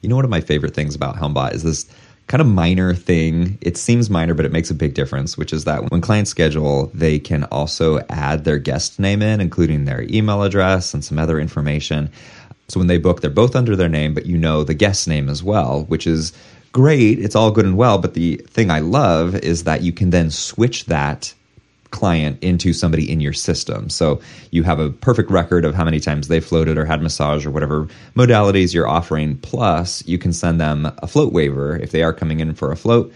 You 0.00 0.08
know, 0.08 0.14
one 0.14 0.24
of 0.24 0.30
my 0.30 0.40
favorite 0.40 0.74
things 0.74 0.94
about 0.94 1.16
Helmbot 1.16 1.54
is 1.54 1.64
this 1.64 1.84
kind 2.28 2.40
of 2.40 2.46
minor 2.46 2.94
thing. 2.94 3.58
It 3.60 3.76
seems 3.76 4.08
minor, 4.08 4.32
but 4.32 4.44
it 4.44 4.52
makes 4.52 4.70
a 4.70 4.74
big 4.74 4.94
difference, 4.94 5.36
which 5.36 5.52
is 5.52 5.64
that 5.64 5.90
when 5.90 6.00
clients 6.00 6.30
schedule, 6.30 6.88
they 6.94 7.18
can 7.18 7.42
also 7.44 7.98
add 8.08 8.44
their 8.44 8.58
guest 8.58 9.00
name 9.00 9.22
in, 9.22 9.40
including 9.40 9.86
their 9.86 10.02
email 10.02 10.44
address 10.44 10.94
and 10.94 11.04
some 11.04 11.18
other 11.18 11.40
information. 11.40 12.08
So 12.68 12.78
when 12.78 12.86
they 12.86 12.98
book, 12.98 13.22
they're 13.22 13.30
both 13.30 13.56
under 13.56 13.74
their 13.74 13.88
name, 13.88 14.14
but 14.14 14.26
you 14.26 14.38
know 14.38 14.62
the 14.62 14.72
guest 14.72 15.08
name 15.08 15.28
as 15.28 15.42
well, 15.42 15.82
which 15.86 16.06
is 16.06 16.32
great. 16.70 17.18
It's 17.18 17.34
all 17.34 17.50
good 17.50 17.64
and 17.64 17.76
well. 17.76 17.98
But 17.98 18.14
the 18.14 18.36
thing 18.46 18.70
I 18.70 18.78
love 18.78 19.34
is 19.34 19.64
that 19.64 19.82
you 19.82 19.92
can 19.92 20.10
then 20.10 20.30
switch 20.30 20.84
that 20.84 21.34
client 21.90 22.42
into 22.42 22.72
somebody 22.72 23.10
in 23.10 23.20
your 23.20 23.32
system. 23.32 23.88
So 23.88 24.20
you 24.50 24.62
have 24.62 24.78
a 24.78 24.90
perfect 24.90 25.30
record 25.30 25.64
of 25.64 25.74
how 25.74 25.84
many 25.84 26.00
times 26.00 26.28
they 26.28 26.40
floated 26.40 26.76
or 26.76 26.84
had 26.84 27.02
massage 27.02 27.46
or 27.46 27.50
whatever 27.50 27.88
modalities 28.14 28.74
you're 28.74 28.88
offering. 28.88 29.38
Plus, 29.38 30.06
you 30.06 30.18
can 30.18 30.32
send 30.32 30.60
them 30.60 30.92
a 30.98 31.06
float 31.06 31.32
waiver 31.32 31.76
if 31.76 31.90
they 31.90 32.02
are 32.02 32.12
coming 32.12 32.40
in 32.40 32.54
for 32.54 32.70
a 32.70 32.76
float. 32.76 33.12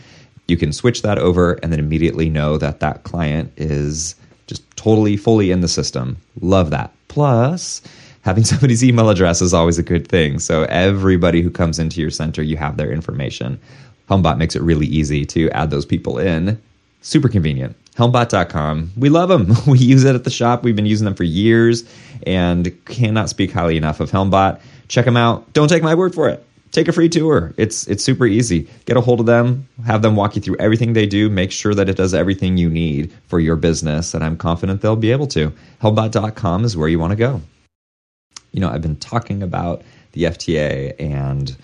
You 0.49 0.57
can 0.57 0.73
switch 0.73 1.03
that 1.03 1.19
over 1.19 1.55
and 1.63 1.73
then 1.73 1.79
immediately 1.79 2.29
know 2.29 2.59
that 2.59 2.81
that 2.81 3.05
client 3.05 3.53
is 3.57 4.15
just 4.47 4.65
totally 4.77 5.17
fully 5.17 5.51
in 5.51 5.61
the 5.61 5.69
system. 5.69 6.17
Love 6.41 6.71
that. 6.71 6.93
Plus, 7.09 7.83
having 8.23 8.45
somebody's 8.53 8.85
email 8.85 9.11
address 9.11 9.43
is 9.43 9.55
always 9.55 9.79
a 9.79 9.83
good 9.83 10.09
thing. 10.09 10.39
So 10.39 10.65
everybody 10.65 11.43
who 11.43 11.51
comes 11.51 11.79
into 11.79 12.01
your 12.01 12.11
center, 12.11 12.43
you 12.43 12.57
have 12.57 12.77
their 12.77 12.91
information. 12.91 13.61
Helmbot 14.09 14.39
makes 14.39 14.57
it 14.57 14.63
really 14.63 14.87
easy 14.87 15.25
to 15.27 15.51
add 15.51 15.71
those 15.71 15.87
people 15.87 16.19
in. 16.19 16.61
Super 17.03 17.29
convenient. 17.29 17.77
Helmbot.com. 17.97 18.93
We 18.97 19.09
love 19.09 19.29
them. 19.29 19.55
We 19.67 19.79
use 19.79 20.05
it 20.05 20.15
at 20.15 20.25
the 20.25 20.31
shop. 20.31 20.63
We've 20.63 20.77
been 20.77 20.87
using 20.87 21.05
them 21.05 21.15
for 21.15 21.25
years 21.25 21.85
and 22.27 22.73
cannot 22.87 23.29
speak 23.29 23.53
highly 23.53 23.77
enough 23.77 24.01
of 24.01 24.11
Helmbot. 24.11 24.61
Check 24.89 25.05
them 25.05 25.17
out. 25.17 25.53
Don't 25.53 25.69
take 25.69 25.83
my 25.83 25.95
word 25.95 26.15
for 26.15 26.29
it. 26.29 26.45
Take 26.73 26.89
a 26.89 26.93
free 26.93 27.11
tour. 27.11 27.53
It's 27.59 27.87
it's 27.87 28.03
super 28.03 28.27
easy. 28.27 28.67
Get 28.87 28.97
a 28.97 29.03
hold 29.03 29.21
of 29.21 29.27
them, 29.27 29.69
have 29.85 30.01
them 30.01 30.17
walk 30.17 30.37
you 30.37 30.43
through 30.43 30.57
everything 30.57 30.95
they 30.95 31.05
do, 31.05 31.29
make 31.29 31.53
sure 31.53 31.75
that 31.75 31.91
it 31.91 31.97
does 31.97 32.15
everything 32.15 32.57
you 32.57 32.71
need 32.71 33.13
for 33.27 33.39
your 33.41 33.57
business, 33.57 34.15
and 34.15 34.25
I'm 34.25 34.39
confident 34.39 34.81
they'll 34.81 34.97
be 34.97 35.13
able 35.13 35.27
to. 35.29 35.53
Helmbot.com 35.83 36.65
is 36.65 36.75
where 36.75 36.89
you 36.89 36.99
want 36.99 37.11
to 37.11 37.17
go. 37.17 37.43
You 38.53 38.61
know, 38.61 38.71
I've 38.71 38.81
been 38.81 38.97
talking 38.97 39.43
about 39.43 39.83
the 40.13 40.25
FTA 40.25 40.95
and 40.99 41.55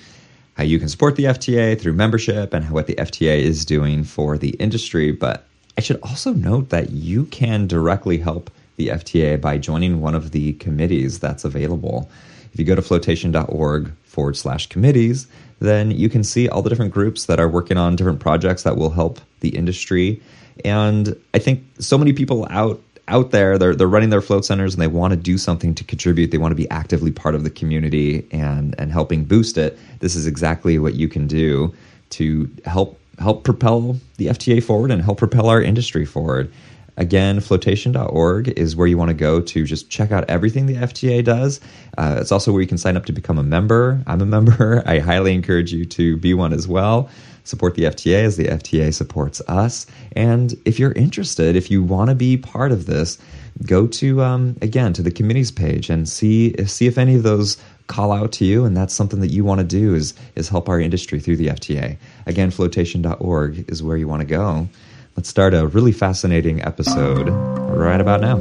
how 0.58 0.64
you 0.64 0.78
can 0.78 0.90
support 0.90 1.16
the 1.16 1.24
FTA 1.24 1.80
through 1.80 1.94
membership 1.94 2.52
and 2.52 2.68
what 2.70 2.86
the 2.86 2.94
FTA 2.96 3.40
is 3.40 3.64
doing 3.64 4.04
for 4.04 4.36
the 4.36 4.50
industry, 4.50 5.12
but 5.12 5.47
I 5.78 5.80
should 5.80 6.00
also 6.02 6.32
note 6.32 6.70
that 6.70 6.90
you 6.90 7.26
can 7.26 7.68
directly 7.68 8.18
help 8.18 8.50
the 8.78 8.88
FTA 8.88 9.40
by 9.40 9.58
joining 9.58 10.00
one 10.00 10.16
of 10.16 10.32
the 10.32 10.54
committees 10.54 11.20
that's 11.20 11.44
available. 11.44 12.10
If 12.52 12.58
you 12.58 12.64
go 12.64 12.74
to 12.74 12.82
flotation.org 12.82 13.92
forward 14.02 14.36
slash 14.36 14.66
committees, 14.66 15.28
then 15.60 15.92
you 15.92 16.08
can 16.08 16.24
see 16.24 16.48
all 16.48 16.62
the 16.62 16.68
different 16.68 16.92
groups 16.92 17.26
that 17.26 17.38
are 17.38 17.48
working 17.48 17.76
on 17.76 17.94
different 17.94 18.18
projects 18.18 18.64
that 18.64 18.76
will 18.76 18.90
help 18.90 19.20
the 19.38 19.50
industry. 19.50 20.20
And 20.64 21.16
I 21.32 21.38
think 21.38 21.62
so 21.78 21.96
many 21.96 22.12
people 22.12 22.48
out 22.50 22.82
out 23.06 23.30
there 23.30 23.56
they're 23.56 23.74
they're 23.74 23.86
running 23.86 24.10
their 24.10 24.20
float 24.20 24.44
centers 24.44 24.74
and 24.74 24.82
they 24.82 24.88
want 24.88 25.12
to 25.12 25.16
do 25.16 25.38
something 25.38 25.74
to 25.74 25.82
contribute 25.82 26.30
they 26.30 26.36
want 26.36 26.50
to 26.50 26.56
be 26.56 26.68
actively 26.68 27.10
part 27.10 27.34
of 27.34 27.42
the 27.42 27.48
community 27.48 28.26
and 28.32 28.74
and 28.78 28.92
helping 28.92 29.24
boost 29.24 29.56
it 29.56 29.78
this 30.00 30.14
is 30.14 30.26
exactly 30.26 30.78
what 30.78 30.92
you 30.92 31.08
can 31.08 31.26
do 31.26 31.74
to 32.10 32.50
help 32.66 33.00
help 33.18 33.44
propel 33.44 33.96
the 34.16 34.26
FTA 34.26 34.62
forward 34.62 34.90
and 34.90 35.02
help 35.02 35.18
propel 35.18 35.48
our 35.48 35.62
industry 35.62 36.04
forward. 36.04 36.52
Again, 36.98 37.38
flotation.org 37.38 38.48
is 38.58 38.74
where 38.74 38.88
you 38.88 38.98
want 38.98 39.10
to 39.10 39.14
go 39.14 39.40
to 39.40 39.64
just 39.64 39.88
check 39.88 40.10
out 40.10 40.28
everything 40.28 40.66
the 40.66 40.74
FTA 40.74 41.22
does. 41.22 41.60
Uh, 41.96 42.18
it's 42.20 42.32
also 42.32 42.52
where 42.52 42.60
you 42.60 42.66
can 42.66 42.76
sign 42.76 42.96
up 42.96 43.06
to 43.06 43.12
become 43.12 43.38
a 43.38 43.42
member. 43.44 44.02
I'm 44.08 44.20
a 44.20 44.26
member. 44.26 44.82
I 44.86 44.98
highly 44.98 45.32
encourage 45.32 45.72
you 45.72 45.84
to 45.84 46.16
be 46.16 46.34
one 46.34 46.52
as 46.52 46.66
well. 46.66 47.08
Support 47.44 47.76
the 47.76 47.84
FTA 47.84 48.24
as 48.24 48.36
the 48.36 48.46
FTA 48.46 48.92
supports 48.92 49.40
us. 49.46 49.86
And 50.16 50.56
if 50.64 50.80
you're 50.80 50.92
interested, 50.92 51.54
if 51.54 51.70
you 51.70 51.84
want 51.84 52.10
to 52.10 52.16
be 52.16 52.36
part 52.36 52.72
of 52.72 52.86
this, 52.86 53.16
go 53.64 53.86
to 53.86 54.22
um, 54.22 54.56
again 54.60 54.92
to 54.94 55.02
the 55.02 55.10
committees 55.10 55.50
page 55.50 55.90
and 55.90 56.08
see 56.08 56.54
see 56.66 56.86
if 56.86 56.98
any 56.98 57.14
of 57.14 57.22
those 57.22 57.56
call 57.88 58.12
out 58.12 58.30
to 58.32 58.44
you 58.44 58.64
and 58.64 58.76
that's 58.76 58.94
something 58.94 59.20
that 59.20 59.28
you 59.28 59.44
want 59.44 59.58
to 59.58 59.66
do 59.66 59.94
is 59.94 60.14
is 60.36 60.48
help 60.48 60.68
our 60.68 60.78
industry 60.78 61.18
through 61.18 61.36
the 61.36 61.48
FTA. 61.48 61.98
Again, 62.26 62.50
flotation.org 62.50 63.68
is 63.68 63.82
where 63.82 63.96
you 63.96 64.06
want 64.06 64.20
to 64.20 64.26
go. 64.26 64.68
Let's 65.16 65.28
start 65.28 65.52
a 65.52 65.66
really 65.66 65.92
fascinating 65.92 66.62
episode 66.62 67.28
right 67.28 68.00
about 68.00 68.20
now. 68.20 68.38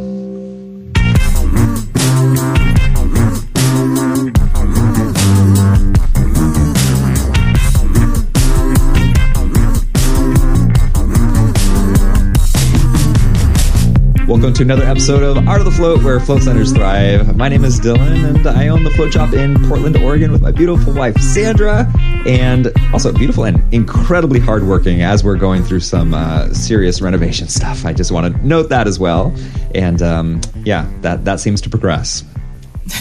Welcome 14.37 14.53
to 14.53 14.61
another 14.61 14.83
episode 14.83 15.23
of 15.23 15.47
Art 15.47 15.61
of 15.61 15.65
the 15.65 15.71
Float, 15.71 16.03
where 16.03 16.19
float 16.19 16.43
centers 16.43 16.71
thrive. 16.71 17.35
My 17.35 17.49
name 17.49 17.65
is 17.65 17.79
Dylan, 17.79 18.23
and 18.23 18.45
I 18.45 18.67
own 18.67 18.83
the 18.83 18.91
float 18.91 19.11
shop 19.11 19.33
in 19.33 19.55
Portland, 19.67 19.97
Oregon, 19.97 20.31
with 20.31 20.43
my 20.43 20.51
beautiful 20.51 20.93
wife 20.93 21.17
Sandra, 21.17 21.91
and 22.27 22.71
also 22.93 23.11
beautiful 23.11 23.45
and 23.45 23.73
incredibly 23.73 24.39
hardworking 24.39 25.01
as 25.01 25.23
we're 25.23 25.37
going 25.37 25.63
through 25.63 25.79
some 25.79 26.13
uh, 26.13 26.53
serious 26.53 27.01
renovation 27.01 27.47
stuff. 27.47 27.83
I 27.83 27.93
just 27.93 28.11
want 28.11 28.31
to 28.31 28.47
note 28.47 28.69
that 28.69 28.85
as 28.85 28.99
well, 28.99 29.35
and 29.73 30.03
um, 30.03 30.41
yeah, 30.63 30.87
that 31.01 31.25
that 31.25 31.39
seems 31.39 31.59
to 31.61 31.69
progress. 31.71 32.23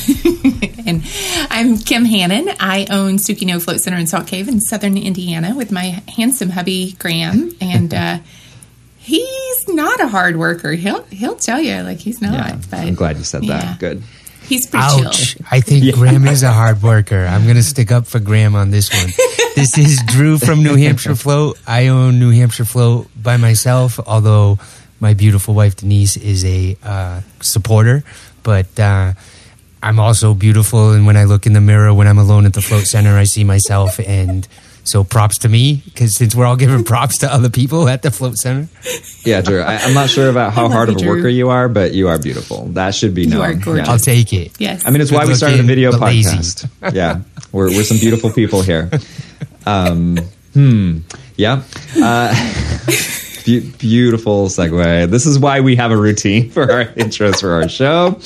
and 0.86 1.04
I'm 1.50 1.76
Kim 1.76 2.06
Hannon. 2.06 2.48
I 2.60 2.86
own 2.88 3.18
Sukino 3.18 3.62
Float 3.62 3.82
Center 3.82 3.98
in 3.98 4.06
Salt 4.06 4.26
Cave 4.26 4.48
in 4.48 4.62
southern 4.62 4.97
Indiana 4.97 5.54
with 5.54 5.70
my 5.70 6.03
handsome 6.08 6.48
hubby 6.48 6.92
Graham, 6.92 7.54
and. 7.60 7.92
Uh, 7.92 8.18
he's 9.66 9.75
not 9.75 10.00
a 10.00 10.09
hard 10.09 10.37
worker. 10.37 10.72
He'll 10.72 11.03
he'll 11.04 11.37
tell 11.37 11.60
you 11.60 11.82
like 11.82 11.99
he's 11.99 12.21
not. 12.21 12.32
Yeah, 12.32 12.59
but 12.71 12.81
I'm 12.81 12.94
glad 12.94 13.19
you 13.19 13.25
said 13.25 13.44
yeah. 13.44 13.60
that. 13.60 13.78
Good. 13.78 14.03
He's 14.47 14.66
pretty 14.69 14.84
Ouch. 14.84 15.34
chill. 15.34 15.47
I 15.50 15.60
think 15.60 15.93
Graham 15.97 16.27
is 16.28 16.44
a 16.44 16.53
hard 16.53 16.81
worker. 16.81 17.27
I'm 17.27 17.43
going 17.44 17.56
to 17.56 17.65
stick 17.65 17.91
up 17.91 18.06
for 18.06 18.21
Graham 18.21 18.54
on 18.54 18.71
this 18.71 18.93
one. 18.93 19.12
this 19.56 19.77
is 19.77 20.00
Drew 20.06 20.38
from 20.38 20.62
New 20.62 20.77
Hampshire 20.77 21.16
Float. 21.16 21.59
I 21.66 21.88
own 21.88 22.21
New 22.21 22.31
Hampshire 22.31 22.65
Float 22.65 23.09
by 23.21 23.38
myself, 23.38 23.99
although 23.99 24.60
my 25.00 25.15
beautiful 25.15 25.54
wife 25.54 25.75
Denise 25.75 26.16
is 26.16 26.44
a 26.44 26.77
uh, 26.84 27.22
supporter. 27.41 28.04
But 28.44 28.78
uh, 28.78 29.15
I'm 29.83 29.98
also 29.98 30.33
beautiful, 30.33 30.93
and 30.93 31.06
when 31.06 31.16
I 31.16 31.25
look 31.25 31.47
in 31.47 31.53
the 31.53 31.60
mirror 31.60 31.93
when 31.93 32.06
I'm 32.06 32.19
alone 32.19 32.47
at 32.47 32.53
the 32.53 32.62
float 32.62 32.84
center, 32.87 33.16
I 33.16 33.25
see 33.25 33.43
myself 33.43 33.98
and. 33.98 34.47
So 34.86 35.02
props 35.02 35.38
to 35.38 35.48
me 35.48 35.82
because 35.84 36.14
since 36.14 36.34
we're 36.34 36.47
all 36.47 36.54
giving 36.56 36.84
props 36.92 37.19
to 37.19 37.32
other 37.32 37.50
people 37.50 37.88
at 37.88 38.02
the 38.02 38.10
float 38.12 38.36
center. 38.36 38.69
Yeah, 39.24 39.41
Drew. 39.41 39.60
I, 39.60 39.78
I'm 39.78 39.94
not 39.94 40.08
sure 40.08 40.30
about 40.30 40.52
how 40.52 40.69
hard 40.69 40.88
you, 40.88 40.94
of 40.94 41.00
a 41.00 41.04
Drew. 41.04 41.16
worker 41.16 41.28
you 41.28 41.48
are, 41.50 41.69
but 41.69 41.92
you 41.92 42.06
are 42.08 42.19
beautiful. 42.20 42.66
That 42.69 42.94
should 42.94 43.12
be 43.12 43.26
known. 43.26 43.41
are 43.41 43.54
gorgeous. 43.54 43.88
I'll 43.88 43.98
take 43.98 44.32
it. 44.32 44.52
Yes. 44.60 44.86
I 44.86 44.91
mean, 44.91 45.00
it's 45.00 45.10
why 45.10 45.26
we 45.26 45.34
started 45.34 45.58
a 45.58 45.64
video 45.64 45.91
but 45.91 46.02
lazy. 46.02 46.36
podcast. 46.36 46.70
Yeah, 46.94 47.22
we're 47.50 47.69
we're 47.70 47.82
some 47.82 47.98
beautiful 47.98 48.30
people 48.30 48.62
here. 48.62 48.88
Um, 49.66 50.19
hmm. 50.54 50.98
Yeah. 51.36 51.62
Uh, 52.00 52.32
be- 53.47 53.71
beautiful 53.79 54.49
segue. 54.49 55.09
This 55.09 55.25
is 55.25 55.39
why 55.39 55.61
we 55.61 55.77
have 55.77 55.93
a 55.93 55.97
routine 55.97 56.51
for 56.57 56.71
our 56.71 56.84
intros 56.97 57.41
for 57.41 57.53
our 57.53 57.69
show. 57.69 58.19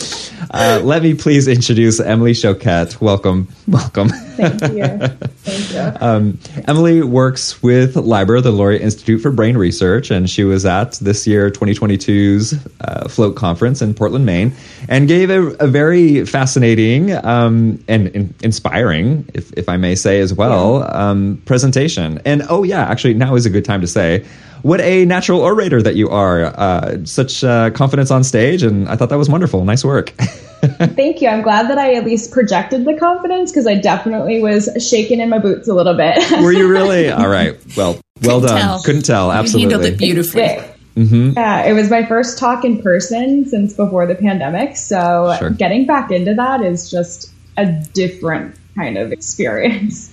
Uh, 0.50 0.80
let 0.82 1.02
me 1.02 1.14
please 1.14 1.46
introduce 1.46 2.00
Emily 2.00 2.32
Choquette. 2.32 3.00
Welcome, 3.00 3.46
welcome. 3.68 4.08
Thank 4.08 4.62
you. 4.62 5.08
Thank 5.42 5.72
you. 5.72 6.06
Um, 6.06 6.38
Emily 6.66 7.02
works 7.02 7.62
with 7.62 7.94
LIBR, 7.94 8.42
the 8.42 8.50
Laureate 8.50 8.80
Institute 8.80 9.20
for 9.20 9.30
Brain 9.30 9.56
Research, 9.56 10.10
and 10.10 10.28
she 10.28 10.42
was 10.42 10.64
at 10.64 10.92
this 10.94 11.26
year 11.26 11.50
2022's 11.50 12.54
uh, 12.80 13.06
Float 13.08 13.36
Conference 13.36 13.82
in 13.82 13.92
Portland, 13.92 14.24
Maine, 14.24 14.52
and 14.88 15.06
gave 15.06 15.28
a, 15.28 15.48
a 15.60 15.66
very 15.66 16.24
fascinating 16.24 17.12
um, 17.24 17.82
and 17.86 18.08
in- 18.08 18.34
inspiring, 18.42 19.28
if, 19.34 19.52
if 19.52 19.68
I 19.68 19.76
may 19.76 19.94
say 19.94 20.20
as 20.20 20.32
well, 20.32 20.90
um, 20.96 21.42
presentation. 21.44 22.20
And 22.24 22.42
oh 22.48 22.62
yeah, 22.62 22.84
actually 22.84 23.14
now 23.14 23.34
is 23.34 23.44
a 23.44 23.50
good 23.50 23.66
time 23.66 23.82
to 23.82 23.86
say. 23.86 24.24
What 24.62 24.80
a 24.80 25.04
natural 25.04 25.40
orator 25.40 25.82
that 25.82 25.96
you 25.96 26.08
are! 26.10 26.44
Uh, 26.44 26.98
such 27.04 27.42
uh, 27.44 27.70
confidence 27.70 28.10
on 28.10 28.24
stage, 28.24 28.62
and 28.62 28.88
I 28.88 28.96
thought 28.96 29.08
that 29.08 29.18
was 29.18 29.28
wonderful. 29.28 29.64
Nice 29.64 29.84
work. 29.84 30.10
Thank 30.60 31.22
you. 31.22 31.28
I'm 31.28 31.42
glad 31.42 31.68
that 31.70 31.78
I 31.78 31.94
at 31.94 32.04
least 32.04 32.32
projected 32.32 32.84
the 32.84 32.94
confidence 32.94 33.50
because 33.50 33.66
I 33.66 33.76
definitely 33.76 34.42
was 34.42 34.68
shaking 34.78 35.20
in 35.20 35.28
my 35.30 35.38
boots 35.38 35.68
a 35.68 35.74
little 35.74 35.94
bit. 35.96 36.18
Were 36.42 36.52
you 36.52 36.68
really? 36.68 37.10
All 37.10 37.28
right. 37.28 37.56
Well, 37.76 37.98
well 38.22 38.40
Couldn't 38.40 38.42
done. 38.56 38.60
tell. 38.60 38.82
Couldn't 38.82 39.02
tell. 39.02 39.32
Absolutely. 39.32 39.62
You 39.62 39.76
Absolutely. 39.76 39.90
handled 39.90 39.94
it 39.94 39.98
beautifully. 39.98 40.74
Mm-hmm. 40.96 41.38
Yeah, 41.38 41.64
it 41.64 41.72
was 41.72 41.88
my 41.88 42.04
first 42.04 42.36
talk 42.38 42.64
in 42.64 42.82
person 42.82 43.46
since 43.46 43.72
before 43.72 44.06
the 44.06 44.14
pandemic. 44.16 44.76
So 44.76 45.34
Sure. 45.38 45.50
getting 45.50 45.86
back 45.86 46.10
into 46.10 46.34
that 46.34 46.60
is 46.62 46.90
just 46.90 47.32
a 47.56 47.66
different 47.94 48.54
kind 48.74 48.98
of 48.98 49.12
experience. 49.12 50.12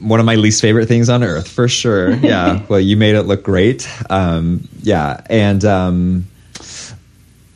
One 0.00 0.20
of 0.20 0.26
my 0.26 0.34
least 0.34 0.60
favorite 0.60 0.86
things 0.86 1.08
on 1.08 1.22
earth 1.22 1.48
for 1.48 1.66
sure 1.68 2.10
yeah 2.16 2.62
well 2.68 2.80
you 2.80 2.96
made 2.96 3.14
it 3.14 3.22
look 3.22 3.42
great 3.42 3.88
um, 4.10 4.66
yeah 4.82 5.20
and 5.30 5.64
um, 5.64 6.26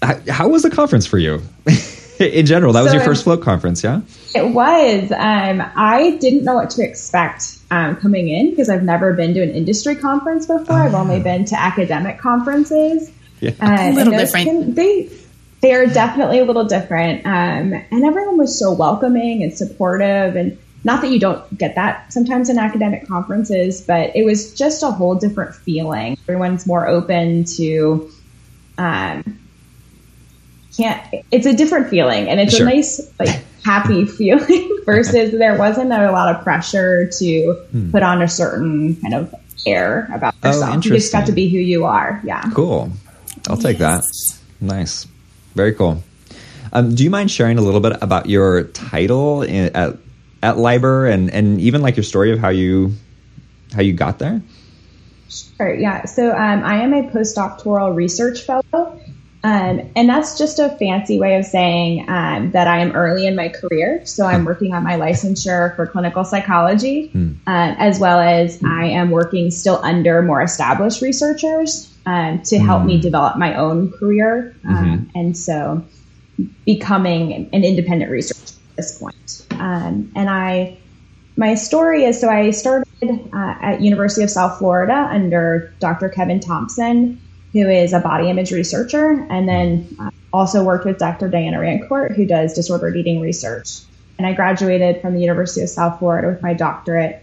how, 0.03 0.19
how 0.29 0.49
was 0.49 0.63
the 0.63 0.71
conference 0.71 1.07
for 1.07 1.19
you 1.19 1.43
in 2.19 2.47
general 2.47 2.73
that 2.73 2.83
was 2.83 2.91
So 2.93 2.97
your 2.97 3.05
first 3.05 3.25
float 3.25 3.43
conference 3.43 3.85
yeah 3.85 4.01
It 4.35 4.49
was. 4.55 5.11
Um, 5.13 5.63
I 5.77 6.17
didn't 6.21 6.45
know 6.45 6.55
what 6.55 6.71
to 6.71 6.83
expect 6.83 7.59
um, 7.71 7.97
coming 7.97 8.29
in 8.29 8.51
because 8.51 8.69
I've 8.71 8.83
never 8.83 9.13
been 9.13 9.35
to 9.35 9.43
an 9.43 9.51
industry 9.51 9.95
conference 9.97 10.47
before. 10.47 10.77
I've 10.77 10.95
only 10.95 11.17
Ah. 11.21 11.23
been 11.23 11.45
to 11.47 11.61
academic 11.61 12.19
conferences. 12.19 13.11
Yeah. 13.41 13.51
Uh, 13.61 13.65
and 13.71 13.97
little 13.97 14.13
those 14.13 14.33
different. 14.33 14.47
can- 14.47 14.75
they 14.75 15.09
they 15.63 15.75
are 15.75 15.87
definitely 15.87 16.39
a 16.39 16.45
little 16.45 16.65
different, 16.65 17.27
um, 17.27 17.75
and 17.91 18.05
everyone 18.05 18.39
was 18.39 18.59
so 18.59 18.73
welcoming 18.73 19.43
and 19.43 19.53
supportive. 19.53 20.35
And 20.37 20.57
not 20.85 21.03
that 21.03 21.11
you 21.11 21.19
don't 21.21 21.59
get 21.59 21.75
that 21.75 22.13
sometimes 22.13 22.49
in 22.49 22.59
academic 22.59 23.07
conferences, 23.07 23.81
but 23.83 24.15
it 24.17 24.25
was 24.25 24.55
just 24.55 24.83
a 24.83 24.91
whole 24.91 25.15
different 25.15 25.55
feeling. 25.55 26.17
Everyone's 26.23 26.67
more 26.67 26.87
open 26.89 27.45
to. 27.57 28.11
Um, 28.79 29.39
can't. 30.77 31.03
It's 31.31 31.47
a 31.47 31.53
different 31.53 31.89
feeling, 31.89 32.29
and 32.29 32.41
it's 32.41 32.57
Sure. 32.57 32.67
a 32.67 32.71
nice 32.71 33.01
like 33.19 33.43
happy 33.65 34.05
feeling 34.19 34.79
versus 34.87 35.33
there 35.33 35.59
wasn't 35.59 35.93
a 35.93 36.11
lot 36.13 36.35
of 36.35 36.43
pressure 36.43 37.07
to 37.19 37.57
put 37.91 38.03
on 38.03 38.23
a 38.23 38.29
certain 38.29 38.97
kind 38.97 39.15
of 39.15 39.35
air 39.67 40.09
about 40.15 40.35
Hmm. 40.37 40.47
Oh, 40.47 40.49
yourself. 40.51 40.85
you 40.87 40.91
just 40.93 41.13
got 41.13 41.27
to 41.27 41.33
be 41.33 41.49
who 41.49 41.59
you 41.59 41.85
are. 41.85 42.21
Yeah. 42.25 42.43
Cool. 42.55 42.91
I'll 43.49 43.57
take 43.59 43.79
that. 43.79 44.05
Nice. 44.61 45.07
Very 45.55 45.75
cool. 45.75 46.03
Um, 46.73 46.95
do 46.95 47.03
you 47.05 47.11
mind 47.11 47.31
sharing 47.31 47.59
a 47.59 47.63
little 47.63 47.81
bit 47.81 47.97
about 48.01 48.29
your 48.31 48.65
title 48.65 49.43
in, 49.43 49.75
at 49.75 49.97
at 50.43 50.57
LIBR 50.57 51.13
and 51.13 51.31
and 51.31 51.61
even 51.61 51.83
like 51.83 51.97
your 51.97 52.05
story 52.05 52.33
of 52.33 52.39
how 52.39 52.49
you 52.49 52.93
how 53.75 53.83
you 53.83 53.93
got 53.93 54.19
there? 54.19 54.43
Sure, 55.29 55.73
yeah. 55.73 56.07
So 56.07 56.31
um, 56.31 56.65
I 56.65 56.83
am 56.83 56.93
a 56.93 57.03
postdoctoral 57.05 57.95
research 57.95 58.41
fellow, 58.41 59.01
um, 59.45 59.91
and 59.95 60.09
that's 60.09 60.37
just 60.37 60.59
a 60.59 60.71
fancy 60.71 61.21
way 61.21 61.37
of 61.37 61.45
saying 61.45 62.09
um, 62.11 62.51
that 62.51 62.67
I 62.67 62.81
am 62.81 62.93
early 62.93 63.27
in 63.27 63.37
my 63.37 63.49
career. 63.49 64.05
So 64.05 64.27
I'm 64.27 64.45
working 64.45 64.75
on 64.75 64.83
my 64.83 64.95
licensure 64.95 65.77
for 65.77 65.87
clinical 65.87 66.25
psychology, 66.25 67.13
uh, 67.47 67.75
as 67.79 68.01
well 68.01 68.19
as 68.19 68.61
I 68.65 68.87
am 68.87 69.11
working 69.11 69.53
still 69.53 69.81
under 69.85 70.21
more 70.23 70.43
established 70.43 71.01
researchers 71.01 71.97
um, 72.07 72.43
to 72.43 72.59
help 72.59 72.85
me 72.85 73.01
develop 73.01 73.37
my 73.37 73.55
own 73.55 73.93
career. 73.93 74.57
Um, 74.69 75.11
and 75.15 75.37
so 75.37 75.85
becoming 76.65 77.49
an 77.53 77.65
independent 77.65 78.11
researcher 78.11 78.55
at 78.71 78.77
this 78.77 78.99
point. 78.99 79.40
Um, 79.61 80.13
and 80.17 80.29
I 80.29 80.79
my 81.37 81.55
story 81.55 82.05
is 82.05 82.21
so 82.21 82.29
I 82.29 82.51
started 82.51 82.87
uh, 83.33 83.55
at 83.61 83.81
University 83.81 84.23
of 84.23 84.31
South 84.31 84.59
Florida 84.59 85.09
under 85.11 85.73
Dr. 85.79 86.09
Kevin 86.09 86.41
Thompson, 86.41 87.21
who 87.53 87.69
is 87.69 87.93
a 87.93 88.01
body 88.01 88.29
image 88.29 88.53
researcher, 88.53 89.27
and 89.31 89.49
then 89.49 89.97
uh, 89.99 90.11
also 90.33 90.65
worked 90.65 90.85
with 90.85 90.99
Dr. 90.99 91.29
Diana 91.29 91.59
Rancourt, 91.59 92.15
who 92.15 92.27
does 92.27 92.55
disordered 92.55 92.97
eating 92.97 93.21
research. 93.21 93.81
And 94.19 94.27
I 94.27 94.35
graduated 94.35 95.01
from 95.01 95.15
the 95.15 95.21
University 95.21 95.63
of 95.63 95.71
South 95.71 95.99
Florida 95.99 96.29
with 96.29 96.43
my 96.43 96.53
doctorate 96.53 97.23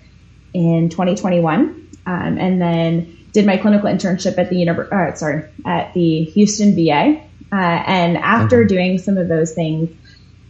in 0.53 0.89
2021, 0.89 1.89
um, 2.07 2.37
and 2.39 2.61
then 2.61 3.17
did 3.33 3.45
my 3.45 3.57
clinical 3.57 3.89
internship 3.89 4.37
at 4.37 4.49
the 4.49 4.55
univer- 4.55 4.91
uh, 4.91 5.15
sorry 5.15 5.43
at 5.65 5.93
the 5.93 6.23
Houston 6.23 6.75
VA. 6.75 7.21
Uh, 7.51 7.55
and 7.55 8.17
after 8.17 8.65
doing 8.65 8.97
some 8.97 9.17
of 9.17 9.27
those 9.27 9.53
things, 9.53 9.89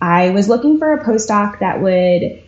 I 0.01 0.29
was 0.29 0.47
looking 0.47 0.77
for 0.77 0.93
a 0.93 1.03
postdoc 1.03 1.59
that 1.59 1.81
would 1.81 2.43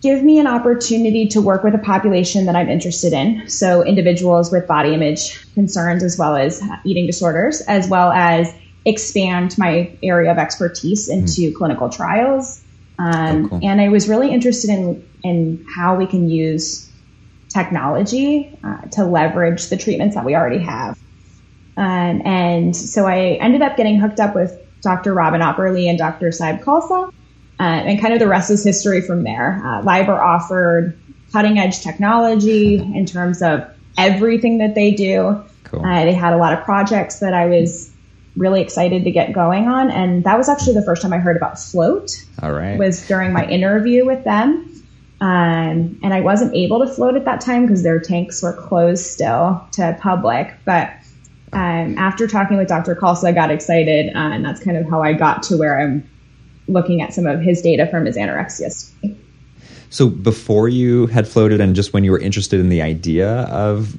give 0.00 0.22
me 0.22 0.38
an 0.38 0.46
opportunity 0.46 1.28
to 1.28 1.42
work 1.42 1.62
with 1.62 1.74
a 1.74 1.78
population 1.78 2.46
that 2.46 2.56
I'm 2.56 2.68
interested 2.68 3.12
in. 3.12 3.48
So 3.48 3.84
individuals 3.84 4.50
with 4.50 4.66
body 4.66 4.94
image 4.94 5.38
concerns 5.54 6.02
as 6.02 6.16
well 6.18 6.36
as 6.36 6.62
eating 6.84 7.06
disorders, 7.06 7.60
as 7.62 7.88
well 7.88 8.10
as 8.10 8.52
expand 8.86 9.58
my 9.58 9.94
area 10.02 10.30
of 10.30 10.38
expertise 10.38 11.08
into 11.08 11.52
clinical 11.56 11.90
trials. 11.90 12.62
Um, 12.98 13.44
Oh, 13.44 13.48
cool. 13.48 13.60
And 13.62 13.80
I 13.80 13.88
was 13.88 14.08
really 14.08 14.30
interested 14.30 14.70
in, 14.70 15.06
in 15.22 15.66
how 15.74 15.96
we 15.96 16.06
can 16.06 16.30
use 16.30 16.90
technology 17.48 18.56
uh, 18.62 18.82
to 18.92 19.04
leverage 19.04 19.66
the 19.66 19.76
treatments 19.76 20.14
that 20.14 20.24
we 20.24 20.34
already 20.34 20.58
have. 20.58 20.98
Um, 21.76 22.22
and 22.24 22.76
so 22.76 23.06
I 23.06 23.38
ended 23.40 23.62
up 23.62 23.76
getting 23.76 23.98
hooked 23.98 24.20
up 24.20 24.34
with 24.34 24.58
Dr. 24.82 25.14
Robin 25.14 25.40
Aupperle 25.40 25.88
and 25.88 25.98
Dr. 25.98 26.32
Sahib 26.32 26.60
Khalsa. 26.62 27.08
Uh, 27.08 27.62
and 27.62 28.00
kind 28.00 28.14
of 28.14 28.20
the 28.20 28.28
rest 28.28 28.50
is 28.50 28.64
history 28.64 29.02
from 29.02 29.22
there. 29.22 29.60
Uh, 29.62 29.82
LIBR 29.82 30.18
offered 30.18 30.98
cutting 31.32 31.58
edge 31.58 31.80
technology 31.80 32.76
in 32.78 33.04
terms 33.04 33.42
of 33.42 33.68
everything 33.98 34.58
that 34.58 34.74
they 34.74 34.92
do. 34.92 35.44
Cool. 35.64 35.84
Uh, 35.84 36.04
they 36.04 36.14
had 36.14 36.32
a 36.32 36.38
lot 36.38 36.54
of 36.54 36.64
projects 36.64 37.20
that 37.20 37.34
I 37.34 37.46
was 37.46 37.92
really 38.36 38.62
excited 38.62 39.04
to 39.04 39.10
get 39.10 39.32
going 39.32 39.68
on. 39.68 39.90
And 39.90 40.24
that 40.24 40.38
was 40.38 40.48
actually 40.48 40.74
the 40.74 40.82
first 40.82 41.02
time 41.02 41.12
I 41.12 41.18
heard 41.18 41.36
about 41.36 41.58
Float 41.58 42.24
All 42.42 42.52
right. 42.52 42.78
was 42.78 43.06
during 43.06 43.32
my 43.32 43.44
interview 43.46 44.06
with 44.06 44.24
them. 44.24 44.66
Um, 45.20 46.00
and 46.02 46.14
I 46.14 46.22
wasn't 46.22 46.54
able 46.54 46.80
to 46.80 46.86
float 46.86 47.14
at 47.14 47.26
that 47.26 47.42
time 47.42 47.66
because 47.66 47.82
their 47.82 48.00
tanks 48.00 48.42
were 48.42 48.54
closed 48.54 49.04
still 49.04 49.62
to 49.72 49.98
public. 50.00 50.54
But 50.64 50.94
um, 51.52 51.98
after 51.98 52.26
talking 52.26 52.56
with 52.56 52.68
Dr. 52.68 52.94
Khalsa, 52.94 53.24
I 53.24 53.32
got 53.32 53.50
excited, 53.50 54.14
uh, 54.14 54.18
and 54.18 54.44
that's 54.44 54.62
kind 54.62 54.76
of 54.76 54.88
how 54.88 55.02
I 55.02 55.12
got 55.12 55.42
to 55.44 55.56
where 55.56 55.80
I'm 55.80 56.08
looking 56.68 57.02
at 57.02 57.12
some 57.12 57.26
of 57.26 57.40
his 57.40 57.60
data 57.60 57.86
from 57.88 58.06
his 58.06 58.16
anorexia 58.16 58.70
study. 58.70 59.16
So 59.90 60.08
before 60.08 60.68
you 60.68 61.08
had 61.08 61.26
floated, 61.26 61.60
and 61.60 61.74
just 61.74 61.92
when 61.92 62.04
you 62.04 62.12
were 62.12 62.20
interested 62.20 62.60
in 62.60 62.68
the 62.68 62.80
idea 62.80 63.40
of, 63.46 63.98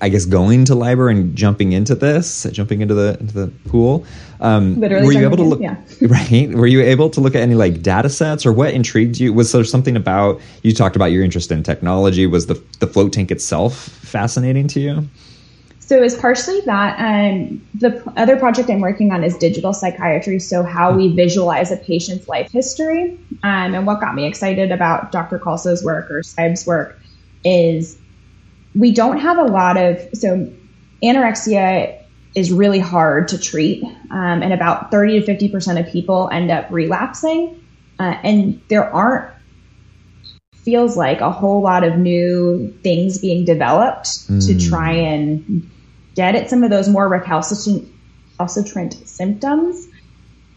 I 0.00 0.08
guess, 0.08 0.24
going 0.24 0.64
to 0.66 0.74
LIBR 0.74 1.10
and 1.10 1.34
jumping 1.34 1.72
into 1.72 1.96
this, 1.96 2.46
jumping 2.52 2.80
into 2.82 2.94
the 2.94 3.16
into 3.18 3.34
the 3.34 3.48
pool, 3.68 4.06
um, 4.40 4.78
Literally 4.78 5.06
were 5.06 5.12
you 5.12 5.24
able 5.24 5.36
to 5.38 5.42
look? 5.42 5.60
in, 5.60 5.76
Right? 6.08 6.50
Were 6.54 6.68
you 6.68 6.82
able 6.82 7.10
to 7.10 7.20
look 7.20 7.34
at 7.34 7.42
any 7.42 7.56
like 7.56 7.82
data 7.82 8.08
sets, 8.08 8.46
or 8.46 8.52
what 8.52 8.72
intrigued 8.72 9.18
you? 9.18 9.32
Was 9.32 9.50
there 9.50 9.64
something 9.64 9.96
about 9.96 10.40
you 10.62 10.72
talked 10.72 10.94
about 10.94 11.06
your 11.06 11.24
interest 11.24 11.50
in 11.50 11.64
technology? 11.64 12.28
Was 12.28 12.46
the 12.46 12.62
the 12.78 12.86
float 12.86 13.12
tank 13.12 13.32
itself 13.32 13.76
fascinating 13.76 14.68
to 14.68 14.80
you? 14.80 15.08
So 15.88 15.96
it 15.96 16.02
was 16.02 16.14
partially 16.14 16.60
that. 16.66 17.00
Um, 17.00 17.66
the 17.74 17.92
p- 17.92 18.10
other 18.18 18.36
project 18.36 18.68
I'm 18.68 18.80
working 18.80 19.10
on 19.10 19.24
is 19.24 19.38
digital 19.38 19.72
psychiatry. 19.72 20.38
So 20.38 20.62
how 20.62 20.94
we 20.94 21.14
visualize 21.14 21.70
a 21.70 21.78
patient's 21.78 22.28
life 22.28 22.52
history. 22.52 23.18
Um, 23.42 23.74
and 23.74 23.86
what 23.86 23.98
got 23.98 24.14
me 24.14 24.26
excited 24.26 24.70
about 24.70 25.12
Dr. 25.12 25.38
Khalsa's 25.38 25.82
work 25.82 26.10
or 26.10 26.22
Sahib's 26.22 26.66
work 26.66 27.00
is 27.42 27.98
we 28.74 28.92
don't 28.92 29.16
have 29.16 29.38
a 29.38 29.44
lot 29.44 29.78
of, 29.78 29.98
so 30.12 30.52
anorexia 31.02 31.98
is 32.34 32.52
really 32.52 32.80
hard 32.80 33.28
to 33.28 33.38
treat. 33.38 33.82
Um, 34.10 34.42
and 34.42 34.52
about 34.52 34.90
30 34.90 35.22
to 35.22 35.26
50% 35.26 35.80
of 35.80 35.90
people 35.90 36.28
end 36.30 36.50
up 36.50 36.70
relapsing. 36.70 37.64
Uh, 37.98 38.14
and 38.22 38.60
there 38.68 38.92
aren't 38.92 39.32
feels 40.52 40.98
like 40.98 41.22
a 41.22 41.30
whole 41.30 41.62
lot 41.62 41.82
of 41.82 41.96
new 41.96 42.70
things 42.82 43.16
being 43.16 43.46
developed 43.46 44.26
to 44.42 44.68
try 44.68 44.92
and 44.92 45.70
get 46.18 46.34
at 46.34 46.50
some 46.50 46.64
of 46.64 46.70
those 46.70 46.88
more 46.88 47.08
recalcitrant, 47.08 47.88
recalcitrant 48.32 48.94
symptoms. 49.08 49.86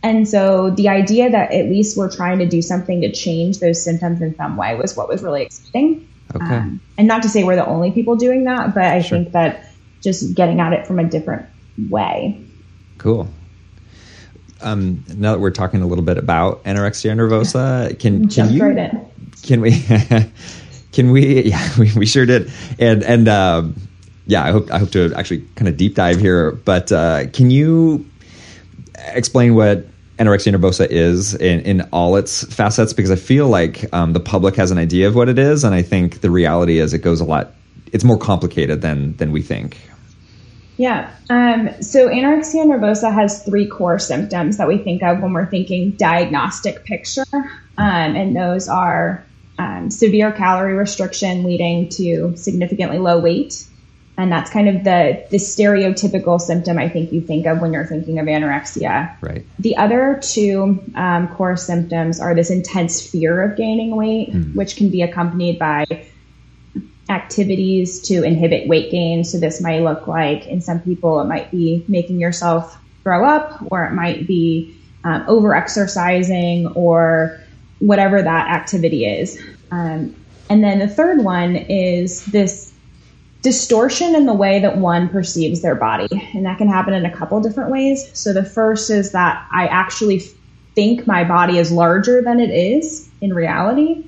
And 0.01 0.27
so 0.27 0.71
the 0.71 0.89
idea 0.89 1.29
that 1.29 1.51
at 1.51 1.65
least 1.65 1.95
we're 1.95 2.11
trying 2.11 2.39
to 2.39 2.47
do 2.47 2.63
something 2.63 3.01
to 3.01 3.11
change 3.11 3.59
those 3.59 3.81
symptoms 3.83 4.23
in 4.23 4.35
some 4.35 4.57
way 4.57 4.75
was 4.75 4.97
what 4.97 5.07
was 5.07 5.21
really 5.21 5.43
exciting. 5.43 6.07
Okay. 6.35 6.55
Um, 6.55 6.81
and 6.97 7.07
not 7.07 7.21
to 7.21 7.29
say 7.29 7.43
we're 7.43 7.55
the 7.55 7.67
only 7.67 7.91
people 7.91 8.15
doing 8.15 8.45
that, 8.45 8.73
but 8.73 8.85
I 8.85 9.01
Sure. 9.01 9.19
think 9.19 9.33
that 9.33 9.69
just 10.01 10.33
getting 10.33 10.59
at 10.59 10.73
it 10.73 10.87
from 10.87 10.97
a 10.97 11.03
different 11.03 11.45
way. 11.89 12.43
Cool. 12.97 13.27
Um, 14.63 15.03
now 15.15 15.33
that 15.33 15.39
we're 15.39 15.51
talking 15.51 15.83
a 15.83 15.87
little 15.87 16.03
bit 16.03 16.17
about 16.17 16.63
anorexia 16.63 17.11
nervosa, 17.15 17.99
can 17.99 18.27
can 18.29 18.51
you 18.51 18.63
right 18.63 18.77
in. 18.77 19.05
can 19.43 19.61
we 19.61 19.71
can 20.91 21.11
we 21.11 21.41
yeah 21.51 21.69
we, 21.77 21.91
we 21.95 22.05
sure 22.05 22.25
did 22.25 22.51
and 22.79 23.03
and 23.03 23.27
um, 23.27 23.75
yeah 24.25 24.43
I 24.43 24.51
hope 24.51 24.71
I 24.71 24.79
hope 24.79 24.91
to 24.91 25.13
actually 25.15 25.41
kind 25.55 25.67
of 25.67 25.77
deep 25.77 25.95
dive 25.95 26.19
here 26.19 26.51
but 26.51 26.91
uh, 26.91 27.27
can 27.27 27.51
you 27.51 28.05
explain 29.07 29.55
what 29.55 29.85
anorexia 30.17 30.55
nervosa 30.55 30.87
is 30.89 31.33
in, 31.33 31.61
in 31.61 31.81
all 31.91 32.15
its 32.15 32.43
facets 32.53 32.93
because 32.93 33.11
I 33.11 33.15
feel 33.15 33.47
like 33.47 33.91
um, 33.93 34.13
the 34.13 34.19
public 34.19 34.55
has 34.55 34.69
an 34.71 34.77
idea 34.77 35.07
of 35.07 35.15
what 35.15 35.29
it 35.29 35.39
is 35.39 35.63
and 35.63 35.73
I 35.73 35.81
think 35.81 36.21
the 36.21 36.29
reality 36.29 36.79
is 36.79 36.93
it 36.93 36.99
goes 36.99 37.21
a 37.21 37.25
lot 37.25 37.53
it's 37.87 38.03
more 38.03 38.17
complicated 38.17 38.81
than 38.81 39.15
than 39.17 39.31
we 39.31 39.41
think 39.41 39.77
Yeah. 40.77 41.13
Um, 41.29 41.69
so 41.81 42.07
anorexia 42.07 42.65
nervosa 42.65 43.13
has 43.13 43.43
three 43.43 43.67
core 43.67 43.99
symptoms 43.99 44.57
that 44.57 44.67
we 44.67 44.79
think 44.79 45.03
of 45.03 45.21
when 45.21 45.31
we're 45.31 45.45
thinking 45.45 45.91
diagnostic 45.91 46.85
picture. 46.85 47.25
Um, 47.77 48.15
and 48.15 48.35
those 48.35 48.67
are 48.67 49.23
um, 49.59 49.91
severe 49.91 50.31
calorie 50.31 50.73
restriction 50.73 51.43
leading 51.43 51.89
to 51.89 52.35
significantly 52.35 52.97
low 52.97 53.19
weight. 53.19 53.63
And 54.17 54.31
that's 54.31 54.51
kind 54.51 54.69
of 54.69 54.83
the, 54.83 55.25
the 55.31 55.37
stereotypical 55.37 56.39
symptom 56.39 56.77
I 56.77 56.89
think 56.89 57.11
you 57.11 57.21
think 57.21 57.47
of 57.47 57.59
when 57.59 57.73
you're 57.73 57.85
thinking 57.85 58.19
of 58.19 58.27
anorexia. 58.27 59.15
right 59.21 59.45
The 59.57 59.77
other 59.77 60.19
two 60.21 60.83
um, 60.95 61.27
core 61.29 61.57
symptoms 61.57 62.19
are 62.19 62.35
this 62.35 62.51
intense 62.51 63.05
fear 63.07 63.41
of 63.41 63.57
gaining 63.57 63.95
weight, 63.95 64.33
which 64.53 64.75
can 64.75 64.89
be 64.89 65.01
accompanied 65.01 65.57
by 65.57 65.85
activities 67.09 68.01
to 68.07 68.23
inhibit 68.23 68.67
weight 68.67 68.91
gain. 68.91 69.23
So 69.23 69.39
this 69.39 69.61
might 69.61 69.81
look 69.81 70.07
like, 70.07 70.45
in 70.45 70.61
some 70.61 70.79
people, 70.79 71.19
it 71.21 71.25
might 71.25 71.49
be 71.51 71.83
making 71.87 72.19
yourself 72.19 72.77
throw 73.03 73.25
up, 73.25 73.63
or 73.71 73.85
it 73.85 73.91
might 73.93 74.27
be 74.27 74.77
um, 75.03 75.25
over 75.27 75.55
exercising, 75.55 76.67
or 76.67 77.39
whatever 77.79 78.21
that 78.21 78.49
activity 78.49 79.05
is. 79.05 79.41
Um, 79.71 80.15
and 80.49 80.63
then 80.63 80.79
the 80.79 80.87
third 80.87 81.23
one 81.23 81.55
is 81.55 82.25
this 82.25 82.70
distortion 83.41 84.15
in 84.15 84.25
the 84.25 84.33
way 84.33 84.59
that 84.59 84.77
one 84.77 85.09
perceives 85.09 85.61
their 85.61 85.75
body. 85.75 86.07
And 86.33 86.45
that 86.45 86.57
can 86.57 86.67
happen 86.67 86.93
in 86.93 87.05
a 87.05 87.15
couple 87.15 87.39
different 87.41 87.71
ways. 87.71 88.09
So 88.13 88.33
the 88.33 88.43
first 88.43 88.89
is 88.89 89.11
that 89.13 89.47
I 89.51 89.67
actually 89.67 90.19
think 90.75 91.07
my 91.07 91.23
body 91.23 91.57
is 91.57 91.71
larger 91.71 92.21
than 92.21 92.39
it 92.39 92.51
is 92.51 93.09
in 93.19 93.33
reality. 93.33 94.05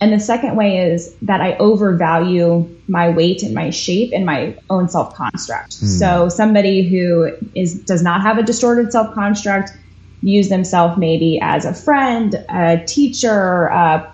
And 0.00 0.12
the 0.12 0.20
second 0.20 0.56
way 0.56 0.78
is 0.78 1.14
that 1.22 1.40
I 1.40 1.56
overvalue 1.56 2.68
my 2.86 3.08
weight 3.08 3.42
and 3.42 3.54
my 3.54 3.70
shape 3.70 4.12
and 4.12 4.26
my 4.26 4.56
own 4.68 4.88
self 4.88 5.14
construct. 5.14 5.78
Hmm. 5.78 5.86
So 5.86 6.28
somebody 6.28 6.86
who 6.86 7.32
is 7.54 7.82
does 7.82 8.02
not 8.02 8.20
have 8.20 8.36
a 8.38 8.42
distorted 8.42 8.92
self 8.92 9.14
construct 9.14 9.70
views 10.22 10.48
themselves 10.48 10.98
maybe 10.98 11.38
as 11.40 11.64
a 11.64 11.72
friend, 11.72 12.34
a 12.50 12.84
teacher, 12.86 13.66
a 13.66 14.12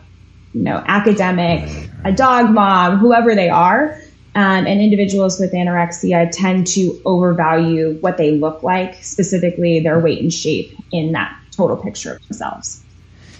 you 0.52 0.62
know 0.62 0.84
academic, 0.86 1.90
a 2.04 2.12
dog 2.12 2.50
mom, 2.50 2.98
whoever 2.98 3.34
they 3.34 3.48
are. 3.48 3.98
Um, 4.34 4.66
and 4.66 4.80
individuals 4.80 5.38
with 5.38 5.52
anorexia 5.52 6.30
tend 6.30 6.66
to 6.68 7.00
overvalue 7.04 7.98
what 8.00 8.16
they 8.16 8.30
look 8.30 8.62
like, 8.62 8.94
specifically 9.04 9.80
their 9.80 10.00
weight 10.00 10.22
and 10.22 10.32
shape 10.32 10.74
in 10.90 11.12
that 11.12 11.36
total 11.50 11.76
picture 11.76 12.14
of 12.14 12.28
themselves. 12.28 12.82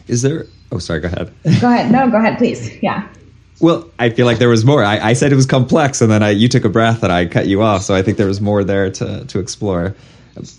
Is 0.07 0.21
there 0.21 0.47
Oh, 0.73 0.79
sorry. 0.79 1.01
Go 1.01 1.09
ahead. 1.09 1.33
Go 1.61 1.69
ahead. 1.69 1.93
No, 1.93 2.11
go 2.11 2.17
ahead, 2.17 2.39
please. 2.39 2.83
Yeah. 2.83 3.07
Well, 3.61 3.89
I 3.99 4.09
feel 4.09 4.25
like 4.25 4.39
there 4.39 4.49
was 4.49 4.65
more. 4.65 4.83
I, 4.83 5.11
I 5.11 5.13
said 5.13 5.31
it 5.33 5.37
was 5.37 5.47
complex, 5.47 6.01
and 6.01 6.11
then 6.11 6.23
I, 6.23 6.31
you 6.31 6.49
took 6.49 6.65
a 6.65 6.71
breath, 6.71 7.03
and 7.03 7.13
I 7.13 7.27
cut 7.27 7.47
you 7.47 7.63
off. 7.63 7.83
So 7.83 7.95
I 7.95 8.03
think 8.03 8.17
there 8.17 8.27
was 8.27 8.41
more 8.41 8.65
there 8.65 8.91
to 8.91 9.25
to 9.27 9.39
explore. 9.39 9.95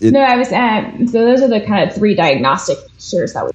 It, 0.00 0.12
no, 0.12 0.20
I 0.20 0.36
was. 0.36 0.52
Um, 0.52 1.08
so 1.08 1.24
those 1.24 1.42
are 1.42 1.48
the 1.48 1.60
kind 1.66 1.88
of 1.88 1.94
three 1.94 2.14
diagnostic 2.14 2.78
features 2.92 3.34
that 3.34 3.44
we. 3.44 3.50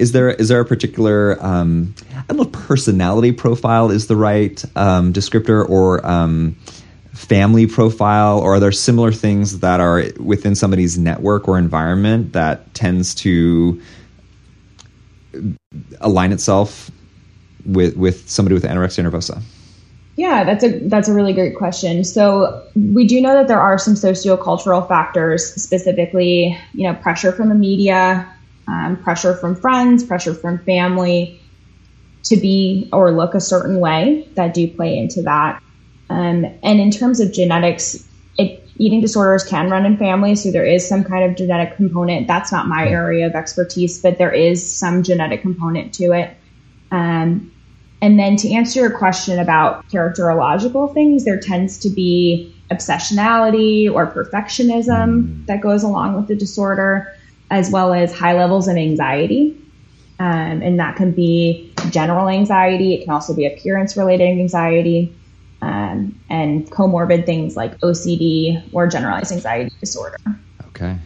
Is 0.00 0.12
there 0.12 0.30
is 0.30 0.48
there 0.48 0.60
a 0.60 0.64
particular 0.64 1.36
um, 1.44 1.94
I 2.16 2.22
don't 2.28 2.38
know 2.38 2.42
if 2.44 2.52
personality 2.52 3.32
profile 3.32 3.90
is 3.90 4.06
the 4.06 4.16
right 4.16 4.64
um, 4.74 5.12
descriptor 5.12 5.68
or 5.68 6.04
um, 6.06 6.56
family 7.12 7.66
profile, 7.66 8.40
or 8.40 8.54
are 8.54 8.60
there 8.60 8.72
similar 8.72 9.12
things 9.12 9.60
that 9.60 9.78
are 9.78 10.04
within 10.18 10.54
somebody's 10.54 10.96
network 10.98 11.48
or 11.48 11.58
environment 11.58 12.32
that 12.32 12.72
tends 12.72 13.14
to 13.16 13.80
align 16.00 16.32
itself 16.32 16.90
with 17.66 17.96
with 17.96 18.28
somebody 18.28 18.54
with 18.54 18.64
anorexia 18.64 19.08
nervosa? 19.08 19.42
Yeah, 20.16 20.44
that's 20.44 20.64
a 20.64 20.78
that's 20.88 21.08
a 21.08 21.14
really 21.14 21.32
great 21.32 21.56
question. 21.56 22.04
So 22.04 22.66
we 22.74 23.06
do 23.06 23.20
know 23.20 23.34
that 23.34 23.48
there 23.48 23.60
are 23.60 23.78
some 23.78 23.94
sociocultural 23.94 24.86
factors, 24.88 25.46
specifically, 25.62 26.58
you 26.72 26.84
know, 26.84 26.94
pressure 26.94 27.32
from 27.32 27.48
the 27.48 27.54
media, 27.54 28.26
um, 28.70 28.96
pressure 29.02 29.34
from 29.34 29.56
friends, 29.56 30.04
pressure 30.04 30.34
from 30.34 30.58
family, 30.58 31.40
to 32.24 32.36
be 32.36 32.88
or 32.92 33.10
look 33.10 33.34
a 33.34 33.40
certain 33.40 33.80
way 33.80 34.28
that 34.34 34.54
do 34.54 34.68
play 34.68 34.96
into 34.96 35.22
that. 35.22 35.62
Um, 36.08 36.44
and 36.62 36.80
in 36.80 36.90
terms 36.90 37.20
of 37.20 37.32
genetics, 37.32 38.06
it, 38.38 38.66
eating 38.76 39.00
disorders 39.00 39.44
can 39.44 39.70
run 39.70 39.84
in 39.86 39.96
families, 39.96 40.42
so 40.42 40.50
there 40.50 40.64
is 40.64 40.88
some 40.88 41.04
kind 41.04 41.28
of 41.28 41.36
genetic 41.36 41.76
component. 41.76 42.26
That's 42.26 42.52
not 42.52 42.68
my 42.68 42.88
area 42.88 43.26
of 43.26 43.34
expertise, 43.34 44.00
but 44.00 44.18
there 44.18 44.32
is 44.32 44.76
some 44.76 45.02
genetic 45.02 45.42
component 45.42 45.92
to 45.94 46.12
it. 46.12 46.36
Um, 46.90 47.52
and 48.02 48.18
then 48.18 48.36
to 48.36 48.50
answer 48.50 48.80
your 48.80 48.96
question 48.96 49.38
about 49.38 49.86
characterological 49.88 50.94
things, 50.94 51.24
there 51.24 51.38
tends 51.38 51.78
to 51.78 51.90
be 51.90 52.54
obsessionality 52.70 53.92
or 53.92 54.06
perfectionism 54.06 55.44
that 55.46 55.60
goes 55.60 55.82
along 55.82 56.14
with 56.14 56.28
the 56.28 56.36
disorder, 56.36 57.14
as 57.50 57.70
well 57.70 57.92
as 57.92 58.16
high 58.16 58.34
levels 58.34 58.68
of 58.68 58.76
anxiety. 58.76 59.56
Um, 60.18 60.62
and 60.62 60.78
that 60.78 60.96
can 60.96 61.12
be 61.12 61.72
general 61.90 62.28
anxiety. 62.28 62.94
It 62.94 63.04
can 63.04 63.12
also 63.12 63.34
be 63.34 63.46
appearance 63.46 63.96
related 63.96 64.28
anxiety 64.28 65.14
um, 65.62 66.18
and 66.28 66.70
comorbid 66.70 67.26
things 67.26 67.56
like 67.56 67.78
OCD 67.80 68.62
or 68.72 68.86
generalized 68.86 69.32
anxiety 69.32 69.74
disorder. 69.80 70.16
Okay. 70.68 70.98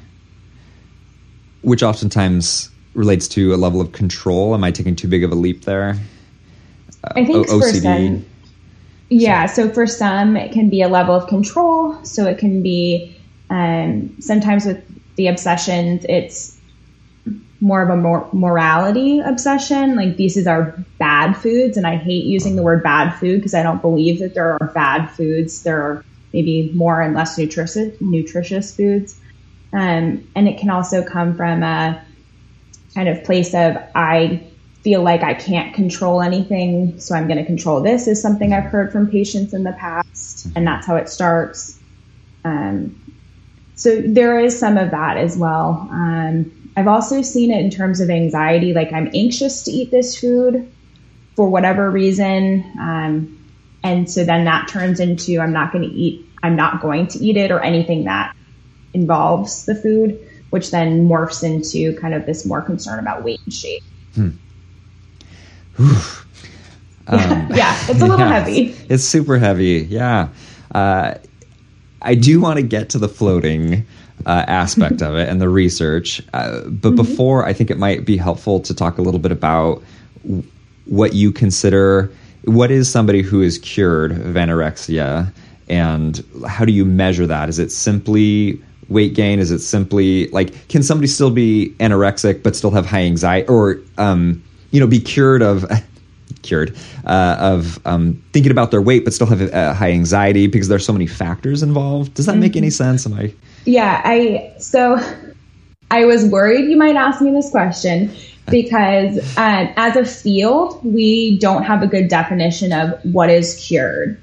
Which 1.62 1.82
oftentimes 1.82 2.70
relates 2.94 3.26
to 3.28 3.54
a 3.54 3.56
level 3.56 3.80
of 3.80 3.92
control. 3.92 4.54
Am 4.54 4.64
I 4.64 4.70
taking 4.70 4.96
too 4.96 5.08
big 5.08 5.24
of 5.24 5.32
a 5.32 5.34
leap 5.34 5.64
there? 5.64 5.96
Uh, 7.04 7.12
I 7.16 7.24
think 7.24 7.48
o- 7.48 7.60
OCD. 7.60 7.82
Some, 7.82 8.26
yeah, 9.10 9.46
so 9.46 9.70
for 9.70 9.86
some, 9.86 10.36
it 10.36 10.52
can 10.52 10.70
be 10.70 10.82
a 10.82 10.88
level 10.88 11.14
of 11.14 11.28
control. 11.28 12.02
So 12.04 12.26
it 12.26 12.38
can 12.38 12.62
be 12.62 13.16
um, 13.50 14.14
sometimes 14.20 14.66
with 14.66 14.82
the 15.16 15.28
obsessions, 15.28 16.04
it's 16.08 16.58
more 17.60 17.82
of 17.82 17.88
a 17.88 17.96
mor- 17.96 18.28
morality 18.32 19.20
obsession. 19.20 19.96
Like 19.96 20.16
these 20.16 20.46
are 20.46 20.78
bad 20.98 21.34
foods, 21.34 21.76
and 21.76 21.86
I 21.86 21.96
hate 21.96 22.24
using 22.24 22.56
the 22.56 22.62
word 22.62 22.82
bad 22.82 23.12
food 23.14 23.38
because 23.38 23.54
I 23.54 23.62
don't 23.62 23.80
believe 23.80 24.20
that 24.20 24.34
there 24.34 24.52
are 24.52 24.72
bad 24.74 25.06
foods. 25.10 25.62
There 25.62 25.80
are 25.80 26.04
maybe 26.32 26.70
more 26.74 27.00
and 27.00 27.14
less 27.14 27.38
nutritious 27.38 28.00
nutritious 28.00 28.76
foods, 28.76 29.18
um, 29.72 30.26
and 30.34 30.48
it 30.48 30.58
can 30.58 30.70
also 30.70 31.02
come 31.02 31.36
from 31.36 31.62
a 31.62 32.04
kind 32.94 33.08
of 33.08 33.24
place 33.24 33.54
of 33.54 33.76
I 33.94 34.42
feel 34.82 35.02
like 35.02 35.22
I 35.22 35.32
can't 35.32 35.74
control 35.74 36.20
anything, 36.20 37.00
so 37.00 37.14
I'm 37.14 37.26
going 37.26 37.38
to 37.38 37.46
control 37.46 37.80
this. 37.80 38.06
Is 38.06 38.20
something 38.20 38.52
I've 38.52 38.64
heard 38.64 38.92
from 38.92 39.10
patients 39.10 39.54
in 39.54 39.64
the 39.64 39.72
past, 39.72 40.48
and 40.54 40.66
that's 40.66 40.86
how 40.86 40.96
it 40.96 41.08
starts. 41.08 41.78
Um, 42.44 43.00
so 43.76 44.00
there 44.00 44.38
is 44.38 44.58
some 44.58 44.76
of 44.76 44.90
that 44.90 45.16
as 45.16 45.36
well. 45.36 45.88
Um, 45.90 46.50
I've 46.76 46.88
also 46.88 47.22
seen 47.22 47.50
it 47.50 47.60
in 47.60 47.70
terms 47.70 48.00
of 48.00 48.10
anxiety. 48.10 48.72
Like 48.72 48.92
I'm 48.92 49.10
anxious 49.14 49.62
to 49.64 49.70
eat 49.70 49.90
this 49.90 50.18
food 50.18 50.70
for 51.36 51.48
whatever 51.48 51.90
reason. 51.90 52.64
Um, 52.78 53.44
and 53.82 54.10
so 54.10 54.24
then 54.24 54.44
that 54.44 54.68
turns 54.68 55.00
into 55.00 55.40
I'm 55.40 55.52
not 55.52 55.72
going 55.72 55.88
to 55.88 55.94
eat, 55.94 56.26
I'm 56.42 56.56
not 56.56 56.80
going 56.80 57.06
to 57.08 57.18
eat 57.18 57.36
it 57.36 57.50
or 57.50 57.60
anything 57.60 58.04
that 58.04 58.34
involves 58.92 59.66
the 59.66 59.74
food, 59.74 60.18
which 60.50 60.70
then 60.70 61.08
morphs 61.08 61.42
into 61.42 61.98
kind 62.00 62.14
of 62.14 62.26
this 62.26 62.46
more 62.46 62.62
concern 62.62 62.98
about 62.98 63.24
weight 63.24 63.40
and 63.44 63.52
shape. 63.52 63.82
Hmm. 64.14 64.30
Um, 65.76 67.48
yeah, 67.54 67.76
it's 67.88 68.00
a 68.00 68.06
little 68.06 68.18
yeah, 68.18 68.40
heavy. 68.40 68.76
It's 68.88 69.04
super 69.04 69.38
heavy. 69.38 69.86
Yeah. 69.88 70.28
Uh, 70.72 71.14
I 72.04 72.14
do 72.14 72.40
want 72.40 72.58
to 72.58 72.62
get 72.62 72.90
to 72.90 72.98
the 72.98 73.08
floating 73.08 73.86
uh, 74.26 74.44
aspect 74.46 75.02
of 75.02 75.16
it 75.16 75.28
and 75.28 75.40
the 75.40 75.48
research. 75.48 76.22
Uh, 76.32 76.60
but 76.60 76.90
mm-hmm. 76.90 76.96
before, 76.96 77.44
I 77.44 77.52
think 77.52 77.70
it 77.70 77.78
might 77.78 78.04
be 78.04 78.16
helpful 78.16 78.60
to 78.60 78.74
talk 78.74 78.98
a 78.98 79.02
little 79.02 79.20
bit 79.20 79.32
about 79.32 79.82
w- 80.22 80.44
what 80.86 81.14
you 81.14 81.32
consider 81.32 82.12
what 82.44 82.70
is 82.70 82.90
somebody 82.90 83.22
who 83.22 83.40
is 83.40 83.58
cured 83.58 84.12
of 84.12 84.34
anorexia 84.34 85.32
and 85.68 86.22
how 86.46 86.64
do 86.64 86.72
you 86.72 86.84
measure 86.84 87.26
that? 87.26 87.48
Is 87.48 87.58
it 87.58 87.72
simply 87.72 88.60
weight 88.88 89.14
gain? 89.14 89.38
Is 89.38 89.50
it 89.50 89.60
simply 89.60 90.28
like 90.28 90.68
can 90.68 90.82
somebody 90.82 91.08
still 91.08 91.30
be 91.30 91.74
anorexic 91.80 92.42
but 92.42 92.54
still 92.54 92.70
have 92.70 92.84
high 92.84 93.02
anxiety 93.02 93.48
or 93.48 93.78
um, 93.96 94.42
you 94.72 94.80
know 94.80 94.86
be 94.86 95.00
cured 95.00 95.42
of 95.42 95.64
cured 96.44 96.76
uh, 97.06 97.36
of 97.40 97.84
um, 97.86 98.22
thinking 98.32 98.52
about 98.52 98.70
their 98.70 98.82
weight 98.82 99.04
but 99.04 99.12
still 99.12 99.26
have 99.26 99.42
uh, 99.52 99.74
high 99.74 99.90
anxiety 99.90 100.46
because 100.46 100.68
there's 100.68 100.86
so 100.86 100.92
many 100.92 101.06
factors 101.06 101.62
involved? 101.62 102.14
Does 102.14 102.26
that 102.26 102.32
mm-hmm. 102.32 102.40
make 102.40 102.56
any 102.56 102.70
sense? 102.70 103.06
Am 103.06 103.14
I 103.14 103.34
yeah, 103.64 104.00
I 104.04 104.54
so 104.58 104.98
I 105.90 106.04
was 106.04 106.24
worried 106.24 106.68
you 106.70 106.76
might 106.76 106.96
ask 106.96 107.20
me 107.20 107.30
this 107.30 107.50
question 107.50 108.14
because 108.50 109.18
um, 109.36 109.72
as 109.76 109.96
a 109.96 110.04
field, 110.04 110.84
we 110.84 111.38
don't 111.38 111.62
have 111.62 111.82
a 111.82 111.86
good 111.86 112.08
definition 112.08 112.72
of 112.72 112.92
what 113.04 113.30
is 113.30 113.64
cured. 113.66 114.20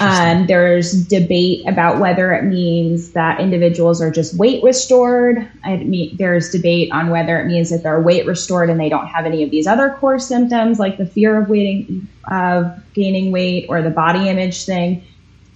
Um, 0.00 0.46
there's 0.46 0.92
debate 1.06 1.66
about 1.66 1.98
whether 1.98 2.32
it 2.32 2.44
means 2.44 3.12
that 3.12 3.40
individuals 3.40 4.00
are 4.00 4.10
just 4.10 4.36
weight 4.36 4.62
restored. 4.62 5.48
I 5.64 5.76
mean, 5.76 6.16
there's 6.16 6.50
debate 6.50 6.90
on 6.92 7.10
whether 7.10 7.40
it 7.40 7.46
means 7.46 7.70
that 7.70 7.82
they're 7.82 8.00
weight 8.00 8.26
restored 8.26 8.70
and 8.70 8.78
they 8.78 8.88
don't 8.88 9.06
have 9.06 9.26
any 9.26 9.42
of 9.42 9.50
these 9.50 9.66
other 9.66 9.90
core 9.90 10.18
symptoms 10.18 10.78
like 10.78 10.98
the 10.98 11.06
fear 11.06 11.40
of 11.40 11.48
waiting, 11.48 12.08
of 12.30 12.72
gaining 12.94 13.32
weight 13.32 13.66
or 13.68 13.82
the 13.82 13.90
body 13.90 14.28
image 14.28 14.64
thing, 14.64 15.04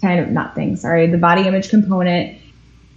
kind 0.01 0.21
of 0.21 0.29
not 0.31 0.55
thing, 0.55 0.77
sorry, 0.77 1.07
the 1.07 1.19
body 1.19 1.47
image 1.47 1.69
component. 1.69 2.39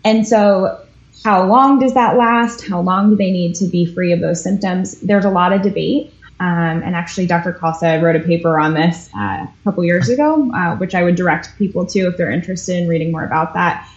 And 0.04 0.28
so, 0.28 0.86
how 1.24 1.46
long 1.46 1.80
does 1.80 1.94
that 1.96 2.18
last? 2.18 2.66
How 2.66 2.80
long 2.82 3.10
do 3.10 3.16
they 3.18 3.32
need 3.32 3.56
to 3.56 3.68
be 3.68 3.86
free 3.86 4.14
of 4.14 4.22
those 4.22 4.42
symptoms? 4.42 5.02
There's 5.02 5.26
a 5.26 5.30
lot 5.30 5.52
of 5.52 5.62
debate. 5.62 6.14
Um, 6.40 6.82
and 6.84 6.96
actually, 6.96 7.28
Dr. 7.28 7.54
Khalsa 7.54 8.02
wrote 8.02 8.16
a 8.16 8.20
paper 8.20 8.60
on 8.60 8.74
this 8.74 9.10
uh, 9.16 9.46
a 9.46 9.54
couple 9.64 9.84
years 9.84 10.10
ago, 10.10 10.52
uh, 10.54 10.78
which 10.78 10.96
I 10.96 11.04
would 11.04 11.16
direct 11.16 11.58
people 11.58 11.86
to 11.88 12.00
if 12.08 12.18
they're 12.18 12.32
interested 12.32 12.78
in 12.78 12.88
reading 12.88 13.12
more 13.12 13.26
about 13.26 13.54
that. 13.56 13.88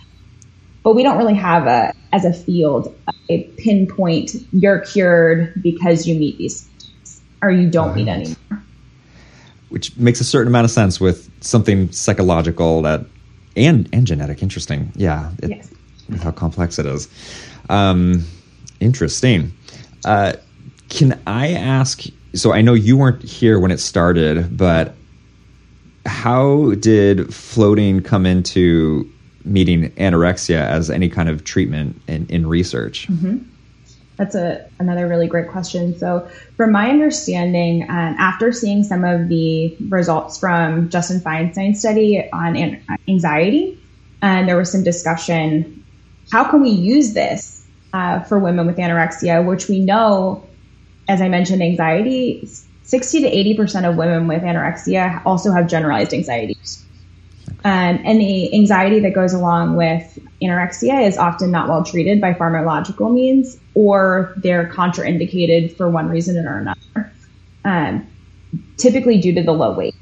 But 0.82 0.94
we 0.96 1.04
don't 1.04 1.16
really 1.16 1.34
have 1.34 1.66
a, 1.66 1.92
as 2.12 2.24
a 2.24 2.32
field, 2.32 2.92
a 3.28 3.44
pinpoint 3.58 4.34
you're 4.52 4.80
cured 4.80 5.62
because 5.62 6.08
you 6.08 6.16
meet 6.16 6.38
these 6.38 6.68
or 7.40 7.50
you 7.52 7.70
don't 7.70 7.88
right. 7.88 7.96
meet 7.96 8.08
anymore. 8.08 8.64
Which 9.68 9.96
makes 9.96 10.20
a 10.20 10.24
certain 10.24 10.48
amount 10.48 10.64
of 10.64 10.72
sense 10.72 11.00
with 11.00 11.30
something 11.42 11.90
psychological 11.92 12.82
that 12.82 13.06
and 13.54 13.88
and 13.92 14.06
genetic. 14.06 14.42
Interesting, 14.42 14.92
yeah. 14.96 15.30
It, 15.42 15.50
yes 15.50 15.72
how 16.18 16.30
complex 16.30 16.78
it 16.78 16.86
is. 16.86 17.08
Um, 17.68 18.24
interesting. 18.80 19.52
Uh, 20.04 20.34
can 20.88 21.20
I 21.26 21.52
ask? 21.52 22.04
So 22.34 22.52
I 22.52 22.62
know 22.62 22.74
you 22.74 22.96
weren't 22.96 23.22
here 23.22 23.58
when 23.58 23.70
it 23.70 23.78
started, 23.78 24.56
but 24.56 24.94
how 26.06 26.72
did 26.74 27.32
floating 27.32 28.02
come 28.02 28.26
into 28.26 29.10
meeting 29.44 29.90
anorexia 29.92 30.60
as 30.60 30.90
any 30.90 31.08
kind 31.08 31.28
of 31.28 31.44
treatment 31.44 32.00
in, 32.08 32.26
in 32.26 32.46
research? 32.46 33.08
Mm-hmm. 33.08 33.38
That's 34.16 34.34
a 34.34 34.68
another 34.78 35.08
really 35.08 35.26
great 35.26 35.48
question. 35.48 35.98
So, 35.98 36.28
from 36.56 36.70
my 36.70 36.90
understanding, 36.90 37.82
um, 37.84 38.14
after 38.18 38.52
seeing 38.52 38.84
some 38.84 39.04
of 39.04 39.28
the 39.28 39.74
results 39.88 40.38
from 40.38 40.90
Justin 40.90 41.20
Feinstein's 41.20 41.80
study 41.80 42.30
on 42.30 42.54
an- 42.54 42.84
anxiety, 43.08 43.80
and 44.20 44.48
there 44.48 44.56
was 44.56 44.70
some 44.70 44.84
discussion: 44.84 45.82
how 46.30 46.44
can 46.44 46.62
we 46.62 46.70
use 46.70 47.14
this 47.14 47.66
uh, 47.94 48.20
for 48.20 48.38
women 48.38 48.66
with 48.66 48.76
anorexia, 48.76 49.44
which 49.44 49.68
we 49.68 49.80
know, 49.80 50.46
as 51.08 51.20
I 51.20 51.28
mentioned, 51.28 51.62
anxiety. 51.62 52.48
60 52.84 53.22
to 53.22 53.30
80% 53.30 53.88
of 53.88 53.96
women 53.96 54.26
with 54.26 54.42
anorexia 54.42 55.24
also 55.24 55.52
have 55.52 55.66
generalized 55.66 56.12
anxieties. 56.12 56.84
Um, 57.64 58.00
and 58.04 58.20
the 58.20 58.52
anxiety 58.54 58.98
that 59.00 59.14
goes 59.14 59.32
along 59.32 59.76
with 59.76 60.18
anorexia 60.42 61.06
is 61.06 61.16
often 61.16 61.52
not 61.52 61.68
well 61.68 61.84
treated 61.84 62.20
by 62.20 62.32
pharmacological 62.32 63.12
means, 63.12 63.58
or 63.74 64.34
they're 64.38 64.66
contraindicated 64.68 65.76
for 65.76 65.88
one 65.88 66.08
reason 66.08 66.44
or 66.44 66.58
another, 66.58 67.12
um, 67.64 68.06
typically 68.78 69.20
due 69.20 69.32
to 69.34 69.42
the 69.42 69.52
low 69.52 69.76
weight. 69.76 69.94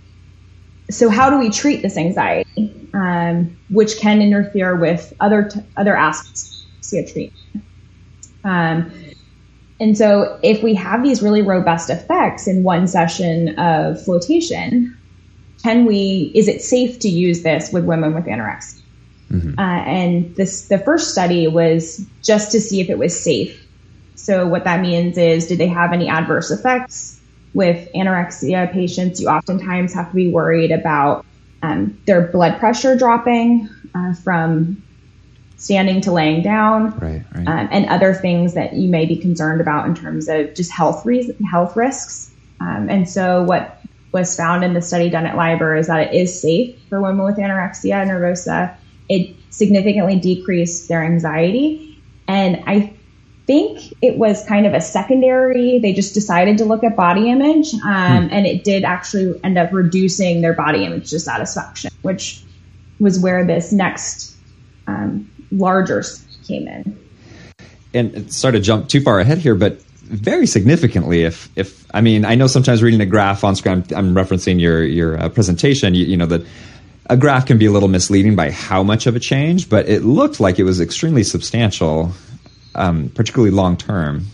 So, 0.91 1.11
how 1.11 1.29
do 1.29 1.39
we 1.39 1.51
treat 1.51 1.83
this 1.83 1.99
anxiety, 1.99 2.75
um, 2.95 3.57
which 3.69 3.99
can 3.99 4.23
interfere 4.23 4.75
with 4.75 5.13
other 5.21 5.45
t- 5.45 5.61
other 5.77 5.95
aspects 5.95 6.67
of 6.95 7.13
treatment? 7.13 7.65
And 9.81 9.97
so, 9.97 10.39
if 10.43 10.63
we 10.63 10.75
have 10.75 11.03
these 11.03 11.23
really 11.23 11.41
robust 11.41 11.89
effects 11.89 12.47
in 12.47 12.63
one 12.63 12.87
session 12.87 13.59
of 13.59 14.03
flotation, 14.05 14.97
can 15.63 15.87
we, 15.87 16.31
is 16.35 16.49
it 16.49 16.63
safe 16.63 16.99
to 17.01 17.09
use 17.09 17.43
this 17.43 17.73
with 17.73 17.85
women 17.85 18.15
with 18.15 18.27
anorexia? 18.27 18.83
Mm-hmm. 19.31 19.59
Uh, 19.59 19.63
and 19.63 20.37
this, 20.37 20.69
the 20.69 20.79
first 20.79 21.13
study 21.13 21.49
was 21.49 22.05
just 22.23 22.53
to 22.53 22.61
see 22.61 22.81
if 22.81 22.91
it 22.91 22.99
was 22.99 23.19
safe. 23.19 23.67
So 24.17 24.47
what 24.47 24.65
that 24.65 24.81
means 24.81 25.17
is, 25.17 25.47
did 25.47 25.59
they 25.59 25.69
have 25.69 25.93
any 25.93 26.09
adverse 26.09 26.51
effects 26.51 27.19
with 27.55 27.89
anorexia 27.95 28.71
patients? 28.73 29.21
You 29.21 29.29
oftentimes 29.29 29.95
have 29.95 30.11
to 30.11 30.15
be 30.15 30.31
worried 30.31 30.73
about 30.73 31.25
um, 31.63 31.99
their 32.07 32.29
blood 32.29 32.59
pressure 32.59 32.97
dropping 32.97 33.69
uh, 33.95 34.15
from 34.15 34.83
standing 35.61 36.01
to 36.01 36.11
laying 36.11 36.43
down, 36.43 36.91
right, 36.99 37.23
right. 37.35 37.47
Um, 37.47 37.69
and 37.71 37.87
other 37.91 38.15
things 38.15 38.55
that 38.55 38.73
you 38.73 38.89
may 38.89 39.05
be 39.05 39.15
concerned 39.15 39.61
about 39.61 39.87
in 39.87 39.95
terms 39.95 40.27
of 40.27 40.55
just 40.55 40.73
health 40.73 41.07
health 41.49 41.77
risks. 41.77 42.33
Um, 42.61 42.89
and 42.89 43.09
so 43.09 43.43
what 43.43 43.79
was 44.11 44.35
found 44.35 44.65
in 44.65 44.73
the 44.73 44.81
study 44.81 45.11
done 45.11 45.27
at 45.27 45.37
LIBR 45.37 45.79
is 45.79 45.87
that 45.87 46.09
it 46.09 46.15
is 46.15 46.41
safe 46.41 46.77
for 46.89 47.01
women 47.01 47.25
with 47.27 47.37
anorexia 47.37 48.07
nervosa. 48.07 48.75
It 49.11 49.37
significantly 49.51 50.19
decreased 50.19 50.89
their 50.89 51.05
anxiety. 51.05 52.01
And 52.27 52.63
I 52.67 52.95
think 53.47 53.93
it 54.01 54.17
was 54.17 54.45
kind 54.47 54.65
of 54.65 54.73
a 54.73 54.81
secondary, 54.81 55.79
they 55.79 55.93
just 55.93 56.15
decided 56.15 56.57
to 56.59 56.65
look 56.65 56.85
at 56.85 56.97
body 56.97 57.31
image. 57.31 57.75
Um, 57.75 57.81
hmm. 57.83 58.29
And 58.33 58.47
it 58.47 58.65
did 58.65 58.83
actually 58.83 59.39
end 59.45 59.59
up 59.59 59.73
reducing 59.73 60.41
their 60.41 60.55
body 60.55 60.87
image 60.87 61.11
dissatisfaction, 61.11 61.91
which 62.01 62.43
was 62.99 63.19
where 63.19 63.45
this 63.45 63.73
next 63.73 64.37
um, 64.87 65.31
larger 65.51 66.03
came 66.47 66.69
in. 66.69 66.99
And 67.93 68.33
sorry 68.33 68.53
to 68.53 68.61
jump 68.61 68.89
too 68.89 69.01
far 69.01 69.19
ahead 69.19 69.39
here, 69.39 69.55
but 69.55 69.81
very 70.11 70.47
significantly 70.47 71.23
if 71.23 71.49
if 71.57 71.87
i 71.95 72.01
mean 72.01 72.25
i 72.25 72.35
know 72.35 72.49
sometimes 72.49 72.83
reading 72.83 73.01
a 73.01 73.07
graph 73.07 73.45
on 73.45 73.55
screen 73.55 73.85
i'm, 73.93 73.97
I'm 73.97 74.15
referencing 74.15 74.61
your 74.61 74.83
your 74.83 75.17
uh, 75.17 75.29
presentation 75.29 75.95
you, 75.95 76.05
you, 76.05 76.17
know 76.17 76.27
that 76.27 76.45
a 77.07 77.17
graph 77.17 77.47
can 77.47 77.59
be 77.59 77.67
a 77.67 77.71
little 77.71 77.89
misleading 77.89 78.35
by 78.35 78.51
how 78.51 78.83
much 78.83 79.07
of 79.07 79.15
a 79.15 79.21
change 79.21 79.69
but 79.69 79.89
it 79.89 80.03
looked 80.03 80.41
like 80.41 80.59
it 80.59 80.65
was 80.65 80.81
extremely 80.81 81.23
substantial 81.23 82.11
um, 82.75 83.09
particularly 83.11 83.53
long 83.53 83.77
term 83.77 84.27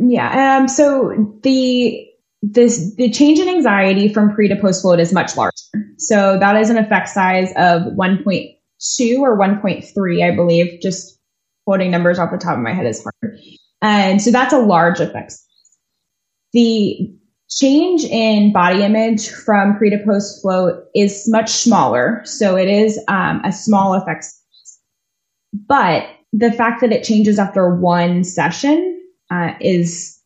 yeah 0.00 0.58
um, 0.58 0.66
so 0.66 1.32
the 1.44 2.08
this 2.42 2.96
the 2.96 3.08
change 3.08 3.38
in 3.38 3.48
anxiety 3.48 4.12
from 4.12 4.34
pre 4.34 4.48
to 4.48 4.56
post 4.56 4.82
float 4.82 4.98
is 4.98 5.12
much 5.12 5.36
larger 5.36 5.54
so 5.96 6.40
that 6.40 6.56
is 6.56 6.70
an 6.70 6.76
effect 6.76 7.08
size 7.08 7.50
of 7.50 7.82
1.2 7.92 8.56
or 9.20 9.38
1.3 9.38 10.22
i 10.22 10.34
believe 10.34 10.80
just 10.80 11.18
quoting 11.64 11.90
numbers 11.90 12.18
off 12.18 12.30
the 12.30 12.38
top 12.38 12.54
of 12.54 12.62
my 12.62 12.72
head 12.72 12.86
is 12.86 13.02
hard 13.02 13.32
and 13.82 14.22
so 14.22 14.30
that's 14.30 14.54
a 14.54 14.58
large 14.58 15.00
effect. 15.00 15.34
The 16.52 17.10
change 17.50 18.04
in 18.04 18.52
body 18.52 18.82
image 18.82 19.28
from 19.28 19.76
pre 19.76 19.90
to 19.90 19.98
post 20.06 20.40
float 20.40 20.84
is 20.94 21.28
much 21.28 21.50
smaller. 21.50 22.22
So 22.24 22.56
it 22.56 22.68
is 22.68 22.98
um, 23.08 23.42
a 23.44 23.52
small 23.52 23.94
effect. 23.94 24.26
But 25.52 26.06
the 26.32 26.52
fact 26.52 26.80
that 26.80 26.92
it 26.92 27.04
changes 27.04 27.38
after 27.38 27.74
one 27.74 28.24
session 28.24 29.00
uh, 29.30 29.54
is 29.60 30.18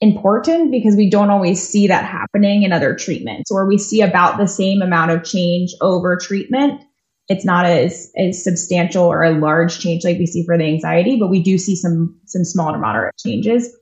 important 0.00 0.72
because 0.72 0.96
we 0.96 1.08
don't 1.08 1.30
always 1.30 1.66
see 1.66 1.86
that 1.86 2.04
happening 2.04 2.64
in 2.64 2.72
other 2.72 2.96
treatments, 2.96 3.50
or 3.50 3.66
we 3.66 3.78
see 3.78 4.02
about 4.02 4.38
the 4.38 4.48
same 4.48 4.82
amount 4.82 5.12
of 5.12 5.24
change 5.24 5.72
over 5.80 6.16
treatment 6.16 6.82
it's 7.28 7.44
not 7.44 7.64
as, 7.64 8.10
as 8.16 8.42
substantial 8.42 9.04
or 9.04 9.22
a 9.22 9.32
large 9.32 9.78
change 9.78 10.04
like 10.04 10.18
we 10.18 10.26
see 10.26 10.44
for 10.44 10.58
the 10.58 10.64
anxiety, 10.64 11.18
but 11.18 11.28
we 11.28 11.42
do 11.42 11.56
see 11.56 11.76
some, 11.76 12.18
some 12.26 12.44
small 12.44 12.72
to 12.72 12.78
moderate 12.78 13.14
changes. 13.18 13.74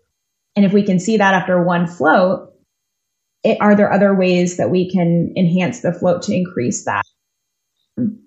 And 0.54 0.64
if 0.64 0.72
we 0.72 0.82
can 0.82 1.00
see 1.00 1.16
that 1.16 1.34
after 1.34 1.62
one 1.62 1.86
float, 1.86 2.52
it, 3.42 3.58
are 3.60 3.74
there 3.74 3.92
other 3.92 4.14
ways 4.14 4.58
that 4.58 4.70
we 4.70 4.90
can 4.90 5.32
enhance 5.36 5.80
the 5.80 5.92
float 5.92 6.22
to 6.22 6.34
increase 6.34 6.84
that 6.84 7.02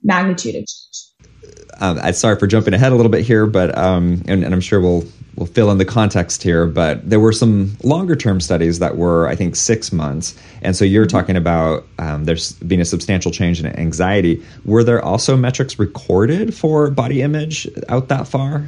magnitude 0.03 0.55
of 0.55 0.65
change? 0.65 1.55
Um, 1.79 1.99
I'm 2.01 2.13
sorry 2.13 2.37
for 2.37 2.47
jumping 2.47 2.73
ahead 2.73 2.91
a 2.91 2.95
little 2.95 3.11
bit 3.11 3.25
here, 3.25 3.45
but 3.45 3.77
um, 3.77 4.23
and, 4.27 4.43
and 4.43 4.53
I'm 4.53 4.61
sure 4.61 4.81
we'll 4.81 5.05
we'll 5.35 5.47
fill 5.47 5.71
in 5.71 5.77
the 5.77 5.85
context 5.85 6.43
here, 6.43 6.65
but 6.65 7.07
there 7.09 7.19
were 7.19 7.33
some 7.33 7.75
longer 7.83 8.15
term 8.15 8.39
studies 8.39 8.79
that 8.79 8.97
were, 8.97 9.27
I 9.27 9.35
think, 9.35 9.55
six 9.55 9.91
months. 9.91 10.35
And 10.61 10.75
so 10.75 10.85
you're 10.85 11.05
mm-hmm. 11.05 11.17
talking 11.17 11.35
about 11.35 11.85
um, 11.99 12.25
there's 12.25 12.53
been 12.53 12.81
a 12.81 12.85
substantial 12.85 13.31
change 13.31 13.59
in 13.59 13.65
anxiety. 13.65 14.43
Were 14.63 14.83
there 14.83 15.03
also 15.03 15.35
metrics 15.35 15.77
recorded 15.77 16.53
for 16.53 16.89
body 16.89 17.21
image 17.21 17.67
out 17.89 18.07
that 18.07 18.27
far? 18.27 18.65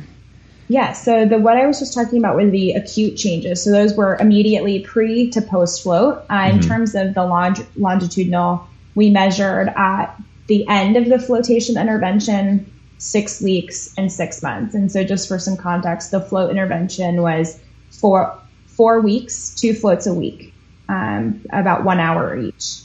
Yeah, 0.70 0.92
so 0.92 1.26
the 1.26 1.38
what 1.40 1.56
I 1.56 1.66
was 1.66 1.80
just 1.80 1.94
talking 1.94 2.20
about 2.20 2.36
were 2.36 2.50
the 2.50 2.74
acute 2.74 3.16
changes. 3.16 3.64
So 3.64 3.72
those 3.72 3.96
were 3.96 4.18
immediately 4.18 4.80
pre 4.80 5.30
to 5.30 5.42
post 5.42 5.84
float. 5.84 6.26
Uh, 6.30 6.34
mm-hmm. 6.34 6.58
In 6.58 6.62
terms 6.62 6.94
of 6.94 7.14
the 7.14 7.24
long, 7.24 7.56
longitudinal, 7.78 8.68
we 8.94 9.10
measured 9.10 9.70
at 9.70 10.14
the 10.48 10.68
end 10.68 10.98
of 10.98 11.08
the 11.08 11.20
flotation 11.20 11.78
intervention 11.78 12.70
six 12.98 13.42
weeks 13.42 13.94
and 13.98 14.12
six 14.12 14.42
months. 14.42 14.74
And 14.74 14.92
so, 14.92 15.04
just 15.04 15.28
for 15.28 15.40
some 15.40 15.58
context, 15.58 16.12
the 16.12 16.22
float 16.22 16.52
intervention 16.52 17.22
was 17.22 17.60
four 17.92 18.38
four 18.68 19.02
weeks, 19.02 19.56
two 19.56 19.74
floats 19.74 20.06
a 20.06 20.14
week, 20.14 20.54
um, 20.88 21.42
about 21.52 21.84
one 21.84 22.00
hour 22.00 22.38
each. 22.38 22.82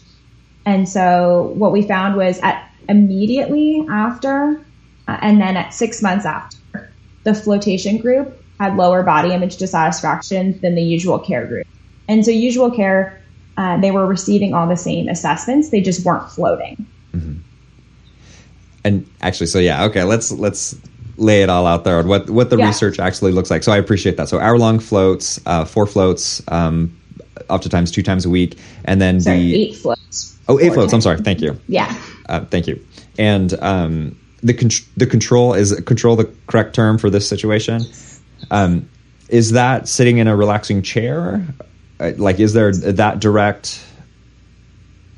And 0.64 0.88
so, 0.88 1.52
what 1.54 1.72
we 1.72 1.82
found 1.82 2.16
was 2.16 2.38
at 2.40 2.70
immediately 2.88 3.86
after, 3.90 4.64
uh, 5.08 5.18
and 5.20 5.40
then 5.40 5.56
at 5.56 5.74
six 5.74 6.02
months 6.02 6.24
after, 6.24 6.56
the 7.24 7.34
flotation 7.34 7.98
group 7.98 8.42
had 8.58 8.76
lower 8.76 9.02
body 9.02 9.32
image 9.32 9.56
dissatisfaction 9.56 10.58
than 10.60 10.74
the 10.74 10.82
usual 10.82 11.18
care 11.18 11.46
group. 11.46 11.66
And 12.08 12.24
so, 12.24 12.30
usual 12.30 12.70
care, 12.70 13.20
uh, 13.56 13.80
they 13.80 13.90
were 13.90 14.06
receiving 14.06 14.54
all 14.54 14.68
the 14.68 14.76
same 14.76 15.08
assessments, 15.08 15.70
they 15.70 15.80
just 15.80 16.04
weren't 16.04 16.30
floating. 16.30 16.86
And 18.84 19.08
actually, 19.20 19.46
so 19.46 19.58
yeah, 19.58 19.84
okay, 19.84 20.02
let's 20.02 20.32
let's 20.32 20.76
lay 21.16 21.42
it 21.42 21.48
all 21.48 21.66
out 21.66 21.84
there 21.84 21.98
on 21.98 22.08
what 22.08 22.28
what 22.30 22.50
the 22.50 22.56
yeah. 22.56 22.66
research 22.66 22.98
actually 22.98 23.32
looks 23.32 23.50
like. 23.50 23.62
So 23.62 23.72
I 23.72 23.76
appreciate 23.76 24.16
that. 24.16 24.28
So 24.28 24.38
hour 24.38 24.58
long 24.58 24.78
floats, 24.78 25.40
uh, 25.46 25.64
four 25.64 25.86
floats, 25.86 26.42
um, 26.48 26.98
oftentimes 27.48 27.90
two 27.90 28.02
times 28.02 28.24
a 28.24 28.30
week, 28.30 28.58
and 28.84 29.00
then 29.00 29.20
sorry, 29.20 29.38
the 29.38 29.54
eight 29.54 29.76
floats. 29.76 30.38
Oh, 30.48 30.58
eight 30.58 30.72
floats. 30.72 30.92
Times. 30.92 31.06
I'm 31.06 31.12
sorry. 31.12 31.18
Thank 31.22 31.40
you. 31.40 31.58
Yeah. 31.68 31.96
Uh, 32.28 32.44
thank 32.46 32.66
you. 32.66 32.84
And 33.18 33.54
um, 33.62 34.18
the 34.42 34.54
con- 34.54 34.70
the 34.96 35.06
control 35.06 35.54
is 35.54 35.78
control 35.82 36.16
the 36.16 36.30
correct 36.46 36.74
term 36.74 36.98
for 36.98 37.10
this 37.10 37.28
situation. 37.28 37.82
Um, 38.50 38.88
is 39.28 39.52
that 39.52 39.88
sitting 39.88 40.18
in 40.18 40.26
a 40.26 40.36
relaxing 40.36 40.82
chair? 40.82 41.46
Uh, 42.00 42.12
like, 42.16 42.40
is 42.40 42.52
there 42.52 42.72
that 42.72 43.20
direct? 43.20 43.84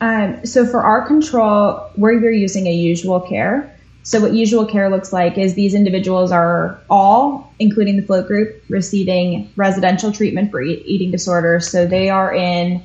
Um, 0.04 0.44
so 0.44 0.66
for 0.66 0.82
our 0.82 1.06
control, 1.06 1.90
we're 1.96 2.30
using 2.30 2.66
a 2.66 2.72
usual 2.74 3.20
care. 3.20 3.74
So 4.02 4.20
what 4.20 4.34
usual 4.34 4.66
care 4.66 4.90
looks 4.90 5.14
like 5.14 5.38
is 5.38 5.54
these 5.54 5.72
individuals 5.72 6.30
are 6.30 6.78
all, 6.90 7.54
including 7.58 7.96
the 7.96 8.02
float 8.02 8.26
group, 8.26 8.62
receiving 8.68 9.50
residential 9.56 10.12
treatment 10.12 10.50
for 10.50 10.60
eating 10.60 11.10
disorders. 11.10 11.70
So 11.70 11.86
they 11.86 12.10
are 12.10 12.34
in 12.34 12.82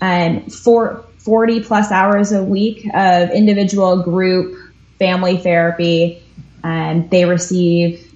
um, 0.00 0.42
four, 0.42 1.04
40 1.18 1.64
plus 1.64 1.90
hours 1.90 2.30
a 2.30 2.44
week 2.44 2.88
of 2.94 3.30
individual 3.30 4.04
group 4.04 4.56
family 5.00 5.38
therapy. 5.38 6.22
And 6.62 7.10
they 7.10 7.24
receive 7.24 8.14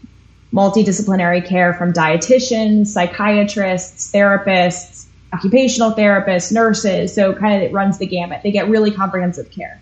multidisciplinary 0.52 1.44
care 1.44 1.74
from 1.74 1.92
dietitians, 1.92 2.86
psychiatrists, 2.86 4.12
therapists, 4.12 4.93
occupational 5.34 5.92
therapists, 5.92 6.52
nurses. 6.52 7.14
So 7.14 7.34
kind 7.34 7.56
of 7.56 7.62
it 7.62 7.72
runs 7.72 7.98
the 7.98 8.06
gamut. 8.06 8.42
They 8.42 8.52
get 8.52 8.68
really 8.68 8.90
comprehensive 8.90 9.50
care. 9.50 9.80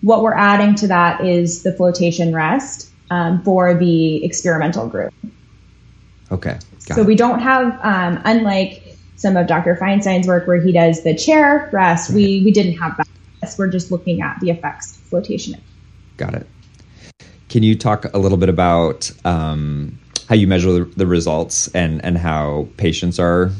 What 0.00 0.22
we're 0.22 0.34
adding 0.34 0.74
to 0.76 0.88
that 0.88 1.24
is 1.24 1.62
the 1.62 1.72
flotation 1.72 2.34
rest 2.34 2.90
um, 3.10 3.42
for 3.42 3.74
the 3.74 4.24
experimental 4.24 4.88
group. 4.88 5.12
Okay. 6.30 6.58
so 6.78 7.02
it. 7.02 7.06
we 7.06 7.14
don't 7.14 7.40
have, 7.40 7.78
um, 7.82 8.20
unlike 8.24 8.96
some 9.16 9.36
of 9.36 9.46
Dr. 9.46 9.76
Feinstein's 9.76 10.26
work 10.26 10.46
where 10.48 10.60
he 10.60 10.72
does 10.72 11.04
the 11.04 11.14
chair 11.14 11.68
rest, 11.72 12.10
we, 12.10 12.42
we 12.42 12.50
didn't 12.50 12.78
have 12.78 12.96
that. 12.96 13.06
We're 13.58 13.68
just 13.68 13.90
looking 13.90 14.22
at 14.22 14.38
the 14.40 14.50
effects 14.50 14.96
of 14.96 15.02
flotation. 15.02 15.60
Got 16.16 16.34
it. 16.34 16.46
Can 17.48 17.62
you 17.62 17.76
talk 17.76 18.06
a 18.14 18.18
little 18.18 18.38
bit 18.38 18.48
about 18.48 19.10
um, 19.26 19.98
how 20.28 20.36
you 20.36 20.46
measure 20.46 20.84
the 20.84 21.06
results 21.06 21.68
and, 21.74 22.02
and 22.04 22.16
how 22.16 22.68
patients 22.78 23.18
are? 23.18 23.50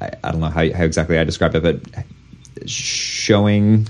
I, 0.00 0.10
I 0.24 0.30
don't 0.32 0.40
know 0.40 0.48
how, 0.48 0.70
how 0.72 0.84
exactly 0.84 1.18
I 1.18 1.24
describe 1.24 1.54
it, 1.54 1.62
but 1.62 2.04
showing. 2.68 3.88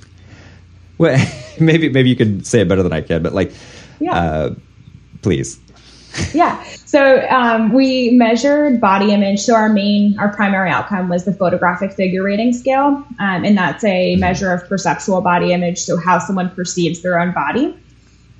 Well, 0.98 1.18
maybe 1.60 1.88
maybe 1.88 2.08
you 2.08 2.16
could 2.16 2.46
say 2.46 2.60
it 2.60 2.68
better 2.68 2.82
than 2.82 2.92
I 2.92 3.00
can, 3.00 3.22
but 3.22 3.32
like, 3.32 3.52
yeah. 4.00 4.14
Uh, 4.14 4.54
please. 5.22 5.58
yeah. 6.32 6.62
So 6.86 7.26
um, 7.28 7.72
we 7.72 8.10
measured 8.12 8.80
body 8.80 9.12
image. 9.12 9.40
So 9.40 9.54
our 9.54 9.68
main, 9.68 10.18
our 10.18 10.34
primary 10.34 10.70
outcome 10.70 11.08
was 11.08 11.24
the 11.24 11.32
photographic 11.32 11.92
figure 11.92 12.22
rating 12.22 12.52
scale, 12.52 13.04
um, 13.18 13.44
and 13.44 13.58
that's 13.58 13.84
a 13.84 14.12
mm-hmm. 14.12 14.20
measure 14.20 14.52
of 14.52 14.66
perceptual 14.68 15.20
body 15.20 15.52
image. 15.52 15.80
So 15.80 15.98
how 15.98 16.18
someone 16.18 16.50
perceives 16.50 17.02
their 17.02 17.20
own 17.20 17.32
body. 17.32 17.76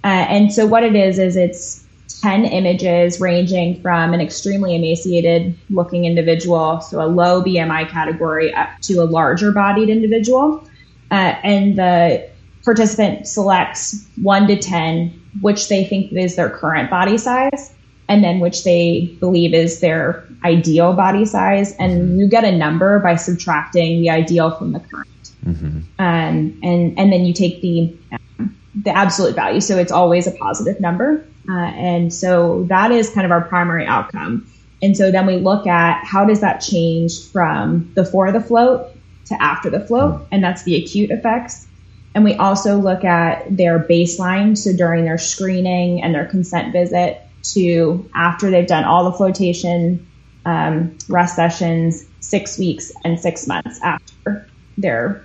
Uh, 0.04 0.08
and 0.28 0.52
so 0.52 0.66
what 0.66 0.84
it 0.84 0.94
is 0.94 1.18
is 1.18 1.36
it's 1.36 1.85
10 2.08 2.44
images 2.44 3.20
ranging 3.20 3.80
from 3.82 4.14
an 4.14 4.20
extremely 4.20 4.74
emaciated 4.74 5.56
looking 5.70 6.04
individual, 6.04 6.80
so 6.80 7.00
a 7.00 7.06
low 7.06 7.42
BMI 7.42 7.88
category, 7.88 8.54
up 8.54 8.68
to 8.82 8.94
a 8.94 9.04
larger 9.04 9.52
bodied 9.52 9.88
individual. 9.88 10.66
Uh, 11.10 11.34
and 11.42 11.76
the 11.76 12.28
participant 12.64 13.28
selects 13.28 14.06
1 14.22 14.48
to 14.48 14.56
10 14.56 15.22
which 15.40 15.68
they 15.68 15.84
think 15.84 16.12
is 16.12 16.36
their 16.36 16.50
current 16.50 16.90
body 16.90 17.18
size 17.18 17.74
and 18.08 18.22
then 18.22 18.40
which 18.40 18.64
they 18.64 19.16
believe 19.20 19.52
is 19.52 19.80
their 19.80 20.26
ideal 20.44 20.92
body 20.92 21.24
size. 21.24 21.74
And 21.76 22.18
you 22.18 22.28
get 22.28 22.44
a 22.44 22.52
number 22.52 22.98
by 23.00 23.16
subtracting 23.16 24.00
the 24.00 24.10
ideal 24.10 24.52
from 24.52 24.72
the 24.72 24.80
current. 24.80 25.08
Mm-hmm. 25.44 25.78
Um, 25.98 26.58
and, 26.62 26.98
and 26.98 27.12
then 27.12 27.24
you 27.24 27.32
take 27.32 27.60
the, 27.62 27.96
um, 28.12 28.56
the 28.82 28.90
absolute 28.90 29.34
value. 29.34 29.60
So 29.60 29.76
it's 29.76 29.90
always 29.90 30.26
a 30.26 30.32
positive 30.32 30.80
number. 30.80 31.26
Uh, 31.48 31.52
and 31.52 32.12
so 32.12 32.64
that 32.64 32.90
is 32.90 33.10
kind 33.10 33.24
of 33.24 33.30
our 33.30 33.42
primary 33.42 33.86
outcome. 33.86 34.50
And 34.82 34.96
so 34.96 35.10
then 35.10 35.26
we 35.26 35.36
look 35.36 35.66
at 35.66 36.04
how 36.04 36.24
does 36.24 36.40
that 36.40 36.58
change 36.58 37.30
from 37.32 37.90
before 37.94 38.32
the 38.32 38.40
float 38.40 38.92
to 39.26 39.42
after 39.42 39.70
the 39.70 39.80
float, 39.80 40.14
mm-hmm. 40.14 40.24
and 40.32 40.44
that's 40.44 40.62
the 40.64 40.76
acute 40.76 41.10
effects. 41.10 41.66
And 42.14 42.24
we 42.24 42.34
also 42.34 42.78
look 42.78 43.04
at 43.04 43.56
their 43.56 43.78
baseline, 43.78 44.56
so 44.56 44.72
during 44.72 45.04
their 45.04 45.18
screening 45.18 46.02
and 46.02 46.14
their 46.14 46.26
consent 46.26 46.72
visit 46.72 47.20
to 47.54 48.08
after 48.14 48.50
they've 48.50 48.66
done 48.66 48.84
all 48.84 49.04
the 49.04 49.12
flotation 49.12 50.06
um, 50.44 50.96
rest 51.08 51.36
sessions, 51.36 52.06
six 52.20 52.58
weeks 52.58 52.92
and 53.04 53.20
six 53.20 53.46
months 53.46 53.80
after 53.82 54.48
their 54.78 55.24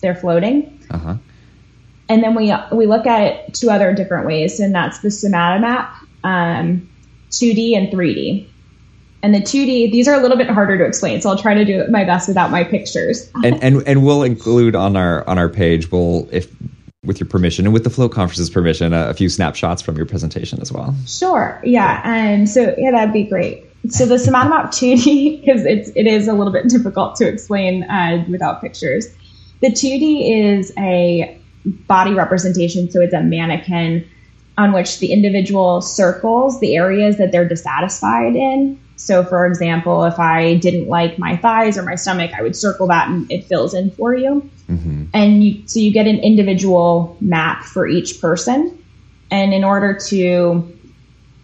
their 0.00 0.14
floating. 0.14 0.78
Uh-huh. 0.90 1.16
And 2.08 2.22
then 2.22 2.34
we 2.34 2.52
we 2.72 2.86
look 2.86 3.06
at 3.06 3.22
it 3.22 3.54
two 3.54 3.70
other 3.70 3.94
different 3.94 4.26
ways, 4.26 4.60
and 4.60 4.74
that's 4.74 4.98
the 5.00 5.08
Somatomap, 5.08 5.90
um, 6.24 6.88
2D 7.30 7.76
and 7.76 7.88
3D. 7.88 8.48
And 9.24 9.32
the 9.32 9.40
2D, 9.40 9.92
these 9.92 10.08
are 10.08 10.18
a 10.18 10.20
little 10.20 10.36
bit 10.36 10.50
harder 10.50 10.76
to 10.76 10.84
explain, 10.84 11.20
so 11.20 11.30
I'll 11.30 11.38
try 11.38 11.54
to 11.54 11.64
do 11.64 11.86
my 11.88 12.04
best 12.04 12.26
without 12.26 12.50
my 12.50 12.64
pictures. 12.64 13.30
and, 13.44 13.62
and 13.62 13.86
and 13.86 14.04
we'll 14.04 14.24
include 14.24 14.74
on 14.74 14.96
our 14.96 15.26
on 15.28 15.38
our 15.38 15.48
page, 15.48 15.90
we'll 15.92 16.28
if 16.32 16.52
with 17.04 17.18
your 17.18 17.28
permission 17.28 17.64
and 17.64 17.72
with 17.72 17.84
the 17.84 17.90
flow 17.90 18.08
Conference's 18.08 18.50
permission, 18.50 18.92
a, 18.92 19.08
a 19.08 19.14
few 19.14 19.28
snapshots 19.28 19.82
from 19.82 19.96
your 19.96 20.06
presentation 20.06 20.60
as 20.60 20.72
well. 20.72 20.94
Sure. 21.06 21.60
Yeah. 21.64 22.00
And 22.04 22.48
so 22.48 22.74
yeah, 22.78 22.92
that'd 22.92 23.12
be 23.12 23.24
great. 23.24 23.64
So 23.88 24.06
the 24.06 24.14
Somatomap 24.14 24.68
2D, 24.68 25.40
because 25.40 25.64
it's 25.66 25.90
it 25.96 26.06
is 26.06 26.28
a 26.28 26.32
little 26.32 26.52
bit 26.52 26.68
difficult 26.68 27.16
to 27.16 27.26
explain 27.26 27.84
uh, 27.84 28.24
without 28.28 28.60
pictures. 28.60 29.08
The 29.60 29.68
2D 29.68 30.56
is 30.56 30.72
a 30.78 31.38
body 31.64 32.14
representation, 32.14 32.90
so 32.90 33.00
it's 33.00 33.14
a 33.14 33.22
mannequin 33.22 34.08
on 34.58 34.72
which 34.72 34.98
the 34.98 35.12
individual 35.12 35.80
circles 35.80 36.60
the 36.60 36.76
areas 36.76 37.16
that 37.16 37.32
they're 37.32 37.48
dissatisfied 37.48 38.36
in 38.36 38.78
so, 39.02 39.24
for 39.24 39.46
example, 39.46 40.04
if 40.04 40.20
I 40.20 40.54
didn't 40.54 40.86
like 40.86 41.18
my 41.18 41.36
thighs 41.36 41.76
or 41.76 41.82
my 41.82 41.96
stomach, 41.96 42.30
I 42.38 42.42
would 42.42 42.54
circle 42.54 42.86
that 42.86 43.08
and 43.08 43.30
it 43.32 43.44
fills 43.46 43.74
in 43.74 43.90
for 43.90 44.14
you. 44.14 44.48
Mm-hmm. 44.70 45.06
And 45.12 45.42
you, 45.42 45.66
so 45.66 45.80
you 45.80 45.92
get 45.92 46.06
an 46.06 46.20
individual 46.20 47.16
map 47.20 47.64
for 47.64 47.84
each 47.84 48.20
person. 48.20 48.78
And 49.28 49.52
in 49.52 49.64
order 49.64 49.98
to 50.08 50.78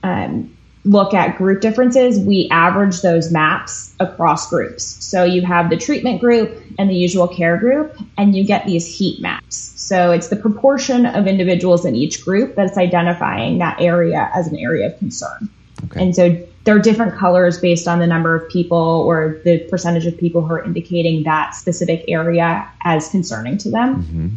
um, 0.04 0.56
look 0.88 1.12
at 1.12 1.36
group 1.36 1.60
differences, 1.60 2.18
we 2.18 2.48
average 2.50 3.02
those 3.02 3.30
maps 3.30 3.94
across 4.00 4.48
groups. 4.48 4.84
So 5.04 5.22
you 5.22 5.42
have 5.42 5.68
the 5.68 5.76
treatment 5.76 6.20
group 6.20 6.62
and 6.78 6.88
the 6.88 6.94
usual 6.94 7.28
care 7.28 7.58
group, 7.58 7.96
and 8.16 8.34
you 8.34 8.44
get 8.44 8.64
these 8.66 8.86
heat 8.86 9.20
maps. 9.20 9.56
So 9.76 10.12
it's 10.12 10.28
the 10.28 10.36
proportion 10.36 11.04
of 11.06 11.26
individuals 11.26 11.84
in 11.84 11.94
each 11.94 12.24
group 12.24 12.54
that's 12.54 12.78
identifying 12.78 13.58
that 13.58 13.80
area 13.80 14.30
as 14.34 14.48
an 14.48 14.56
area 14.56 14.86
of 14.86 14.98
concern. 14.98 15.50
Okay. 15.84 16.02
And 16.02 16.16
so 16.16 16.46
there 16.64 16.74
are 16.74 16.80
different 16.80 17.14
colors 17.14 17.60
based 17.60 17.86
on 17.86 17.98
the 17.98 18.06
number 18.06 18.34
of 18.34 18.48
people 18.50 18.76
or 18.78 19.40
the 19.44 19.58
percentage 19.70 20.06
of 20.06 20.18
people 20.18 20.42
who 20.42 20.54
are 20.54 20.64
indicating 20.64 21.22
that 21.24 21.54
specific 21.54 22.04
area 22.08 22.68
as 22.82 23.08
concerning 23.10 23.58
to 23.58 23.70
them. 23.70 24.02
Mm-hmm. 24.02 24.28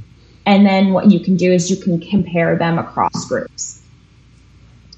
And 0.46 0.66
then 0.66 0.94
what 0.94 1.12
you 1.12 1.20
can 1.20 1.38
do 1.38 1.52
is 1.52 1.70
you 1.70 1.78
can 1.78 2.00
compare 2.00 2.58
them 2.58 2.78
across 2.78 3.26
groups. 3.28 3.81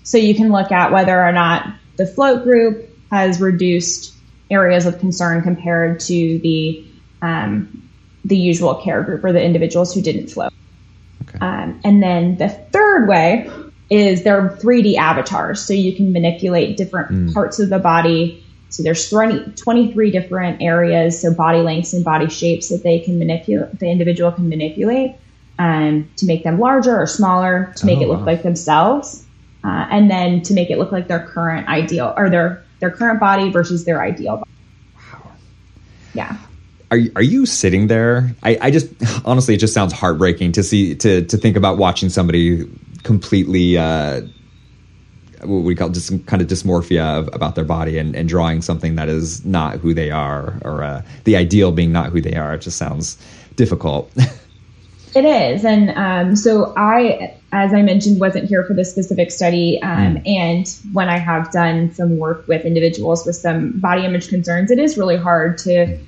So 0.03 0.17
you 0.17 0.35
can 0.35 0.51
look 0.51 0.71
at 0.71 0.91
whether 0.91 1.19
or 1.19 1.31
not 1.31 1.67
the 1.97 2.05
float 2.05 2.43
group 2.43 2.89
has 3.11 3.39
reduced 3.39 4.13
areas 4.49 4.85
of 4.85 4.99
concern 4.99 5.41
compared 5.41 5.99
to 6.01 6.39
the 6.39 6.85
um, 7.21 7.89
the 8.25 8.37
usual 8.37 8.75
care 8.75 9.01
group 9.03 9.23
or 9.23 9.31
the 9.31 9.43
individuals 9.43 9.93
who 9.93 10.01
didn't 10.01 10.27
float. 10.27 10.53
Okay. 11.23 11.39
Um, 11.39 11.79
and 11.83 12.01
then 12.01 12.37
the 12.37 12.49
third 12.49 13.07
way 13.07 13.49
is 13.89 14.23
they're 14.23 14.49
3D 14.49 14.95
avatars. 14.95 15.65
So 15.65 15.73
you 15.73 15.95
can 15.95 16.13
manipulate 16.13 16.77
different 16.77 17.11
mm. 17.11 17.33
parts 17.33 17.59
of 17.59 17.69
the 17.69 17.79
body. 17.79 18.43
So 18.69 18.81
there's 18.81 19.09
20, 19.09 19.51
23 19.51 20.11
different 20.11 20.61
areas, 20.61 21.21
so 21.21 21.33
body 21.33 21.59
lengths 21.59 21.93
and 21.93 22.03
body 22.03 22.27
shapes 22.27 22.69
that 22.69 22.81
they 22.81 22.99
can 22.99 23.19
manipulate, 23.19 23.77
the 23.77 23.87
individual 23.87 24.31
can 24.31 24.49
manipulate 24.49 25.15
um, 25.59 26.09
to 26.17 26.25
make 26.25 26.43
them 26.43 26.59
larger 26.59 26.99
or 26.99 27.05
smaller, 27.05 27.71
to 27.77 27.85
make 27.85 27.99
oh, 27.99 28.01
it 28.01 28.07
look 28.07 28.21
wow. 28.21 28.25
like 28.25 28.41
themselves, 28.41 29.22
uh, 29.63 29.87
and 29.89 30.09
then 30.09 30.41
to 30.43 30.53
make 30.53 30.69
it 30.69 30.77
look 30.77 30.91
like 30.91 31.07
their 31.07 31.25
current 31.25 31.67
ideal 31.67 32.13
or 32.17 32.29
their 32.29 32.63
their 32.79 32.91
current 32.91 33.19
body 33.19 33.49
versus 33.49 33.85
their 33.85 34.01
ideal 34.01 34.37
body. 34.37 34.51
Wow. 34.95 35.31
Yeah. 36.13 36.37
Are, 36.91 36.97
you, 36.97 37.11
are 37.15 37.23
you 37.23 37.45
sitting 37.45 37.87
there? 37.87 38.35
I, 38.43 38.57
I 38.61 38.71
just 38.71 38.91
honestly, 39.25 39.55
it 39.55 39.59
just 39.59 39.73
sounds 39.73 39.93
heartbreaking 39.93 40.51
to 40.53 40.63
see 40.63 40.95
to 40.95 41.23
to 41.25 41.37
think 41.37 41.55
about 41.55 41.77
watching 41.77 42.09
somebody 42.09 42.69
completely 43.03 43.77
uh, 43.77 44.21
what 45.41 45.63
we 45.63 45.75
call 45.75 45.89
just 45.89 46.09
kind 46.25 46.41
of 46.41 46.47
dysmorphia 46.47 47.19
of, 47.19 47.29
about 47.33 47.55
their 47.55 47.65
body 47.65 47.97
and, 47.97 48.15
and, 48.15 48.29
drawing 48.29 48.61
something 48.61 48.95
that 48.95 49.09
is 49.09 49.43
not 49.45 49.77
who 49.77 49.93
they 49.93 50.09
are 50.09 50.57
or 50.63 50.83
uh, 50.83 51.01
the 51.25 51.35
ideal 51.35 51.71
being 51.71 51.91
not 51.91 52.11
who 52.11 52.21
they 52.21 52.35
are. 52.35 52.53
It 52.53 52.59
just 52.59 52.77
sounds 52.77 53.17
difficult. 53.55 54.11
it 55.15 55.25
is. 55.25 55.65
And 55.65 55.89
um, 55.91 56.35
so 56.35 56.73
I, 56.75 57.37
as 57.51 57.73
I 57.73 57.81
mentioned, 57.81 58.19
wasn't 58.19 58.49
here 58.49 58.63
for 58.63 58.73
this 58.73 58.91
specific 58.91 59.31
study. 59.31 59.81
Um, 59.81 60.15
mm. 60.17 60.27
And 60.27 60.93
when 60.93 61.09
I 61.09 61.17
have 61.17 61.51
done 61.51 61.93
some 61.93 62.17
work 62.17 62.47
with 62.47 62.65
individuals 62.65 63.25
with 63.25 63.35
some 63.35 63.79
body 63.79 64.05
image 64.05 64.29
concerns, 64.29 64.71
it 64.71 64.79
is 64.79 64.97
really 64.97 65.17
hard 65.17 65.57
to. 65.59 65.99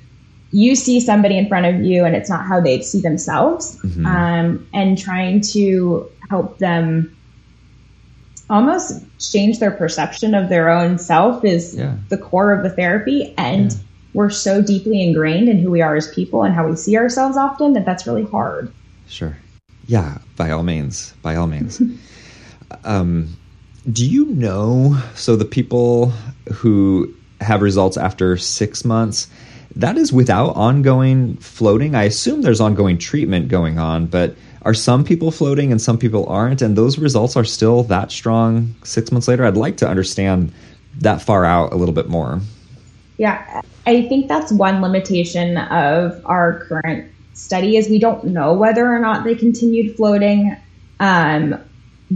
You 0.52 0.76
see 0.76 1.00
somebody 1.00 1.36
in 1.36 1.48
front 1.48 1.66
of 1.66 1.82
you, 1.82 2.04
and 2.04 2.14
it's 2.14 2.30
not 2.30 2.46
how 2.46 2.60
they 2.60 2.80
see 2.80 3.00
themselves. 3.00 3.78
Mm-hmm. 3.80 4.06
Um, 4.06 4.68
and 4.72 4.96
trying 4.96 5.40
to 5.52 6.08
help 6.30 6.58
them 6.58 7.16
almost 8.48 9.04
change 9.18 9.58
their 9.58 9.70
perception 9.70 10.34
of 10.34 10.48
their 10.48 10.70
own 10.70 10.98
self 10.98 11.44
is 11.44 11.76
yeah. 11.76 11.96
the 12.08 12.18
core 12.18 12.52
of 12.52 12.62
the 12.62 12.70
therapy 12.70 13.34
and 13.36 13.72
yeah. 13.72 13.78
we're 14.14 14.30
so 14.30 14.62
deeply 14.62 15.02
ingrained 15.02 15.48
in 15.48 15.58
who 15.58 15.70
we 15.70 15.82
are 15.82 15.96
as 15.96 16.12
people 16.14 16.44
and 16.44 16.54
how 16.54 16.66
we 16.68 16.76
see 16.76 16.96
ourselves 16.96 17.36
often 17.36 17.72
that 17.72 17.84
that's 17.84 18.06
really 18.06 18.24
hard 18.24 18.72
sure 19.08 19.36
yeah 19.86 20.18
by 20.36 20.50
all 20.50 20.62
means 20.62 21.12
by 21.22 21.36
all 21.36 21.46
means 21.46 21.80
um, 22.84 23.36
do 23.90 24.04
you 24.04 24.26
know 24.26 25.00
so 25.14 25.36
the 25.36 25.44
people 25.44 26.10
who 26.52 27.12
have 27.40 27.62
results 27.62 27.96
after 27.96 28.36
six 28.36 28.84
months 28.84 29.28
that 29.76 29.98
is 29.98 30.10
without 30.10 30.56
ongoing 30.56 31.36
floating. 31.36 31.94
I 31.94 32.04
assume 32.04 32.40
there's 32.40 32.62
ongoing 32.62 32.96
treatment 32.96 33.48
going 33.48 33.78
on, 33.78 34.06
but 34.06 34.34
are 34.62 34.74
some 34.74 35.04
people 35.04 35.30
floating 35.30 35.70
and 35.70 35.80
some 35.80 35.98
people 35.98 36.26
aren't? 36.26 36.62
And 36.62 36.76
those 36.76 36.98
results 36.98 37.36
are 37.36 37.44
still 37.44 37.82
that 37.84 38.10
strong 38.10 38.74
six 38.84 39.12
months 39.12 39.28
later? 39.28 39.44
I'd 39.44 39.56
like 39.56 39.76
to 39.78 39.88
understand 39.88 40.52
that 40.98 41.20
far 41.20 41.44
out 41.44 41.74
a 41.74 41.76
little 41.76 41.94
bit 41.94 42.08
more. 42.08 42.40
Yeah, 43.18 43.60
I 43.86 44.08
think 44.08 44.28
that's 44.28 44.50
one 44.50 44.80
limitation 44.80 45.58
of 45.58 46.20
our 46.24 46.60
current 46.64 47.10
study 47.36 47.76
is 47.76 47.88
we 47.88 47.98
don't 47.98 48.24
know 48.24 48.54
whether 48.54 48.92
or 48.92 48.98
not 48.98 49.22
they 49.22 49.34
continued 49.34 49.94
floating. 49.94 50.56
Um, 50.98 51.62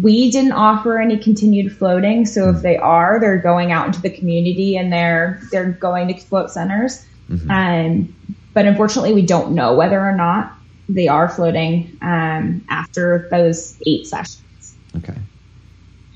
we 0.03 0.31
didn't 0.31 0.53
offer 0.53 0.99
any 0.99 1.19
continued 1.19 1.77
floating, 1.77 2.25
so 2.25 2.49
if 2.49 2.63
they 2.63 2.77
are, 2.77 3.21
they're 3.21 3.39
going 3.39 3.71
out 3.71 3.87
into 3.87 4.01
the 4.01 4.11
community 4.11 4.77
and 4.77 4.93
they're 4.93 5.41
they're 5.53 5.73
going 5.73 6.09
to 6.09 6.15
float 6.15 6.51
centers. 6.51 7.05
Mm-hmm. 7.29 7.51
Um, 7.51 8.17
but 8.55 8.67
unfortunately, 8.67 9.13
we 9.13 9.23
don't 9.23 9.53
know 9.53 9.75
whether 9.75 10.01
or 10.01 10.15
not 10.15 10.53
they 10.89 11.07
are 11.07 11.29
floating 11.29 11.97
um, 12.03 12.65
after 12.69 13.29
those 13.31 13.81
eight 13.87 14.07
sessions. 14.07 14.75
Okay, 14.97 15.17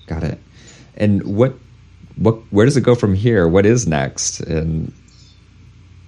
got 0.07 0.23
it. 0.25 0.39
And 0.97 1.23
what 1.37 1.55
what 2.17 2.37
where 2.53 2.65
does 2.65 2.77
it 2.77 2.83
go 2.83 2.95
from 2.95 3.15
here? 3.15 3.49
What 3.49 3.67
is 3.67 3.87
next? 3.87 4.41
And 4.41 4.93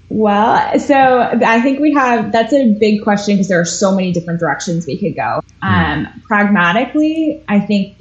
well, 0.09 0.79
so 0.79 1.21
I 1.45 1.61
think 1.61 1.81
we 1.81 1.93
have 1.95 2.31
that's 2.31 2.53
a 2.53 2.73
big 2.75 3.03
question 3.03 3.35
because 3.35 3.49
there 3.49 3.61
are 3.61 3.65
so 3.65 3.95
many 3.95 4.13
different 4.13 4.41
directions 4.41 4.87
we 4.87 4.99
could 4.99 5.17
go. 5.17 5.43
Mm. 5.63 6.07
Um, 6.07 6.23
pragmatically, 6.27 7.43
I 7.49 7.61
think 7.61 7.97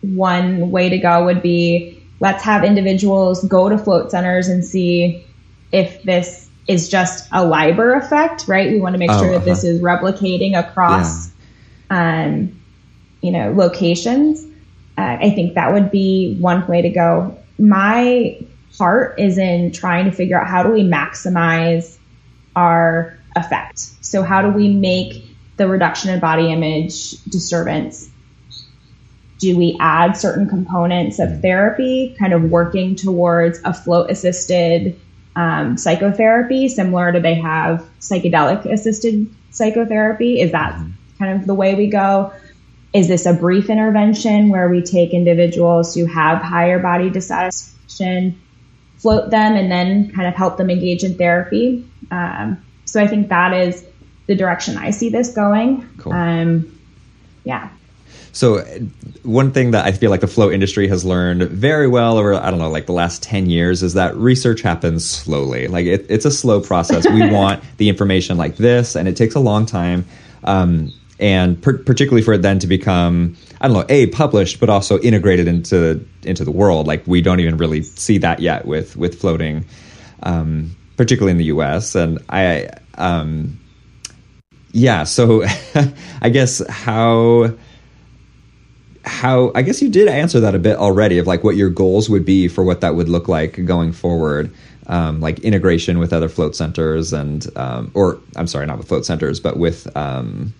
one 0.00 0.70
way 0.70 0.88
to 0.88 0.98
go 0.98 1.24
would 1.24 1.42
be 1.42 2.02
let's 2.20 2.42
have 2.42 2.64
individuals 2.64 3.44
go 3.44 3.68
to 3.68 3.78
float 3.78 4.10
centers 4.10 4.48
and 4.48 4.64
see 4.64 5.24
if 5.72 6.02
this 6.02 6.48
is 6.66 6.88
just 6.88 7.28
a 7.30 7.38
LIBR 7.38 8.02
effect, 8.02 8.48
right? 8.48 8.70
We 8.70 8.80
want 8.80 8.94
to 8.94 8.98
make 8.98 9.10
oh, 9.10 9.18
sure 9.18 9.30
that 9.30 9.36
uh-huh. 9.36 9.44
this 9.44 9.64
is 9.64 9.80
replicating 9.80 10.58
across, 10.58 11.30
yeah. 11.90 12.24
um, 12.24 12.60
you 13.20 13.30
know, 13.30 13.52
locations. 13.52 14.42
Uh, 14.96 15.18
I 15.20 15.30
think 15.30 15.54
that 15.54 15.72
would 15.72 15.90
be 15.90 16.36
one 16.38 16.66
way 16.66 16.82
to 16.82 16.90
go. 16.90 17.38
My 17.58 18.38
part 18.78 19.18
is 19.18 19.38
in 19.38 19.72
trying 19.72 20.04
to 20.06 20.12
figure 20.12 20.40
out 20.40 20.46
how 20.46 20.62
do 20.62 20.70
we 20.70 20.82
maximize 20.82 21.96
our 22.56 23.18
effect. 23.36 23.78
So 23.78 24.22
how 24.22 24.42
do 24.42 24.48
we 24.48 24.68
make 24.68 25.24
the 25.56 25.68
reduction 25.68 26.10
in 26.10 26.20
body 26.20 26.52
image 26.52 27.22
disturbance? 27.24 28.10
Do 29.38 29.56
we 29.56 29.76
add 29.80 30.16
certain 30.16 30.48
components 30.48 31.18
of 31.18 31.40
therapy, 31.40 32.16
kind 32.18 32.32
of 32.32 32.44
working 32.44 32.96
towards 32.96 33.60
a 33.64 33.74
float 33.74 34.10
assisted 34.10 34.98
um, 35.36 35.76
psychotherapy, 35.76 36.68
similar 36.68 37.12
to 37.12 37.20
they 37.20 37.34
have 37.34 37.84
psychedelic 38.00 38.64
assisted 38.64 39.28
psychotherapy? 39.50 40.40
Is 40.40 40.52
that 40.52 40.80
kind 41.18 41.40
of 41.40 41.46
the 41.46 41.54
way 41.54 41.74
we 41.74 41.88
go? 41.88 42.32
Is 42.92 43.08
this 43.08 43.26
a 43.26 43.34
brief 43.34 43.68
intervention 43.68 44.50
where 44.50 44.68
we 44.68 44.80
take 44.80 45.12
individuals 45.12 45.94
who 45.94 46.06
have 46.06 46.40
higher 46.40 46.78
body 46.78 47.10
dissatisfaction 47.10 48.40
float 49.04 49.28
them 49.28 49.54
and 49.54 49.70
then 49.70 50.10
kind 50.12 50.26
of 50.26 50.34
help 50.34 50.56
them 50.56 50.70
engage 50.70 51.04
in 51.04 51.14
therapy. 51.14 51.86
Um, 52.10 52.64
so 52.86 53.02
I 53.02 53.06
think 53.06 53.28
that 53.28 53.52
is 53.52 53.84
the 54.26 54.34
direction 54.34 54.78
I 54.78 54.92
see 54.92 55.10
this 55.10 55.30
going. 55.30 55.86
Cool. 55.98 56.14
Um, 56.14 56.78
yeah. 57.44 57.68
So 58.32 58.64
one 59.24 59.52
thing 59.52 59.72
that 59.72 59.84
I 59.84 59.92
feel 59.92 60.10
like 60.10 60.22
the 60.22 60.26
float 60.26 60.54
industry 60.54 60.88
has 60.88 61.04
learned 61.04 61.42
very 61.50 61.86
well 61.86 62.16
over 62.16 62.32
I 62.32 62.50
don't 62.50 62.58
know 62.58 62.70
like 62.70 62.86
the 62.86 62.92
last 62.92 63.22
10 63.22 63.50
years 63.50 63.82
is 63.82 63.92
that 63.92 64.16
research 64.16 64.62
happens 64.62 65.04
slowly. 65.04 65.68
Like 65.68 65.84
it, 65.84 66.06
it's 66.08 66.24
a 66.24 66.30
slow 66.30 66.62
process. 66.62 67.06
We 67.06 67.30
want 67.30 67.62
the 67.76 67.90
information 67.90 68.38
like 68.38 68.56
this 68.56 68.96
and 68.96 69.06
it 69.06 69.18
takes 69.18 69.34
a 69.34 69.40
long 69.40 69.66
time. 69.66 70.06
Um, 70.44 70.90
and 71.20 71.60
per- 71.60 71.76
particularly 71.76 72.22
for 72.22 72.32
it 72.32 72.40
then 72.40 72.58
to 72.60 72.66
become 72.66 73.36
I 73.64 73.66
don't 73.66 73.76
know, 73.78 73.86
a 73.88 74.08
published, 74.08 74.60
but 74.60 74.68
also 74.68 74.98
integrated 75.00 75.48
into 75.48 76.06
into 76.22 76.44
the 76.44 76.50
world. 76.50 76.86
Like 76.86 77.02
we 77.06 77.22
don't 77.22 77.40
even 77.40 77.56
really 77.56 77.82
see 77.82 78.18
that 78.18 78.40
yet 78.40 78.66
with 78.66 78.94
with 78.94 79.18
floating, 79.18 79.64
um, 80.22 80.76
particularly 80.98 81.30
in 81.30 81.38
the 81.38 81.46
U.S. 81.46 81.94
And 81.94 82.18
I, 82.28 82.68
um, 82.98 83.58
yeah. 84.72 85.04
So 85.04 85.44
I 86.20 86.28
guess 86.28 86.62
how 86.68 87.54
how 89.06 89.50
I 89.54 89.62
guess 89.62 89.80
you 89.80 89.88
did 89.88 90.08
answer 90.08 90.40
that 90.40 90.54
a 90.54 90.58
bit 90.58 90.76
already 90.76 91.16
of 91.16 91.26
like 91.26 91.42
what 91.42 91.56
your 91.56 91.70
goals 91.70 92.10
would 92.10 92.26
be 92.26 92.48
for 92.48 92.64
what 92.64 92.82
that 92.82 92.94
would 92.94 93.08
look 93.08 93.28
like 93.28 93.64
going 93.64 93.92
forward. 93.92 94.54
Um, 94.88 95.22
like 95.22 95.38
integration 95.38 95.98
with 95.98 96.12
other 96.12 96.28
float 96.28 96.54
centers 96.54 97.14
and 97.14 97.46
um, 97.56 97.92
or 97.94 98.20
I'm 98.36 98.46
sorry, 98.46 98.66
not 98.66 98.76
with 98.76 98.88
float 98.88 99.06
centers, 99.06 99.40
but 99.40 99.56
with 99.56 99.88
um, 99.96 100.52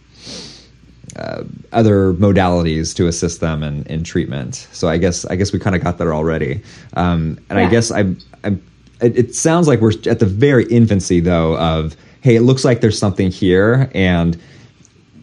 uh, 1.16 1.44
other 1.72 2.12
modalities 2.14 2.94
to 2.96 3.06
assist 3.06 3.40
them 3.40 3.62
in, 3.62 3.84
in 3.84 4.04
treatment. 4.04 4.68
So 4.72 4.88
I 4.88 4.98
guess 4.98 5.24
I 5.26 5.36
guess 5.36 5.52
we 5.52 5.58
kind 5.58 5.76
of 5.76 5.82
got 5.82 5.98
there 5.98 6.14
already. 6.14 6.62
Um, 6.94 7.38
and 7.50 7.58
yeah. 7.58 7.66
I 7.66 7.70
guess 7.70 7.90
I, 7.90 8.00
I 8.42 8.56
it, 9.00 9.18
it 9.18 9.34
sounds 9.34 9.68
like 9.68 9.80
we're 9.80 9.92
at 10.06 10.18
the 10.18 10.26
very 10.26 10.64
infancy 10.66 11.20
though 11.20 11.56
of 11.58 11.96
hey, 12.20 12.36
it 12.36 12.42
looks 12.42 12.64
like 12.64 12.80
there's 12.80 12.98
something 12.98 13.30
here 13.30 13.90
and 13.94 14.40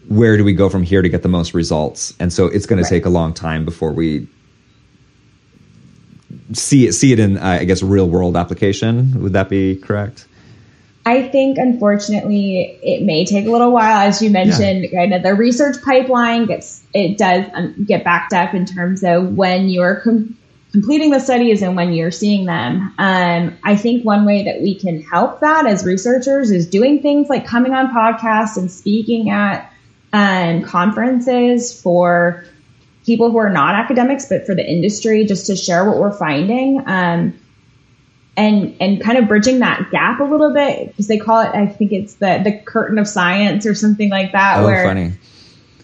where 0.08 0.36
do 0.36 0.44
we 0.44 0.52
go 0.52 0.68
from 0.68 0.82
here 0.82 1.02
to 1.02 1.08
get 1.08 1.22
the 1.22 1.28
most 1.28 1.54
results? 1.54 2.14
And 2.20 2.32
so 2.32 2.46
it's 2.46 2.66
going 2.66 2.80
right. 2.80 2.88
to 2.88 2.94
take 2.94 3.06
a 3.06 3.10
long 3.10 3.32
time 3.34 3.64
before 3.64 3.92
we 3.92 4.28
see 6.52 6.86
it 6.86 6.92
see 6.92 7.12
it 7.12 7.18
in 7.18 7.38
uh, 7.38 7.58
I 7.60 7.64
guess 7.64 7.82
real 7.82 8.08
world 8.08 8.36
application. 8.36 9.20
Would 9.22 9.32
that 9.32 9.48
be 9.48 9.76
correct? 9.76 10.26
I 11.04 11.28
think, 11.28 11.58
unfortunately, 11.58 12.78
it 12.82 13.02
may 13.02 13.24
take 13.24 13.46
a 13.46 13.50
little 13.50 13.72
while. 13.72 14.08
As 14.08 14.22
you 14.22 14.30
mentioned, 14.30 14.84
yeah. 14.84 15.00
kind 15.00 15.14
of 15.14 15.22
the 15.22 15.34
research 15.34 15.76
pipeline 15.84 16.46
gets 16.46 16.82
it 16.94 17.18
does 17.18 17.44
um, 17.54 17.84
get 17.84 18.04
backed 18.04 18.32
up 18.32 18.54
in 18.54 18.66
terms 18.66 19.02
of 19.02 19.36
when 19.36 19.68
you're 19.68 19.96
com- 19.96 20.36
completing 20.70 21.10
the 21.10 21.18
studies 21.18 21.60
and 21.60 21.76
when 21.76 21.92
you're 21.92 22.10
seeing 22.10 22.46
them. 22.46 22.94
Um, 22.98 23.58
I 23.64 23.76
think 23.76 24.04
one 24.04 24.24
way 24.24 24.44
that 24.44 24.62
we 24.62 24.74
can 24.74 25.02
help 25.02 25.40
that 25.40 25.66
as 25.66 25.84
researchers 25.84 26.50
is 26.50 26.66
doing 26.66 27.02
things 27.02 27.28
like 27.28 27.46
coming 27.46 27.72
on 27.72 27.88
podcasts 27.88 28.56
and 28.56 28.70
speaking 28.70 29.30
at 29.30 29.72
um, 30.12 30.62
conferences 30.62 31.78
for 31.78 32.44
people 33.04 33.30
who 33.30 33.38
are 33.38 33.50
not 33.50 33.74
academics, 33.74 34.26
but 34.26 34.46
for 34.46 34.54
the 34.54 34.64
industry, 34.64 35.24
just 35.24 35.46
to 35.46 35.56
share 35.56 35.84
what 35.84 35.98
we're 35.98 36.16
finding. 36.16 36.82
Um, 36.86 37.38
and 38.36 38.74
and 38.80 39.00
kind 39.02 39.18
of 39.18 39.28
bridging 39.28 39.58
that 39.58 39.90
gap 39.90 40.20
a 40.20 40.24
little 40.24 40.52
bit 40.52 40.88
because 40.88 41.06
they 41.06 41.18
call 41.18 41.40
it 41.40 41.48
I 41.54 41.66
think 41.66 41.92
it's 41.92 42.14
the 42.14 42.40
the 42.42 42.52
curtain 42.64 42.98
of 42.98 43.06
science 43.06 43.66
or 43.66 43.74
something 43.74 44.08
like 44.08 44.32
that 44.32 44.60
oh, 44.60 44.64
where 44.64 44.84
funny. 44.84 45.12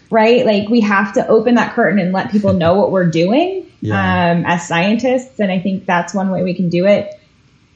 right 0.09 0.45
like 0.45 0.69
we 0.69 0.81
have 0.81 1.13
to 1.13 1.27
open 1.27 1.55
that 1.55 1.73
curtain 1.73 1.99
and 1.99 2.11
let 2.11 2.31
people 2.31 2.53
know 2.53 2.73
what 2.75 2.91
we're 2.91 3.09
doing 3.09 3.69
yeah. 3.81 4.31
um, 4.31 4.45
as 4.45 4.67
scientists 4.67 5.39
and 5.39 5.51
I 5.51 5.59
think 5.59 5.85
that's 5.85 6.13
one 6.13 6.31
way 6.31 6.43
we 6.43 6.53
can 6.55 6.69
do 6.69 6.87
it 6.87 7.15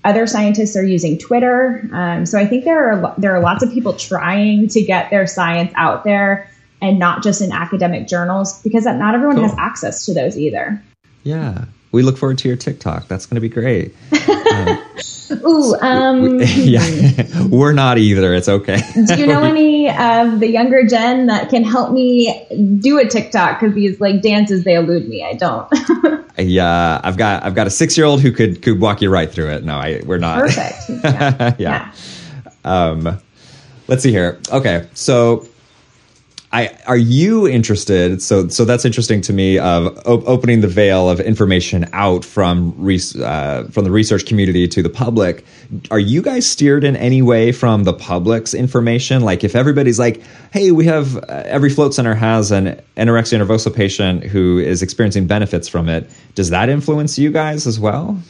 other 0.04 0.26
scientists 0.28 0.76
are 0.76 0.84
using 0.84 1.20
Twitter 1.20 1.88
um, 1.94 2.26
so 2.26 2.40
I 2.40 2.48
think 2.48 2.66
there 2.66 2.94
are 2.94 3.16
there 3.20 3.36
are 3.36 3.42
lots 3.42 3.64
of 3.64 3.72
people 3.72 3.94
trying 3.94 4.70
to 4.70 4.82
get 4.82 5.12
their 5.12 5.28
science 5.28 5.72
out 5.76 6.04
there 6.04 6.50
and 6.82 6.98
not 6.98 7.22
just 7.22 7.42
in 7.42 7.52
academic 7.52 8.08
journals 8.08 8.60
because 8.64 8.86
not 8.86 9.14
everyone 9.14 9.36
cool. 9.36 9.48
has 9.48 9.56
access 9.60 10.08
to 10.08 10.16
those 10.16 10.36
either 10.36 10.82
yeah 11.22 11.66
we 11.94 12.02
look 12.02 12.18
forward 12.18 12.40
to 12.40 12.48
your 12.50 12.58
TikTok. 12.58 13.08
That's 13.08 13.26
going 13.26 13.36
to 13.36 13.42
be 13.42 13.50
great. 13.50 13.96
Um, 15.34 15.46
Ooh, 15.48 15.76
um, 15.82 16.38
we, 16.38 16.46
yeah, 16.46 17.26
we're 17.50 17.74
not 17.74 17.98
either. 17.98 18.36
It's 18.36 18.50
okay. 18.50 18.80
do 19.08 19.20
you 19.20 19.26
know 19.26 19.42
any 19.44 19.90
of 19.90 20.40
the 20.40 20.48
younger 20.48 20.86
gen 20.86 21.26
that 21.26 21.50
can 21.50 21.64
help 21.64 21.92
me 21.92 22.46
do 22.80 23.00
a 23.00 23.08
TikTok? 23.08 23.60
Because 23.60 23.74
these 23.74 24.00
like 24.00 24.22
dances, 24.22 24.64
they 24.64 24.76
elude 24.76 25.08
me. 25.08 25.24
I 25.24 25.34
don't. 25.34 25.68
yeah, 26.38 27.02
I've 27.04 27.18
got 27.18 27.44
I've 27.44 27.56
got 27.56 27.66
a 27.66 27.72
six 27.72 27.98
year 27.98 28.06
old 28.06 28.22
who 28.22 28.32
could 28.32 28.62
could 28.62 28.80
walk 28.80 29.02
you 29.02 29.10
right 29.10 29.32
through 29.32 29.50
it. 29.50 29.64
No, 29.64 29.78
I 29.78 30.02
we're 30.06 30.20
not. 30.20 30.40
Perfect. 30.40 30.76
Yeah. 30.90 31.56
yeah. 31.58 31.94
yeah. 32.46 32.52
Um, 32.64 33.20
let's 33.88 34.04
see 34.04 34.12
here. 34.12 34.40
Okay, 34.52 34.88
so 34.94 35.48
I, 36.54 36.78
are 36.86 36.98
you 36.98 37.48
interested? 37.48 38.22
So, 38.22 38.48
so 38.48 38.64
that's 38.64 38.86
interesting 38.86 39.22
to 39.22 39.34
me 39.34 39.58
of 39.58 39.88
op- 40.06 40.24
opening 40.28 40.62
the 40.62 40.68
veil 40.68 41.10
of 41.10 41.20
information 41.20 41.90
out 41.94 42.24
from 42.24 42.76
uh, 43.20 43.64
from 43.64 43.84
the 43.84 43.90
research 43.90 44.28
community 44.28 44.68
to 44.68 44.84
the 44.84 44.90
public. 44.90 45.44
Are 45.90 46.00
you 46.00 46.22
guys 46.22 46.46
steered 46.46 46.84
in 46.84 46.96
any 46.96 47.24
way 47.24 47.52
from 47.52 47.86
the 47.86 47.94
public's 47.94 48.54
information? 48.54 49.24
Like, 49.24 49.44
if 49.44 49.56
everybody's 49.56 49.98
like, 49.98 50.22
"Hey, 50.52 50.70
we 50.70 50.86
have 50.86 51.18
uh, 51.18 51.42
every 51.46 51.72
float 51.72 51.96
center 51.96 52.14
has 52.14 52.52
an 52.52 52.80
anorexia 52.98 53.44
nervosa 53.44 53.76
patient 53.76 54.24
who 54.24 54.60
is 54.60 54.84
experiencing 54.84 55.26
benefits 55.26 55.68
from 55.68 55.90
it," 55.90 56.08
does 56.36 56.52
that 56.52 56.70
influence 56.70 57.18
you 57.18 57.32
guys 57.32 57.66
as 57.66 57.80
well? 57.80 58.22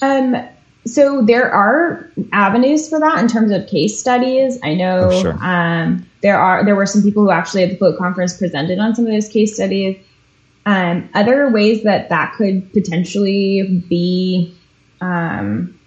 Um 0.00 0.48
so 0.86 1.22
there 1.22 1.50
are 1.50 2.10
avenues 2.32 2.88
for 2.88 2.98
that 3.00 3.18
in 3.18 3.28
terms 3.28 3.52
of 3.52 3.66
case 3.66 3.98
studies. 3.98 4.58
I 4.62 4.74
know 4.74 5.10
oh, 5.10 5.22
sure. 5.22 5.38
um, 5.40 6.06
there 6.22 6.38
are 6.38 6.64
there 6.64 6.74
were 6.74 6.86
some 6.86 7.02
people 7.02 7.22
who 7.22 7.30
actually 7.30 7.64
at 7.64 7.70
the 7.70 7.76
Float 7.76 7.98
conference 7.98 8.36
presented 8.36 8.78
on 8.78 8.94
some 8.94 9.06
of 9.06 9.12
those 9.12 9.28
case 9.28 9.54
studies. 9.54 9.98
Um, 10.66 11.08
other 11.14 11.50
ways 11.50 11.82
that 11.84 12.08
that 12.08 12.34
could 12.34 12.72
potentially 12.72 13.84
be 13.88 14.54
um, 15.00 15.78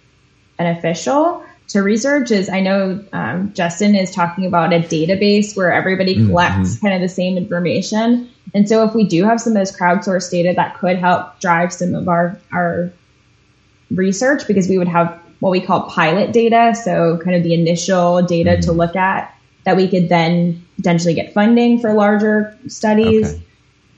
beneficial 0.58 1.44
to 1.68 1.80
research 1.80 2.30
is 2.30 2.48
I 2.48 2.60
know 2.60 3.04
um, 3.12 3.52
Justin 3.54 3.94
is 3.94 4.10
talking 4.10 4.46
about 4.46 4.72
a 4.72 4.80
database 4.80 5.56
where 5.56 5.72
everybody 5.72 6.14
collects 6.14 6.76
mm-hmm. 6.76 6.86
kind 6.86 6.94
of 6.94 7.00
the 7.00 7.12
same 7.12 7.36
information. 7.36 8.30
And 8.52 8.68
so 8.68 8.84
if 8.84 8.94
we 8.94 9.04
do 9.04 9.24
have 9.24 9.40
some 9.40 9.56
of 9.56 9.58
this 9.58 9.76
crowdsourced 9.76 10.30
data 10.30 10.52
that 10.54 10.78
could 10.78 10.98
help 10.98 11.40
drive 11.40 11.72
some 11.72 11.94
of 11.94 12.08
our, 12.08 12.38
our 12.52 12.92
research 13.94 14.46
because 14.46 14.68
we 14.68 14.78
would 14.78 14.88
have 14.88 15.20
what 15.40 15.50
we 15.50 15.60
call 15.60 15.88
pilot 15.90 16.32
data. 16.32 16.74
So 16.74 17.18
kind 17.18 17.36
of 17.36 17.42
the 17.42 17.54
initial 17.54 18.22
data 18.22 18.50
mm-hmm. 18.50 18.60
to 18.62 18.72
look 18.72 18.96
at 18.96 19.34
that 19.64 19.76
we 19.76 19.88
could 19.88 20.08
then 20.08 20.64
potentially 20.76 21.14
get 21.14 21.32
funding 21.32 21.80
for 21.80 21.92
larger 21.92 22.56
studies. 22.68 23.34
Okay. 23.34 23.42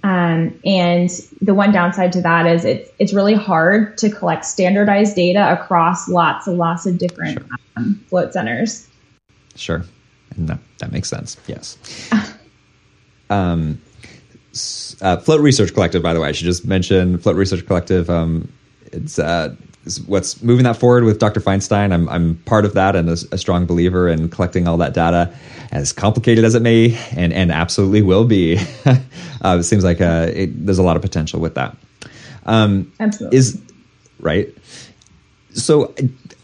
Um, 0.02 0.58
and 0.64 1.10
the 1.40 1.52
one 1.52 1.72
downside 1.72 2.12
to 2.12 2.22
that 2.22 2.46
is 2.46 2.64
it's 2.64 2.88
it's 3.00 3.12
really 3.12 3.34
hard 3.34 3.98
to 3.98 4.08
collect 4.08 4.44
standardized 4.44 5.16
data 5.16 5.52
across 5.52 6.08
lots 6.08 6.46
and 6.46 6.58
lots 6.58 6.86
of 6.86 6.98
different 6.98 7.40
sure. 7.40 7.58
um, 7.76 8.04
float 8.08 8.32
centers. 8.32 8.88
Sure, 9.56 9.82
and 10.36 10.48
that 10.48 10.60
that 10.78 10.92
makes 10.92 11.08
sense. 11.08 11.36
Yes. 11.48 11.76
um, 13.30 13.82
uh, 15.00 15.16
Float 15.16 15.40
Research 15.40 15.74
Collective, 15.74 16.02
by 16.02 16.14
the 16.14 16.20
way, 16.20 16.28
I 16.28 16.32
should 16.32 16.44
just 16.44 16.64
mention 16.64 17.18
Float 17.18 17.36
Research 17.36 17.66
Collective. 17.66 18.08
Um, 18.08 18.52
it's 18.92 19.18
uh, 19.18 19.56
what's 20.06 20.42
moving 20.42 20.64
that 20.64 20.76
forward 20.76 21.04
with 21.04 21.18
Dr. 21.18 21.40
Feinstein. 21.40 21.92
I'm, 21.92 22.08
I'm 22.08 22.36
part 22.44 22.64
of 22.64 22.74
that 22.74 22.96
and 22.96 23.08
a, 23.08 23.16
a, 23.32 23.38
strong 23.38 23.66
believer 23.66 24.08
in 24.08 24.28
collecting 24.28 24.66
all 24.66 24.76
that 24.78 24.94
data, 24.94 25.32
as 25.70 25.92
complicated 25.92 26.44
as 26.44 26.54
it 26.54 26.62
may, 26.62 26.98
and, 27.16 27.32
and 27.32 27.52
absolutely 27.52 28.02
will 28.02 28.24
be. 28.24 28.58
uh, 28.84 29.56
it 29.60 29.62
seems 29.62 29.84
like 29.84 30.00
uh, 30.00 30.30
it, 30.32 30.66
there's 30.66 30.78
a 30.78 30.82
lot 30.82 30.96
of 30.96 31.02
potential 31.02 31.40
with 31.40 31.54
that. 31.54 31.76
Um, 32.46 32.92
absolutely. 32.98 33.38
Is 33.38 33.60
right. 34.20 34.48
So, 35.52 35.94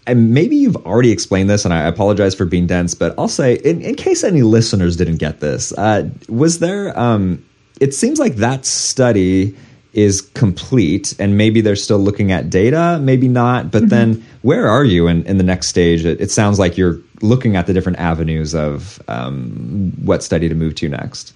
and 0.07 0.33
maybe 0.33 0.57
you've 0.57 0.77
already 0.77 1.11
explained 1.11 1.51
this, 1.51 1.65
and 1.65 1.75
I 1.75 1.83
apologize 1.83 2.35
for 2.35 2.45
being 2.45 2.67
dense, 2.67 2.95
but 2.95 3.15
I'll 3.19 3.29
say, 3.29 3.55
in, 3.55 3.83
in 3.83 3.95
case 3.95 4.25
any 4.25 4.43
listeners 4.43 4.97
didn't 4.97 5.19
get 5.19 5.41
this, 5.41 5.73
uh, 5.73 6.09
was 6.29 6.61
there? 6.61 6.99
Um, 6.99 7.45
it 7.81 7.95
seems 7.95 8.19
like 8.19 8.37
that 8.37 8.65
study 8.65 9.57
is 9.93 10.21
complete 10.21 11.15
and 11.19 11.37
maybe 11.37 11.61
they're 11.61 11.77
still 11.77 11.99
looking 11.99 12.33
at 12.33 12.49
data 12.49 12.99
maybe 13.03 13.29
not 13.29 13.71
but 13.71 13.83
mm-hmm. 13.83 13.89
then 13.89 14.25
where 14.43 14.69
are 14.69 14.85
you 14.85 15.07
in, 15.07 15.25
in 15.25 15.39
the 15.39 15.45
next 15.45 15.69
stage? 15.69 16.05
It, 16.05 16.21
it, 16.21 16.31
sounds 16.31 16.59
like 16.59 16.77
you're 16.77 17.01
looking 17.23 17.57
at 17.57 17.67
the 17.67 17.73
different 17.73 17.99
avenues 17.99 18.55
of 18.55 19.01
um, 19.09 19.93
what 20.03 20.23
study 20.23 20.49
to 20.49 20.55
move 20.55 20.75
to 20.77 20.89
next. 20.89 21.33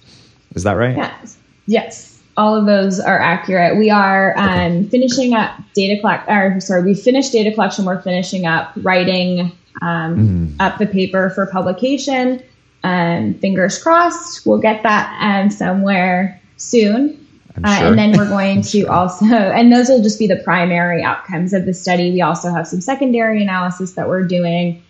Is 0.55 0.63
that 0.63 0.73
right? 0.73 0.95
Yes. 0.95 1.37
Yes. 1.65 2.21
All 2.35 2.55
of 2.55 2.65
those 2.65 2.99
are 2.99 3.19
accurate. 3.19 3.77
We 3.77 3.89
are 3.89 4.37
um, 4.37 4.49
okay. 4.49 4.83
finishing 4.89 5.33
up 5.33 5.57
data 5.73 5.99
collect 5.99 6.29
or 6.29 6.59
sorry 6.59 6.83
we 6.83 6.93
finished 6.93 7.31
data 7.31 7.51
collection. 7.51 7.85
We're 7.85 8.01
finishing 8.01 8.45
up 8.45 8.73
writing 8.77 9.51
um, 9.81 10.17
mm. 10.17 10.55
up 10.59 10.77
the 10.77 10.85
paper 10.85 11.29
for 11.31 11.47
publication. 11.47 12.43
Um, 12.83 13.33
fingers 13.33 13.81
crossed 13.81 14.45
we'll 14.45 14.59
get 14.59 14.83
that 14.83 15.17
um, 15.19 15.49
somewhere 15.49 16.39
soon 16.57 17.26
uh, 17.63 17.77
sure. 17.77 17.87
and 17.87 17.97
then 17.97 18.17
we're 18.17 18.29
going 18.29 18.61
to 18.61 18.83
also, 18.89 19.25
and 19.25 19.71
those 19.71 19.89
will 19.89 20.01
just 20.01 20.19
be 20.19 20.27
the 20.27 20.37
primary 20.37 21.03
outcomes 21.03 21.53
of 21.53 21.65
the 21.65 21.73
study. 21.73 22.11
We 22.11 22.21
also 22.21 22.51
have 22.51 22.67
some 22.67 22.81
secondary 22.81 23.41
analysis 23.41 23.93
that 23.93 24.07
we're 24.07 24.23
doing 24.23 24.83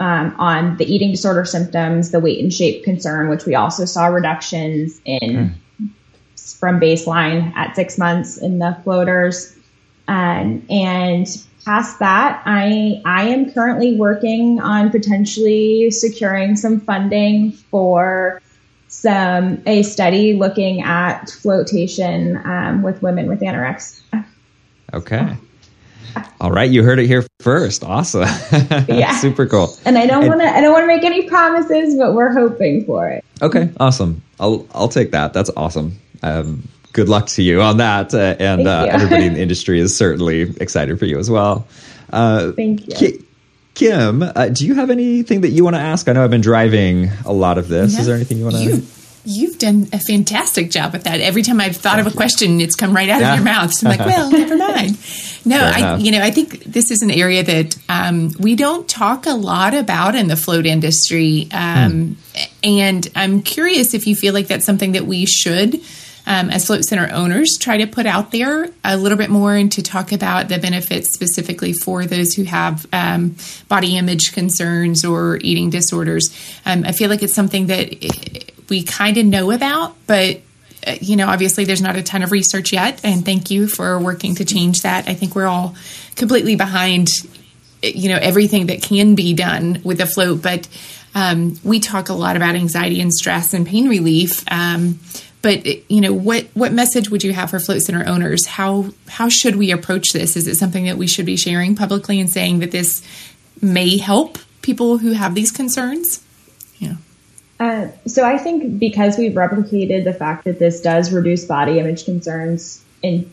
um, 0.00 0.34
on 0.38 0.76
the 0.76 0.84
eating 0.84 1.10
disorder 1.10 1.44
symptoms, 1.44 2.10
the 2.10 2.20
weight 2.20 2.40
and 2.40 2.52
shape 2.52 2.84
concern, 2.84 3.28
which 3.28 3.46
we 3.46 3.54
also 3.54 3.84
saw 3.84 4.06
reductions 4.06 5.00
in 5.04 5.56
okay. 5.80 5.90
from 6.58 6.80
baseline 6.80 7.54
at 7.56 7.74
six 7.74 7.98
months 7.98 8.36
in 8.38 8.58
the 8.58 8.76
floaters. 8.84 9.56
Um, 10.08 10.64
and 10.70 11.26
past 11.64 11.98
that, 11.98 12.42
I 12.44 13.00
I 13.04 13.28
am 13.28 13.52
currently 13.52 13.96
working 13.96 14.60
on 14.60 14.90
potentially 14.90 15.90
securing 15.90 16.56
some 16.56 16.80
funding 16.80 17.52
for 17.52 18.40
some 18.88 19.62
a 19.66 19.82
study 19.82 20.34
looking 20.34 20.82
at 20.82 21.30
flotation 21.30 22.36
um, 22.44 22.82
with 22.82 23.02
women 23.02 23.28
with 23.28 23.40
anorexia. 23.40 24.24
Okay. 24.94 25.36
All 26.40 26.50
right, 26.50 26.70
you 26.70 26.82
heard 26.82 26.98
it 26.98 27.06
here 27.06 27.26
first. 27.40 27.84
Awesome. 27.84 28.22
yeah. 28.88 29.16
Super 29.16 29.46
cool. 29.46 29.76
And 29.84 29.98
I 29.98 30.06
don't 30.06 30.26
want 30.26 30.40
to 30.40 30.46
I 30.46 30.60
don't 30.60 30.72
want 30.72 30.84
to 30.84 30.86
make 30.86 31.04
any 31.04 31.28
promises, 31.28 31.96
but 31.96 32.14
we're 32.14 32.32
hoping 32.32 32.84
for 32.84 33.08
it. 33.08 33.24
Okay, 33.42 33.70
awesome. 33.78 34.22
I'll 34.40 34.66
I'll 34.74 34.88
take 34.88 35.10
that. 35.10 35.32
That's 35.32 35.50
awesome. 35.56 35.98
Um, 36.22 36.68
good 36.92 37.08
luck 37.08 37.26
to 37.28 37.42
you 37.42 37.60
on 37.60 37.76
that, 37.78 38.14
uh, 38.14 38.36
and 38.38 38.66
uh, 38.66 38.86
everybody 38.88 39.26
in 39.26 39.34
the 39.34 39.40
industry 39.42 39.78
is 39.78 39.96
certainly 39.96 40.54
excited 40.60 40.98
for 40.98 41.04
you 41.04 41.18
as 41.18 41.30
well. 41.30 41.66
Uh, 42.12 42.52
Thank 42.52 43.00
you. 43.00 43.25
Kim, 43.76 44.22
uh, 44.22 44.48
do 44.48 44.66
you 44.66 44.74
have 44.74 44.88
anything 44.88 45.42
that 45.42 45.50
you 45.50 45.62
want 45.62 45.76
to 45.76 45.80
ask? 45.80 46.08
I 46.08 46.14
know 46.14 46.24
I've 46.24 46.30
been 46.30 46.40
driving 46.40 47.10
a 47.26 47.32
lot 47.32 47.58
of 47.58 47.68
this. 47.68 47.98
Is 47.98 48.06
there 48.06 48.16
anything 48.16 48.38
you 48.38 48.44
want 48.44 48.56
to? 48.56 48.62
You, 48.62 48.82
you've 49.26 49.58
done 49.58 49.86
a 49.92 49.98
fantastic 49.98 50.70
job 50.70 50.94
with 50.94 51.04
that. 51.04 51.20
Every 51.20 51.42
time 51.42 51.60
I've 51.60 51.76
thought 51.76 51.96
Thank 51.96 52.06
of 52.06 52.12
a 52.12 52.14
you. 52.14 52.16
question, 52.16 52.62
it's 52.62 52.74
come 52.74 52.96
right 52.96 53.10
out 53.10 53.20
yeah. 53.20 53.34
of 53.34 53.38
your 53.38 53.44
mouth. 53.44 53.74
So 53.74 53.86
I'm 53.86 53.98
like, 53.98 54.06
well, 54.06 54.30
never 54.32 54.56
mind. 54.56 54.98
No, 55.44 55.58
I, 55.58 55.96
you 55.96 56.10
know, 56.10 56.22
I 56.22 56.30
think 56.30 56.64
this 56.64 56.90
is 56.90 57.02
an 57.02 57.10
area 57.10 57.44
that 57.44 57.76
um, 57.90 58.30
we 58.40 58.56
don't 58.56 58.88
talk 58.88 59.26
a 59.26 59.34
lot 59.34 59.74
about 59.74 60.14
in 60.14 60.28
the 60.28 60.36
float 60.36 60.64
industry, 60.64 61.46
um, 61.52 62.16
hmm. 62.34 62.44
and 62.64 63.06
I'm 63.14 63.42
curious 63.42 63.92
if 63.92 64.06
you 64.06 64.16
feel 64.16 64.32
like 64.32 64.46
that's 64.46 64.64
something 64.64 64.92
that 64.92 65.04
we 65.04 65.26
should 65.26 65.82
um, 66.26 66.50
as 66.50 66.66
float 66.66 66.84
center 66.84 67.08
owners 67.12 67.56
try 67.58 67.78
to 67.78 67.86
put 67.86 68.06
out 68.06 68.32
there 68.32 68.68
a 68.84 68.96
little 68.96 69.18
bit 69.18 69.30
more 69.30 69.54
and 69.54 69.70
to 69.72 69.82
talk 69.82 70.12
about 70.12 70.48
the 70.48 70.58
benefits 70.58 71.12
specifically 71.14 71.72
for 71.72 72.04
those 72.04 72.34
who 72.34 72.42
have 72.44 72.86
um, 72.92 73.36
body 73.68 73.96
image 73.96 74.32
concerns 74.32 75.04
or 75.04 75.38
eating 75.42 75.70
disorders. 75.70 76.30
Um, 76.66 76.84
I 76.84 76.92
feel 76.92 77.10
like 77.10 77.22
it's 77.22 77.34
something 77.34 77.68
that 77.68 78.52
we 78.68 78.82
kind 78.82 79.16
of 79.16 79.26
know 79.26 79.52
about, 79.52 79.94
but 80.06 80.40
uh, 80.86 80.96
you 81.00 81.16
know, 81.16 81.28
obviously 81.28 81.64
there's 81.64 81.82
not 81.82 81.96
a 81.96 82.02
ton 82.02 82.22
of 82.22 82.32
research 82.32 82.72
yet. 82.72 83.00
And 83.04 83.24
thank 83.24 83.50
you 83.50 83.66
for 83.66 83.98
working 83.98 84.34
to 84.36 84.44
change 84.44 84.82
that. 84.82 85.08
I 85.08 85.14
think 85.14 85.34
we're 85.34 85.46
all 85.46 85.74
completely 86.16 86.56
behind, 86.56 87.08
you 87.82 88.08
know, 88.08 88.18
everything 88.20 88.66
that 88.66 88.82
can 88.82 89.14
be 89.14 89.34
done 89.34 89.80
with 89.84 89.98
the 89.98 90.06
float, 90.06 90.42
but 90.42 90.68
um, 91.14 91.58
we 91.64 91.80
talk 91.80 92.10
a 92.10 92.12
lot 92.12 92.36
about 92.36 92.56
anxiety 92.56 93.00
and 93.00 93.12
stress 93.12 93.54
and 93.54 93.66
pain 93.66 93.88
relief. 93.88 94.44
Um, 94.50 95.00
but 95.46 95.64
you 95.88 96.00
know, 96.00 96.12
what 96.12 96.46
what 96.54 96.72
message 96.72 97.08
would 97.08 97.22
you 97.22 97.32
have 97.32 97.50
for 97.50 97.60
float 97.60 97.80
center 97.82 98.04
owners? 98.04 98.46
How 98.46 98.86
how 99.06 99.28
should 99.28 99.54
we 99.54 99.70
approach 99.70 100.12
this? 100.12 100.36
Is 100.36 100.48
it 100.48 100.56
something 100.56 100.86
that 100.86 100.98
we 100.98 101.06
should 101.06 101.24
be 101.24 101.36
sharing 101.36 101.76
publicly 101.76 102.18
and 102.18 102.28
saying 102.28 102.58
that 102.58 102.72
this 102.72 103.00
may 103.62 103.96
help 103.96 104.38
people 104.62 104.98
who 104.98 105.12
have 105.12 105.36
these 105.36 105.52
concerns? 105.52 106.20
Yeah. 106.78 106.94
Uh, 107.60 107.86
so 108.08 108.24
I 108.24 108.38
think 108.38 108.80
because 108.80 109.16
we've 109.18 109.34
replicated 109.34 110.02
the 110.02 110.12
fact 110.12 110.46
that 110.46 110.58
this 110.58 110.80
does 110.80 111.12
reduce 111.12 111.44
body 111.44 111.78
image 111.78 112.06
concerns 112.06 112.84
in 113.04 113.32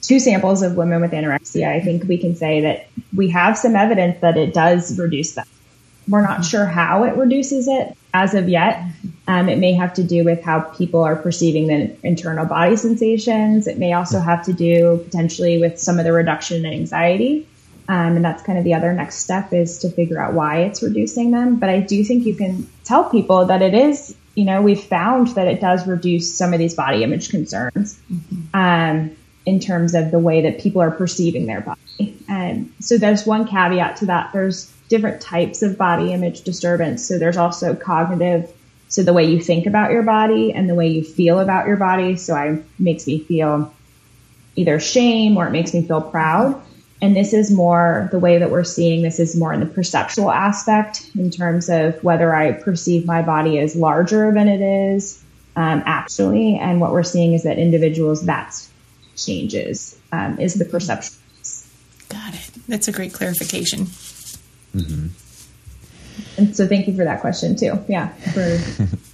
two 0.00 0.18
samples 0.18 0.62
of 0.62 0.74
women 0.74 1.00
with 1.00 1.12
anorexia, 1.12 1.68
I 1.68 1.78
think 1.78 2.02
we 2.08 2.18
can 2.18 2.34
say 2.34 2.62
that 2.62 2.88
we 3.14 3.30
have 3.30 3.56
some 3.56 3.76
evidence 3.76 4.20
that 4.20 4.36
it 4.36 4.52
does 4.52 4.98
reduce 4.98 5.34
that. 5.36 5.46
We're 6.08 6.22
not 6.22 6.44
sure 6.44 6.66
how 6.66 7.04
it 7.04 7.14
reduces 7.14 7.68
it 7.68 7.96
as 8.12 8.34
of 8.34 8.48
yet. 8.48 8.82
Um, 9.28 9.48
it 9.48 9.58
may 9.58 9.72
have 9.74 9.94
to 9.94 10.02
do 10.02 10.24
with 10.24 10.42
how 10.42 10.60
people 10.60 11.02
are 11.04 11.14
perceiving 11.14 11.68
the 11.68 11.96
internal 12.02 12.44
body 12.44 12.76
sensations. 12.76 13.66
It 13.66 13.78
may 13.78 13.92
also 13.92 14.18
have 14.18 14.44
to 14.46 14.52
do 14.52 15.00
potentially 15.04 15.58
with 15.58 15.78
some 15.78 15.98
of 15.98 16.04
the 16.04 16.12
reduction 16.12 16.64
in 16.64 16.72
anxiety. 16.72 17.46
Um, 17.88 18.16
and 18.16 18.24
that's 18.24 18.42
kind 18.42 18.58
of 18.58 18.64
the 18.64 18.74
other 18.74 18.92
next 18.92 19.16
step 19.18 19.52
is 19.52 19.78
to 19.78 19.90
figure 19.90 20.20
out 20.20 20.34
why 20.34 20.62
it's 20.62 20.82
reducing 20.82 21.30
them. 21.30 21.56
But 21.56 21.68
I 21.68 21.80
do 21.80 22.04
think 22.04 22.24
you 22.24 22.34
can 22.34 22.68
tell 22.84 23.04
people 23.10 23.46
that 23.46 23.62
it 23.62 23.74
is, 23.74 24.16
you 24.34 24.44
know, 24.44 24.62
we've 24.62 24.82
found 24.82 25.28
that 25.28 25.46
it 25.46 25.60
does 25.60 25.86
reduce 25.86 26.34
some 26.36 26.52
of 26.52 26.58
these 26.58 26.74
body 26.74 27.02
image 27.02 27.30
concerns 27.30 28.00
mm-hmm. 28.10 28.56
um, 28.56 29.16
in 29.46 29.60
terms 29.60 29.94
of 29.94 30.10
the 30.10 30.18
way 30.18 30.42
that 30.42 30.60
people 30.60 30.80
are 30.80 30.90
perceiving 30.90 31.46
their 31.46 31.60
body. 31.60 32.16
And 32.28 32.72
so 32.80 32.98
there's 32.98 33.26
one 33.26 33.46
caveat 33.46 33.96
to 33.96 34.06
that. 34.06 34.32
There's 34.32 34.72
different 34.88 35.20
types 35.20 35.62
of 35.62 35.76
body 35.76 36.12
image 36.12 36.42
disturbance. 36.42 37.06
So 37.06 37.18
there's 37.18 37.36
also 37.36 37.74
cognitive, 37.74 38.52
so 38.92 39.02
the 39.02 39.14
way 39.14 39.24
you 39.24 39.40
think 39.40 39.64
about 39.64 39.90
your 39.90 40.02
body 40.02 40.52
and 40.52 40.68
the 40.68 40.74
way 40.74 40.86
you 40.88 41.02
feel 41.02 41.40
about 41.40 41.66
your 41.66 41.78
body. 41.78 42.14
So 42.16 42.36
it 42.36 42.62
makes 42.78 43.06
me 43.06 43.20
feel 43.20 43.72
either 44.54 44.78
shame 44.78 45.38
or 45.38 45.46
it 45.46 45.50
makes 45.50 45.72
me 45.72 45.82
feel 45.82 46.02
proud. 46.02 46.60
And 47.00 47.16
this 47.16 47.32
is 47.32 47.50
more 47.50 48.10
the 48.12 48.18
way 48.18 48.36
that 48.36 48.50
we're 48.50 48.64
seeing 48.64 49.00
this 49.00 49.18
is 49.18 49.34
more 49.34 49.50
in 49.54 49.60
the 49.60 49.66
perceptual 49.66 50.30
aspect 50.30 51.10
in 51.14 51.30
terms 51.30 51.70
of 51.70 52.04
whether 52.04 52.34
I 52.34 52.52
perceive 52.52 53.06
my 53.06 53.22
body 53.22 53.58
as 53.60 53.74
larger 53.74 54.30
than 54.30 54.46
it 54.46 54.60
is 54.60 55.24
um, 55.56 55.82
actually. 55.86 56.58
And 56.58 56.78
what 56.78 56.92
we're 56.92 57.02
seeing 57.02 57.32
is 57.32 57.44
that 57.44 57.58
individuals 57.58 58.26
that 58.26 58.54
changes 59.16 59.98
um, 60.12 60.38
is 60.38 60.52
the 60.52 60.66
perception. 60.66 61.14
Got 62.10 62.34
it. 62.34 62.50
That's 62.68 62.88
a 62.88 62.92
great 62.92 63.14
clarification. 63.14 63.86
Mm-hmm. 64.76 65.06
And 66.36 66.56
so 66.56 66.66
thank 66.66 66.86
you 66.86 66.96
for 66.96 67.04
that 67.04 67.20
question 67.20 67.56
too. 67.56 67.78
Yeah. 67.88 68.08
For... 68.08 68.58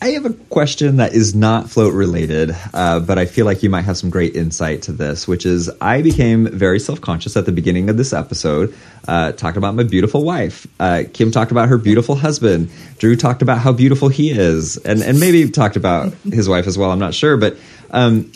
I 0.00 0.10
have 0.10 0.26
a 0.26 0.32
question 0.32 0.98
that 0.98 1.12
is 1.12 1.34
not 1.34 1.68
float 1.68 1.92
related, 1.92 2.56
uh, 2.72 3.00
but 3.00 3.18
I 3.18 3.26
feel 3.26 3.44
like 3.44 3.64
you 3.64 3.70
might 3.70 3.82
have 3.82 3.96
some 3.96 4.10
great 4.10 4.36
insight 4.36 4.82
to 4.82 4.92
this, 4.92 5.26
which 5.26 5.44
is 5.44 5.68
I 5.80 6.02
became 6.02 6.46
very 6.46 6.78
self 6.78 7.00
conscious 7.00 7.36
at 7.36 7.46
the 7.46 7.52
beginning 7.52 7.90
of 7.90 7.96
this 7.96 8.12
episode, 8.12 8.72
uh, 9.08 9.32
talked 9.32 9.56
about 9.56 9.74
my 9.74 9.82
beautiful 9.82 10.22
wife. 10.22 10.68
Uh, 10.78 11.02
Kim 11.12 11.32
talked 11.32 11.50
about 11.50 11.68
her 11.68 11.78
beautiful 11.78 12.14
husband. 12.14 12.70
Drew 12.98 13.16
talked 13.16 13.42
about 13.42 13.58
how 13.58 13.72
beautiful 13.72 14.08
he 14.08 14.30
is, 14.30 14.76
and, 14.76 15.02
and 15.02 15.18
maybe 15.18 15.50
talked 15.50 15.74
about 15.74 16.12
his 16.22 16.48
wife 16.48 16.68
as 16.68 16.78
well. 16.78 16.92
I'm 16.92 17.00
not 17.00 17.14
sure, 17.14 17.36
but. 17.36 17.56
Um, 17.90 18.30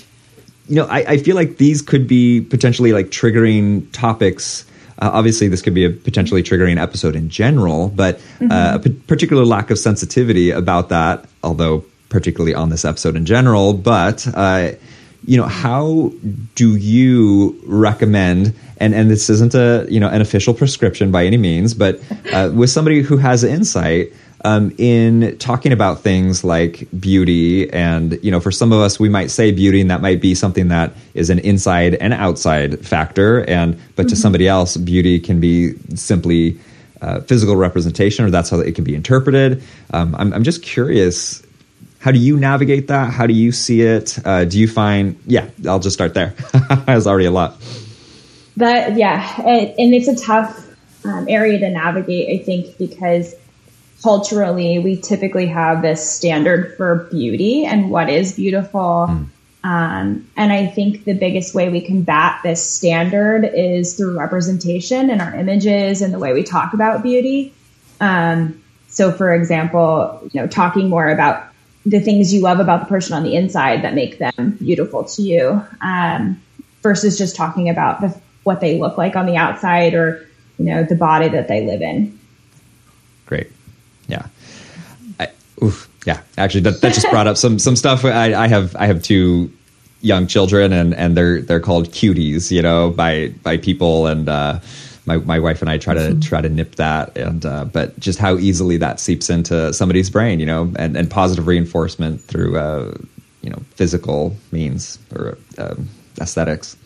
you 0.68 0.76
know, 0.76 0.86
I, 0.86 0.98
I 1.00 1.16
feel 1.18 1.34
like 1.34 1.59
these 1.59 1.82
could 1.82 2.07
be 2.07 2.40
potentially 2.40 2.92
like 2.92 3.09
triggering 3.09 3.90
topics 3.92 4.64
uh, 4.99 5.11
obviously, 5.12 5.49
this 5.49 5.62
could 5.62 5.74
be 5.74 5.84
a 5.84 5.90
potentially 5.90 6.43
triggering 6.43 6.80
episode 6.80 7.16
in 7.16 7.28
general, 7.28 7.88
but 7.88 8.18
mm-hmm. 8.18 8.53
uh, 8.53 8.76
a 8.76 8.78
p- 8.78 8.90
particular 8.90 9.45
lack 9.45 9.70
of 9.70 9.78
sensitivity 9.78 10.51
about 10.51 10.88
that, 10.90 11.26
although 11.43 11.84
particularly 12.09 12.55
on 12.55 12.68
this 12.68 12.84
episode 12.84 13.16
in 13.16 13.24
general. 13.24 13.72
But 13.72 14.26
uh, 14.34 14.72
you 15.24 15.36
know, 15.36 15.47
how 15.47 16.12
do 16.55 16.76
you 16.76 17.61
recommend? 17.66 18.55
And 18.78 18.95
and 18.95 19.11
this 19.11 19.30
isn't 19.30 19.55
a 19.55 19.86
you 19.88 20.01
know 20.01 20.09
an 20.09 20.20
official 20.20 20.55
prescription 20.55 21.11
by 21.11 21.24
any 21.24 21.36
means, 21.36 21.74
but 21.74 22.01
uh, 22.32 22.51
with 22.53 22.70
somebody 22.70 23.01
who 23.01 23.16
has 23.16 23.45
insight 23.45 24.12
um, 24.45 24.74
in 24.78 25.36
talking 25.38 25.72
about 25.72 26.01
things 26.01 26.43
like 26.45 26.88
beauty 26.99 27.70
and 27.72 28.18
you 28.22 28.30
know 28.30 28.40
for 28.40 28.51
some 28.51 28.72
of 28.72 28.80
us 28.80 28.99
we 28.99 29.09
might 29.09 29.30
say 29.30 29.53
beauty 29.53 29.80
and 29.80 29.90
that 29.90 30.01
might 30.01 30.20
be 30.20 30.34
something 30.34 30.68
that 30.68 30.93
is 31.14 31.30
an 31.30 31.38
inside 31.40 31.95
and 31.95 32.12
outside 32.12 32.84
factor. 32.84 33.45
And 33.49 33.78
but 33.97 34.03
mm-hmm. 34.03 34.09
to 34.09 34.16
somebody 34.16 34.49
else 34.49 34.76
beauty 34.76 35.18
can 35.18 35.40
be 35.40 35.74
simply 35.95 36.59
uh, 37.01 37.20
physical 37.20 37.57
representation 37.57 38.24
or 38.24 38.30
that's 38.30 38.51
how 38.51 38.61
it 38.61 38.74
can 38.74 38.84
be 38.84 38.95
interpreted. 38.95 39.62
Um, 39.93 40.14
I'm, 40.16 40.32
I'm 40.32 40.45
just 40.45 40.62
curious 40.62 41.43
how 41.99 42.11
do 42.11 42.18
you 42.18 42.36
navigate 42.36 42.88
that? 42.88 43.12
How 43.12 43.28
do 43.28 43.32
you 43.32 43.53
see 43.53 43.82
it? 43.82 44.18
Uh, 44.24 44.45
do 44.45 44.59
you 44.59 44.66
find 44.66 45.18
yeah 45.26 45.49
i'll 45.68 45.78
just 45.78 45.95
start 45.95 46.14
there. 46.14 46.34
That's 46.86 47.07
already 47.07 47.26
a 47.26 47.30
lot. 47.30 47.61
That 48.57 48.97
yeah 48.97 49.40
it, 49.47 49.74
and 49.78 49.95
it's 49.95 50.09
a 50.09 50.16
tough 50.16 50.68
um, 51.05 51.26
area 51.28 51.59
to 51.59 51.68
navigate 51.68 52.40
i 52.40 52.45
think 52.45 52.78
because 52.78 53.34
culturally, 54.03 54.78
we 54.78 54.96
typically 55.00 55.46
have 55.46 55.82
this 55.82 56.09
standard 56.09 56.76
for 56.76 57.09
beauty 57.11 57.64
and 57.64 57.90
what 57.90 58.09
is 58.09 58.32
beautiful. 58.32 59.07
Mm. 59.09 59.28
Um, 59.64 60.30
and 60.36 60.53
I 60.53 60.66
think 60.66 61.05
the 61.05 61.14
biggest 61.14 61.55
way 61.55 61.68
we 61.68 61.80
combat 61.80 62.40
this 62.42 62.68
standard 62.68 63.44
is 63.44 63.96
through 63.96 64.18
representation 64.18 65.09
in 65.09 65.20
our 65.20 65.34
images 65.34 66.03
and 66.03 66.12
the 66.12 66.18
way 66.18 66.32
we 66.32 66.42
talk 66.42 66.74
about 66.74 67.03
beauty. 67.03 67.55
Um, 68.00 68.62
so, 68.88 69.12
for 69.12 69.32
example, 69.32 70.20
you 70.32 70.40
know, 70.40 70.48
talking 70.48 70.88
more 70.88 71.09
about 71.09 71.46
the 71.86 72.00
things 72.00 72.34
you 72.34 72.40
love 72.40 72.59
about 72.59 72.80
the 72.80 72.86
person 72.86 73.14
on 73.14 73.22
the 73.22 73.36
inside 73.36 73.82
that 73.82 73.94
make 73.94 74.18
them 74.18 74.57
beautiful 74.61 75.05
to 75.05 75.22
you, 75.22 75.64
um, 75.80 76.40
versus 76.82 77.16
just 77.16 77.36
talking 77.36 77.68
about 77.68 78.00
the, 78.00 78.20
what 78.42 78.61
they 78.61 78.78
look 78.78 78.98
like 78.98 79.14
on 79.14 79.26
the 79.26 79.36
outside 79.36 79.94
or 79.94 80.26
you 80.59 80.64
know 80.66 80.82
the 80.82 80.96
body 80.96 81.28
that 81.28 81.48
they 81.48 81.64
live 81.64 81.80
in. 81.80 82.18
Great. 83.26 83.50
Oof, 85.62 85.88
yeah. 86.06 86.20
Actually, 86.36 86.62
that, 86.62 86.80
that 86.80 86.94
just 86.94 87.08
brought 87.10 87.26
up 87.26 87.36
some 87.36 87.58
some 87.58 87.76
stuff. 87.76 88.04
I, 88.04 88.34
I 88.34 88.48
have 88.48 88.74
I 88.76 88.86
have 88.86 89.02
two 89.02 89.52
young 90.00 90.26
children, 90.26 90.72
and 90.72 90.94
and 90.94 91.16
they're 91.16 91.42
they're 91.42 91.60
called 91.60 91.88
cuties, 91.90 92.50
you 92.50 92.62
know, 92.62 92.90
by 92.90 93.28
by 93.42 93.56
people, 93.56 94.06
and 94.06 94.28
uh, 94.28 94.60
my 95.06 95.16
my 95.18 95.38
wife 95.38 95.60
and 95.62 95.70
I 95.70 95.78
try 95.78 95.94
to 95.94 96.18
try 96.20 96.40
to 96.40 96.48
nip 96.48 96.76
that, 96.76 97.16
and 97.16 97.44
uh, 97.46 97.64
but 97.64 97.98
just 97.98 98.18
how 98.18 98.36
easily 98.36 98.76
that 98.78 99.00
seeps 99.00 99.30
into 99.30 99.72
somebody's 99.72 100.10
brain, 100.10 100.40
you 100.40 100.46
know, 100.46 100.72
and 100.76 100.96
and 100.96 101.10
positive 101.10 101.46
reinforcement 101.46 102.20
through 102.20 102.58
uh, 102.58 102.94
you 103.42 103.50
know 103.50 103.62
physical 103.74 104.36
means 104.50 104.98
or 105.14 105.38
um, 105.58 105.88
aesthetics. 106.20 106.76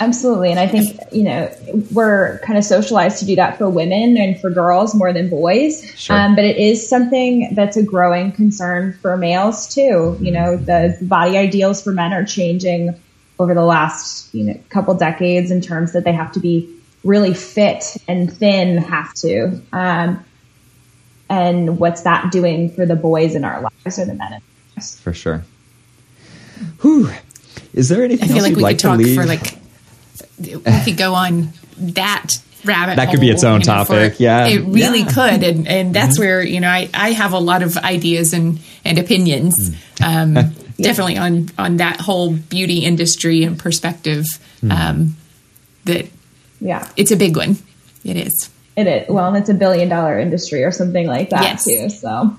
Absolutely. 0.00 0.50
And 0.50 0.60
I 0.60 0.66
think, 0.66 0.98
you 1.12 1.22
know, 1.22 1.50
we're 1.92 2.38
kind 2.40 2.58
of 2.58 2.64
socialized 2.64 3.18
to 3.20 3.24
do 3.24 3.36
that 3.36 3.56
for 3.58 3.68
women 3.68 4.16
and 4.16 4.38
for 4.40 4.50
girls 4.50 4.94
more 4.94 5.12
than 5.12 5.28
boys. 5.28 5.90
Sure. 5.96 6.16
Um, 6.16 6.34
but 6.34 6.44
it 6.44 6.56
is 6.56 6.88
something 6.88 7.54
that's 7.54 7.76
a 7.76 7.82
growing 7.82 8.32
concern 8.32 8.92
for 9.00 9.16
males 9.16 9.72
too. 9.74 10.16
You 10.20 10.32
know, 10.32 10.56
the 10.56 10.96
body 11.02 11.38
ideals 11.38 11.82
for 11.82 11.92
men 11.92 12.12
are 12.12 12.24
changing 12.24 12.94
over 13.38 13.54
the 13.54 13.64
last, 13.64 14.34
you 14.34 14.44
know, 14.44 14.60
couple 14.68 14.94
decades 14.94 15.50
in 15.50 15.60
terms 15.60 15.92
that 15.92 16.04
they 16.04 16.12
have 16.12 16.32
to 16.32 16.40
be 16.40 16.72
really 17.04 17.34
fit 17.34 17.96
and 18.08 18.32
thin 18.32 18.78
have 18.78 19.14
to. 19.14 19.60
Um, 19.72 20.24
and 21.28 21.78
what's 21.78 22.02
that 22.02 22.30
doing 22.30 22.70
for 22.70 22.86
the 22.86 22.96
boys 22.96 23.34
in 23.34 23.44
our 23.44 23.60
lives 23.60 23.98
or 23.98 24.04
the 24.04 24.14
men 24.14 24.28
in 24.28 24.34
our 24.34 24.40
lives? 24.76 25.00
For 25.00 25.12
sure. 25.12 25.44
Whew. 26.82 27.10
Is 27.74 27.88
there 27.88 28.04
anything 28.04 28.30
I 28.30 28.34
feel 28.34 28.42
like 28.42 28.56
we 28.56 28.62
like 28.62 28.76
could 28.76 28.82
talk 28.82 29.00
for 29.00 29.26
like 29.26 29.65
we 30.38 30.60
could 30.84 30.96
go 30.96 31.14
on 31.14 31.50
that 31.78 32.38
rabbit 32.64 32.96
that 32.96 33.10
could 33.10 33.20
be 33.20 33.30
its 33.30 33.44
own 33.44 33.60
topic 33.60 34.16
for, 34.16 34.22
yeah 34.22 34.46
it 34.46 34.60
really 34.62 35.00
yeah. 35.00 35.12
could 35.12 35.42
and 35.42 35.68
and 35.68 35.94
that's 35.94 36.14
mm-hmm. 36.14 36.22
where 36.22 36.42
you 36.42 36.60
know 36.60 36.68
I, 36.68 36.88
I 36.92 37.12
have 37.12 37.32
a 37.32 37.38
lot 37.38 37.62
of 37.62 37.76
ideas 37.76 38.32
and 38.32 38.58
and 38.84 38.98
opinions 38.98 39.70
mm. 39.70 40.04
um, 40.04 40.36
yeah. 40.36 40.50
definitely 40.76 41.16
on 41.16 41.50
on 41.58 41.76
that 41.78 42.00
whole 42.00 42.32
beauty 42.32 42.84
industry 42.84 43.44
and 43.44 43.58
perspective 43.58 44.24
mm. 44.62 44.72
um, 44.72 45.16
that 45.84 46.08
yeah 46.60 46.88
it's 46.96 47.12
a 47.12 47.16
big 47.16 47.36
one 47.36 47.56
it 48.04 48.16
is 48.16 48.50
it 48.76 48.86
is 48.86 49.08
well 49.08 49.28
and 49.28 49.36
it's 49.36 49.48
a 49.48 49.54
billion 49.54 49.88
dollar 49.88 50.18
industry 50.18 50.64
or 50.64 50.72
something 50.72 51.06
like 51.06 51.30
that 51.30 51.42
yes. 51.42 51.64
too 51.64 51.88
so 51.88 52.36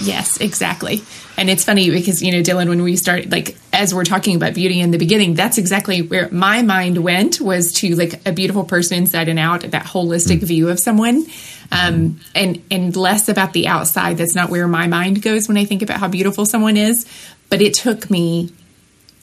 Yes, 0.00 0.40
exactly. 0.40 1.02
And 1.36 1.48
it's 1.48 1.64
funny 1.64 1.88
because, 1.90 2.20
you 2.20 2.32
know, 2.32 2.42
Dylan, 2.42 2.68
when 2.68 2.82
we 2.82 2.96
start, 2.96 3.30
like, 3.30 3.56
as 3.72 3.94
we're 3.94 4.04
talking 4.04 4.34
about 4.34 4.54
beauty 4.54 4.80
in 4.80 4.90
the 4.90 4.98
beginning, 4.98 5.34
that's 5.34 5.56
exactly 5.56 6.02
where 6.02 6.28
my 6.30 6.62
mind 6.62 6.98
went 6.98 7.40
was 7.40 7.72
to 7.74 7.94
like 7.94 8.26
a 8.26 8.32
beautiful 8.32 8.64
person 8.64 8.98
inside 8.98 9.28
and 9.28 9.38
out, 9.38 9.62
that 9.62 9.86
holistic 9.86 10.38
mm. 10.38 10.44
view 10.44 10.68
of 10.68 10.80
someone. 10.80 11.26
Um, 11.70 12.18
and, 12.34 12.62
and 12.70 12.96
less 12.96 13.28
about 13.28 13.52
the 13.52 13.68
outside. 13.68 14.16
That's 14.16 14.34
not 14.34 14.48
where 14.48 14.66
my 14.66 14.86
mind 14.86 15.22
goes 15.22 15.48
when 15.48 15.58
I 15.58 15.64
think 15.64 15.82
about 15.82 16.00
how 16.00 16.08
beautiful 16.08 16.46
someone 16.46 16.76
is. 16.76 17.06
But 17.50 17.60
it 17.60 17.74
took 17.74 18.10
me 18.10 18.50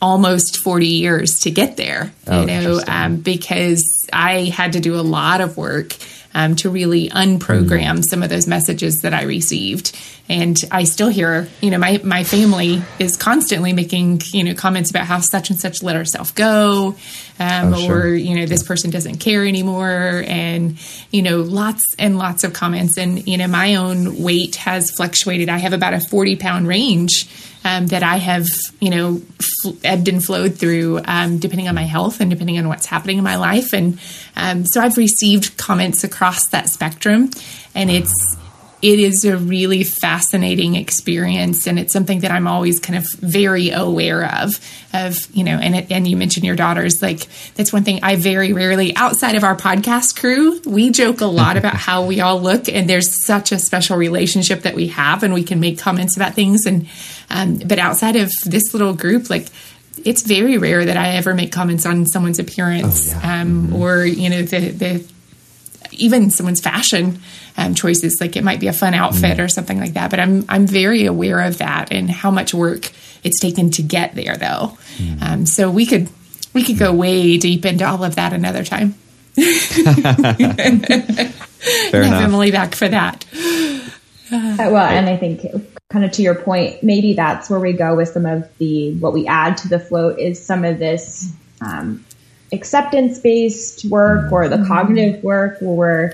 almost 0.01 0.57
40 0.57 0.87
years 0.87 1.39
to 1.41 1.51
get 1.51 1.75
there, 1.75 2.13
oh, 2.27 2.41
you 2.41 2.47
know, 2.47 2.81
um, 2.87 3.17
because 3.17 4.07
I 4.13 4.43
had 4.43 4.73
to 4.73 4.79
do 4.79 4.95
a 4.95 5.01
lot 5.01 5.41
of 5.41 5.57
work 5.57 5.95
um, 6.35 6.55
to 6.57 6.69
really 6.69 7.09
unprogram 7.09 7.99
mm. 7.99 8.03
some 8.03 8.21
of 8.21 8.29
those 8.29 8.45
messages 8.45 9.01
that 9.01 9.13
I 9.13 9.23
received. 9.23 9.97
And 10.27 10.57
I 10.69 10.83
still 10.83 11.07
hear, 11.07 11.47
you 11.61 11.71
know, 11.71 11.77
my, 11.77 12.01
my 12.03 12.23
family 12.23 12.83
is 12.99 13.15
constantly 13.15 13.73
making, 13.73 14.21
you 14.33 14.43
know, 14.43 14.53
comments 14.53 14.89
about 14.89 15.05
how 15.05 15.19
such 15.19 15.49
and 15.49 15.57
such 15.57 15.81
let 15.81 15.95
herself 15.95 16.35
go, 16.35 16.95
um, 17.39 17.73
oh, 17.73 17.77
sure. 17.77 17.99
or, 18.01 18.15
you 18.15 18.35
know, 18.35 18.45
this 18.45 18.63
person 18.63 18.89
doesn't 18.89 19.17
care 19.19 19.45
anymore. 19.47 20.23
And, 20.27 20.77
you 21.11 21.21
know, 21.21 21.41
lots 21.41 21.95
and 21.97 22.17
lots 22.17 22.43
of 22.43 22.53
comments. 22.53 22.97
And, 22.97 23.25
you 23.25 23.37
know, 23.37 23.47
my 23.47 23.75
own 23.75 24.21
weight 24.21 24.57
has 24.57 24.91
fluctuated. 24.91 25.47
I 25.47 25.59
have 25.59 25.73
about 25.73 25.93
a 25.93 26.01
40 26.01 26.35
pound 26.35 26.67
range 26.67 27.29
um, 27.65 27.87
that 27.87 28.03
I 28.03 28.17
have, 28.17 28.47
you 28.79 28.91
know, 28.91 29.21
fl- 29.61 29.73
ebbed 29.83 30.07
and 30.07 30.23
flowed 30.23 30.55
through 30.55 31.01
um, 31.05 31.39
depending 31.39 31.67
on 31.67 31.73
my 31.73 31.83
health 31.83 32.21
and 32.21 32.29
depending 32.29 32.59
on 32.59 32.67
what's 32.67 32.85
happening 32.85 33.17
in 33.17 33.23
my 33.23 33.37
life. 33.37 33.73
And 33.73 33.99
um, 34.35 34.65
so 34.65 34.79
I've 34.79 34.97
received 34.97 35.57
comments 35.57 36.03
across 36.03 36.24
that 36.51 36.69
spectrum, 36.69 37.29
and 37.73 37.89
it's 37.89 38.13
it 38.81 38.99
is 38.99 39.25
a 39.25 39.35
really 39.35 39.83
fascinating 39.83 40.75
experience 40.75 41.65
and 41.65 41.79
it's 41.79 41.91
something 41.91 42.19
that 42.19 42.29
I'm 42.29 42.45
always 42.45 42.79
kind 42.79 42.97
of 42.97 43.05
very 43.13 43.71
aware 43.71 44.25
of 44.25 44.59
of 44.93 45.27
you 45.33 45.43
know 45.43 45.57
and 45.57 45.75
it, 45.75 45.91
and 45.91 46.07
you 46.07 46.15
mentioned 46.15 46.45
your 46.45 46.55
daughters 46.55 47.01
like 47.01 47.27
that's 47.55 47.73
one 47.73 47.83
thing 47.83 48.01
I 48.03 48.15
very 48.15 48.53
rarely 48.53 48.95
outside 48.95 49.35
of 49.35 49.43
our 49.43 49.55
podcast 49.55 50.19
crew 50.19 50.61
we 50.65 50.91
joke 50.91 51.21
a 51.21 51.25
lot 51.25 51.57
about 51.57 51.73
how 51.73 52.05
we 52.05 52.21
all 52.21 52.39
look 52.39 52.69
and 52.69 52.87
there's 52.87 53.25
such 53.25 53.51
a 53.51 53.57
special 53.57 53.97
relationship 53.97 54.61
that 54.61 54.75
we 54.75 54.87
have 54.89 55.23
and 55.23 55.33
we 55.33 55.43
can 55.43 55.59
make 55.59 55.79
comments 55.79 56.15
about 56.15 56.35
things 56.35 56.65
and 56.67 56.87
um, 57.31 57.57
but 57.65 57.79
outside 57.79 58.15
of 58.15 58.31
this 58.45 58.73
little 58.73 58.93
group 58.93 59.29
like 59.31 59.47
it's 60.03 60.21
very 60.21 60.57
rare 60.57 60.85
that 60.85 60.97
I 60.97 61.15
ever 61.15 61.33
make 61.33 61.51
comments 61.51 61.85
on 61.85 62.05
someone's 62.05 62.37
appearance 62.37 63.13
oh, 63.15 63.19
yeah. 63.23 63.41
um, 63.41 63.67
mm-hmm. 63.67 63.75
or 63.77 64.05
you 64.05 64.29
know 64.29 64.43
the 64.43 64.69
the 64.69 65.14
even 65.91 66.29
someone's 66.29 66.61
fashion 66.61 67.19
um, 67.57 67.75
choices. 67.75 68.19
Like 68.19 68.35
it 68.35 68.43
might 68.43 68.59
be 68.59 68.67
a 68.67 68.73
fun 68.73 68.93
outfit 68.93 69.37
mm. 69.37 69.43
or 69.43 69.47
something 69.47 69.79
like 69.79 69.93
that. 69.93 70.09
But 70.09 70.19
I'm 70.19 70.45
I'm 70.49 70.67
very 70.67 71.05
aware 71.05 71.41
of 71.41 71.59
that 71.59 71.91
and 71.91 72.09
how 72.09 72.31
much 72.31 72.53
work 72.53 72.91
it's 73.23 73.39
taken 73.39 73.71
to 73.71 73.81
get 73.81 74.15
there, 74.15 74.37
though. 74.37 74.77
Mm. 74.97 75.21
Um, 75.21 75.45
so 75.45 75.71
we 75.71 75.85
could 75.85 76.09
we 76.53 76.63
could 76.63 76.77
go 76.77 76.93
way 76.93 77.37
deep 77.37 77.65
into 77.65 77.85
all 77.85 78.03
of 78.03 78.15
that 78.15 78.33
another 78.33 78.63
time. 78.63 78.91
Fair 79.35 79.43
enough. 82.03 82.23
Emily 82.23 82.51
back 82.51 82.73
for 82.73 82.87
that. 82.87 83.25
Uh, 84.31 84.55
well, 84.57 84.77
and 84.77 85.09
I 85.09 85.17
think 85.17 85.41
kind 85.89 86.05
of 86.05 86.11
to 86.11 86.21
your 86.21 86.35
point, 86.35 86.83
maybe 86.83 87.13
that's 87.13 87.49
where 87.49 87.59
we 87.59 87.73
go 87.73 87.95
with 87.95 88.09
some 88.09 88.25
of 88.25 88.49
the 88.57 88.93
what 88.95 89.13
we 89.13 89.27
add 89.27 89.57
to 89.57 89.67
the 89.67 89.79
float 89.79 90.19
is 90.19 90.43
some 90.43 90.63
of 90.63 90.79
this 90.79 91.31
um, 91.61 92.03
acceptance 92.51 93.19
based 93.19 93.85
work 93.85 94.31
or 94.31 94.47
the 94.47 94.57
mm-hmm. 94.57 94.67
cognitive 94.67 95.23
work 95.23 95.59
where 95.59 95.75
we're 95.75 96.13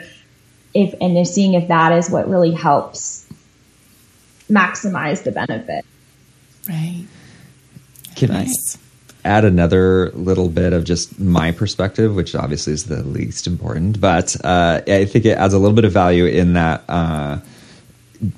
if 0.73 0.93
and 1.01 1.27
seeing 1.27 1.53
if 1.53 1.67
that 1.67 1.91
is 1.91 2.09
what 2.09 2.29
really 2.29 2.51
helps 2.51 3.27
maximize 4.49 5.23
the 5.23 5.31
benefit. 5.31 5.85
Right. 6.67 7.05
Can 8.15 8.29
Nice. 8.29 8.77
I 9.23 9.27
add 9.29 9.45
another 9.45 10.11
little 10.11 10.49
bit 10.49 10.73
of 10.73 10.83
just 10.83 11.19
my 11.19 11.51
perspective, 11.51 12.15
which 12.15 12.35
obviously 12.35 12.73
is 12.73 12.85
the 12.85 13.03
least 13.03 13.47
important, 13.47 13.99
but 13.99 14.35
uh, 14.43 14.81
I 14.87 15.05
think 15.05 15.25
it 15.25 15.37
adds 15.37 15.53
a 15.53 15.59
little 15.59 15.75
bit 15.75 15.85
of 15.85 15.91
value 15.91 16.25
in 16.25 16.53
that 16.53 16.83
uh, 16.89 17.39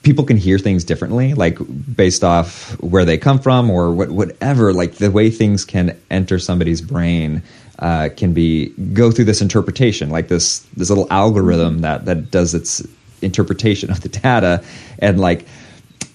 people 0.01 0.23
can 0.23 0.37
hear 0.37 0.57
things 0.57 0.83
differently, 0.83 1.33
like 1.33 1.57
based 1.95 2.23
off 2.23 2.79
where 2.81 3.05
they 3.05 3.17
come 3.17 3.39
from 3.39 3.69
or 3.69 3.93
what, 3.93 4.09
whatever. 4.09 4.73
Like 4.73 4.95
the 4.95 5.11
way 5.11 5.29
things 5.29 5.65
can 5.65 5.97
enter 6.09 6.39
somebody's 6.39 6.81
brain 6.81 7.43
uh, 7.79 8.09
can 8.15 8.33
be 8.33 8.69
go 8.93 9.11
through 9.11 9.25
this 9.25 9.41
interpretation, 9.41 10.09
like 10.09 10.27
this 10.27 10.59
this 10.77 10.89
little 10.89 11.07
algorithm 11.09 11.79
that 11.79 12.05
that 12.05 12.31
does 12.31 12.53
its 12.53 12.85
interpretation 13.21 13.89
of 13.89 14.01
the 14.01 14.09
data, 14.09 14.63
and 14.99 15.19
like 15.19 15.45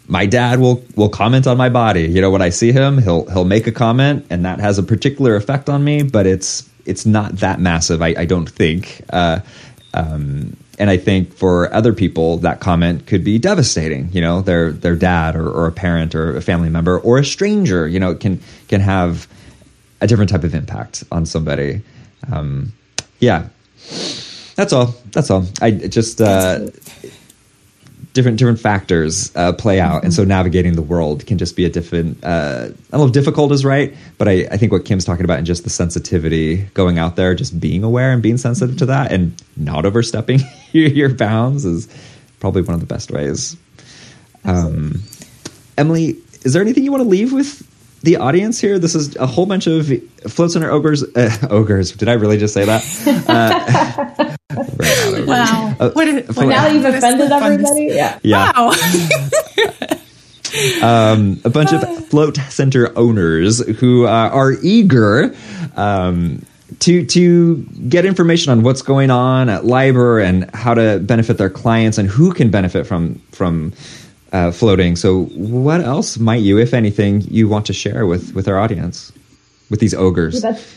my 0.07 0.27
dad 0.27 0.61
will 0.61 0.83
will 0.97 1.09
comment 1.09 1.47
on 1.47 1.57
my 1.57 1.69
body. 1.69 2.03
You 2.03 2.21
know, 2.21 2.31
when 2.31 2.43
I 2.43 2.49
see 2.51 2.73
him, 2.73 2.99
he'll 2.99 3.27
he'll 3.27 3.45
make 3.45 3.67
a 3.67 3.73
comment, 3.73 4.27
and 4.31 4.45
that 4.45 4.61
has 4.61 4.79
a 4.79 4.83
particular 4.83 5.37
effect 5.37 5.69
on 5.69 5.85
me. 5.85 6.03
But 6.03 6.27
it's 6.27 6.69
it's 6.87 7.05
not 7.05 7.37
that 7.37 7.61
massive. 7.61 8.03
I, 8.03 8.15
I 8.19 8.25
don't 8.25 8.49
think. 8.49 9.03
Uh, 9.11 9.41
um, 9.95 10.57
and 10.79 10.91
I 10.91 10.97
think 10.97 11.35
for 11.35 11.73
other 11.75 11.93
people, 11.93 12.39
that 12.39 12.61
comment 12.61 13.07
could 13.07 13.25
be 13.25 13.39
devastating. 13.39 14.11
You 14.13 14.21
know, 14.21 14.43
their 14.43 14.73
their 14.73 14.97
dad 14.97 15.37
or, 15.37 15.49
or 15.49 15.67
a 15.67 15.73
parent 15.73 16.15
or 16.15 16.37
a 16.37 16.41
family 16.41 16.71
member 16.71 16.99
or 16.99 17.19
a 17.19 17.25
stranger. 17.25 17.87
You 17.87 18.01
know, 18.01 18.15
can 18.15 18.41
can 18.69 18.81
have 18.81 19.29
a 20.01 20.07
different 20.07 20.31
type 20.31 20.45
of 20.45 20.55
impact 20.55 21.05
on 21.11 21.27
somebody. 21.27 21.83
Um, 22.33 22.73
yeah, 23.21 23.49
that's 24.57 24.73
all. 24.73 24.95
That's 25.13 25.31
all. 25.31 25.47
I 25.61 25.71
just 25.71 26.21
uh, 26.21 26.71
different 28.13 28.39
different 28.39 28.59
factors 28.59 29.35
uh, 29.37 29.53
play 29.53 29.81
out, 29.81 30.03
and 30.05 30.13
so 30.13 30.25
navigating 30.25 30.75
the 30.75 30.83
world 30.83 31.27
can 31.27 31.39
just 31.39 31.57
be 31.57 31.65
a 31.65 31.69
different. 31.69 32.23
Uh, 32.25 32.69
I 32.69 32.91
don't 32.91 33.01
know 33.01 33.07
if 33.07 33.13
difficult 33.13 33.53
is 33.53 33.65
right, 33.65 33.95
but 34.19 34.29
I, 34.29 34.47
I 34.51 34.57
think 34.57 34.73
what 34.73 34.85
Kim's 34.85 35.05
talking 35.05 35.25
about 35.25 35.39
and 35.39 35.47
just 35.47 35.65
the 35.65 35.71
sensitivity 35.71 36.57
going 36.75 36.99
out 36.99 37.17
there, 37.17 37.35
just 37.35 37.61
being 37.61 37.85
aware 37.85 38.13
and 38.13 38.23
being 38.23 38.37
sensitive 38.37 38.77
to 38.79 38.87
that, 38.87 39.13
and 39.13 39.41
not 39.57 39.87
overstepping 39.87 40.41
your, 40.73 40.89
your 40.89 41.15
bounds 41.15 41.65
is 41.65 41.89
probably 42.41 42.63
one 42.63 42.75
of 42.75 42.81
the 42.81 42.87
best 42.87 43.11
ways. 43.11 43.57
Um, 44.45 45.03
Emily, 45.77 46.17
is 46.43 46.53
there 46.53 46.63
anything 46.63 46.85
you 46.85 46.91
want 46.91 47.03
to 47.03 47.09
leave 47.09 47.33
with 47.33 47.63
the 48.09 48.17
audience 48.17 48.59
here? 48.59 48.79
This 48.79 48.95
is 48.95 49.15
a 49.17 49.27
whole 49.27 49.45
bunch 49.45 49.67
of 49.67 49.93
float 50.29 50.51
center 50.53 50.71
ogres. 50.71 51.05
Uh, 51.15 51.31
ogres. 51.51 51.93
Did 51.93 52.09
I 52.09 52.15
really 52.15 52.39
just 52.39 52.55
say 52.55 52.65
that? 52.65 52.83
Uh, 54.51 54.65
right. 54.79 55.27
Wow. 55.27 55.77
Uh, 55.81 55.91
what 55.91 56.09
a, 56.09 56.23
for- 56.33 56.45
Now 56.47 56.65
that 56.65 56.73
you've 56.75 56.85
offended 56.85 57.31
everybody, 57.31 57.85
yeah. 57.95 58.19
Yeah. 58.23 58.51
Wow. 58.57 58.73
um, 60.83 61.41
a 61.45 61.51
bunch 61.51 61.73
of 61.73 62.09
float 62.09 62.37
center 62.49 62.97
owners 62.99 63.61
who 63.79 64.07
uh, 64.07 64.31
are 64.33 64.53
eager 64.63 65.35
um, 65.77 66.45
to 66.81 67.05
to 67.07 67.57
get 67.89 68.05
information 68.07 68.51
on 68.51 68.63
what's 68.63 68.83
going 68.83 69.11
on 69.11 69.49
at 69.49 69.63
LIBR 69.63 70.25
and 70.25 70.51
how 70.55 70.75
to 70.75 70.99
benefit 70.99 71.37
their 71.39 71.51
clients 71.51 71.99
and 71.99 72.09
who 72.09 72.33
can 72.33 72.51
benefit 72.51 72.87
from 72.87 73.17
from 73.33 73.73
uh, 74.33 74.51
floating. 74.51 74.97
So, 74.97 75.25
what 75.27 75.81
else 75.81 76.19
might 76.19 76.43
you, 76.43 76.59
if 76.59 76.75
anything, 76.75 77.23
you 77.23 77.49
want 77.49 77.67
to 77.67 77.73
share 77.73 78.07
with 78.07 78.35
with 78.35 78.49
our 78.49 78.59
audience 78.59 79.13
with 79.71 79.81
these 79.81 79.95
ogres? 79.95 80.43
That's 80.43 80.75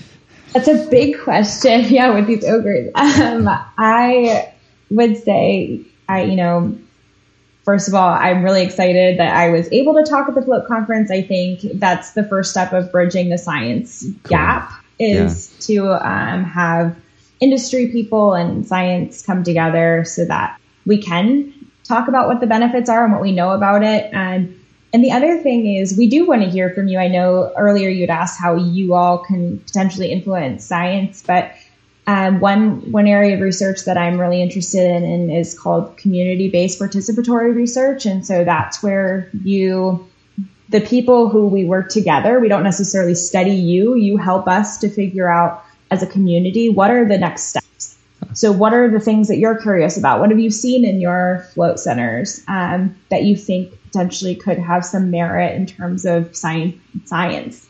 that's 0.54 0.68
a 0.68 0.88
big 0.90 1.20
question. 1.20 1.86
Yeah, 1.90 2.14
with 2.14 2.28
these 2.28 2.46
ogres, 2.46 2.92
um, 2.96 3.48
I 3.78 4.54
would 4.90 5.18
say, 5.18 5.82
I 6.08 6.24
you 6.24 6.36
know, 6.36 6.78
first 7.64 7.88
of 7.88 7.96
all, 7.96 8.10
I'm 8.10 8.44
really 8.44 8.64
excited 8.64 9.20
that 9.20 9.36
I 9.36 9.50
was 9.50 9.72
able 9.72 9.94
to 9.96 10.04
talk 10.04 10.30
at 10.30 10.36
the 10.36 10.42
Float 10.42 10.68
conference. 10.68 11.12
I 11.12 11.22
think 11.22 11.62
that's 11.76 12.12
the 12.12 12.24
first 12.24 12.52
step 12.52 12.74
of 12.74 12.92
bridging 12.92 13.30
the 13.30 13.38
science 13.38 14.04
gap 14.28 14.72
is 15.00 15.50
to 15.66 15.88
um, 15.94 16.44
have 16.44 16.96
industry 17.40 17.88
people 17.88 18.34
and 18.34 18.66
science 18.68 19.24
come 19.26 19.44
together 19.44 20.04
so 20.06 20.26
that 20.26 20.60
we 20.86 21.02
can 21.02 21.54
talk 21.84 22.08
about 22.08 22.28
what 22.28 22.40
the 22.40 22.48
benefits 22.48 22.90
are 22.90 23.04
and 23.04 23.14
what 23.14 23.22
we 23.22 23.32
know 23.32 23.52
about 23.52 23.84
it. 23.84 24.10
And 24.14 24.58
and 24.94 25.04
the 25.04 25.12
other 25.12 25.38
thing 25.38 25.76
is, 25.76 25.98
we 25.98 26.08
do 26.08 26.28
want 26.28 26.42
to 26.42 26.50
hear 26.50 26.70
from 26.72 26.90
you. 26.90 27.00
I 27.00 27.08
know 27.08 27.52
earlier 27.58 27.90
you'd 27.90 28.10
asked 28.10 28.40
how 28.40 28.56
you 28.56 28.94
all 28.94 29.20
can 29.20 29.60
potentially 29.60 30.12
influence 30.12 30.66
science, 30.66 31.24
but 31.26 31.54
um, 32.08 32.42
one 32.42 32.92
one 32.92 33.08
area 33.08 33.36
of 33.36 33.42
research 33.42 33.86
that 33.86 33.98
I'm 33.98 34.20
really 34.20 34.42
interested 34.42 34.84
in, 34.84 35.04
in 35.04 35.30
is 35.30 35.58
called 35.58 35.96
community-based 35.96 36.80
participatory 36.80 37.56
research, 37.56 38.06
and 38.06 38.26
so 38.26 38.44
that's 38.44 38.84
where 38.84 39.30
you, 39.44 40.06
the 40.70 40.82
people 40.82 41.30
who 41.30 41.48
we 41.48 41.64
work 41.64 41.90
together, 41.90 42.40
we 42.40 42.50
don't 42.50 42.64
necessarily 42.64 43.16
study 43.16 43.54
you. 43.54 43.96
You 43.96 44.18
help 44.18 44.48
us 44.48 44.78
to 44.80 44.90
figure 44.90 45.30
out 45.30 45.64
as 45.90 46.04
a 46.04 46.08
community 46.08 46.70
what 46.70 46.92
are 46.92 47.08
the 47.08 47.18
next 47.18 47.44
steps. 47.44 47.61
So, 48.42 48.52
what 48.52 48.74
are 48.74 48.90
the 48.90 49.00
things 49.00 49.28
that 49.28 49.38
you're 49.38 49.62
curious 49.62 49.98
about? 49.98 50.20
What 50.20 50.32
have 50.32 50.40
you 50.40 50.50
seen 50.50 50.84
in 50.84 51.00
your 51.00 51.48
float 51.54 51.80
centers 51.80 52.44
um, 52.48 52.96
that 53.10 53.22
you 53.24 53.38
think 53.38 53.72
potentially 53.84 54.34
could 54.34 54.58
have 54.58 54.84
some 54.84 55.12
merit 55.12 55.56
in 55.56 55.68
terms 55.68 56.06
of 56.06 56.36
science? 56.36 56.76
Science, 57.06 57.68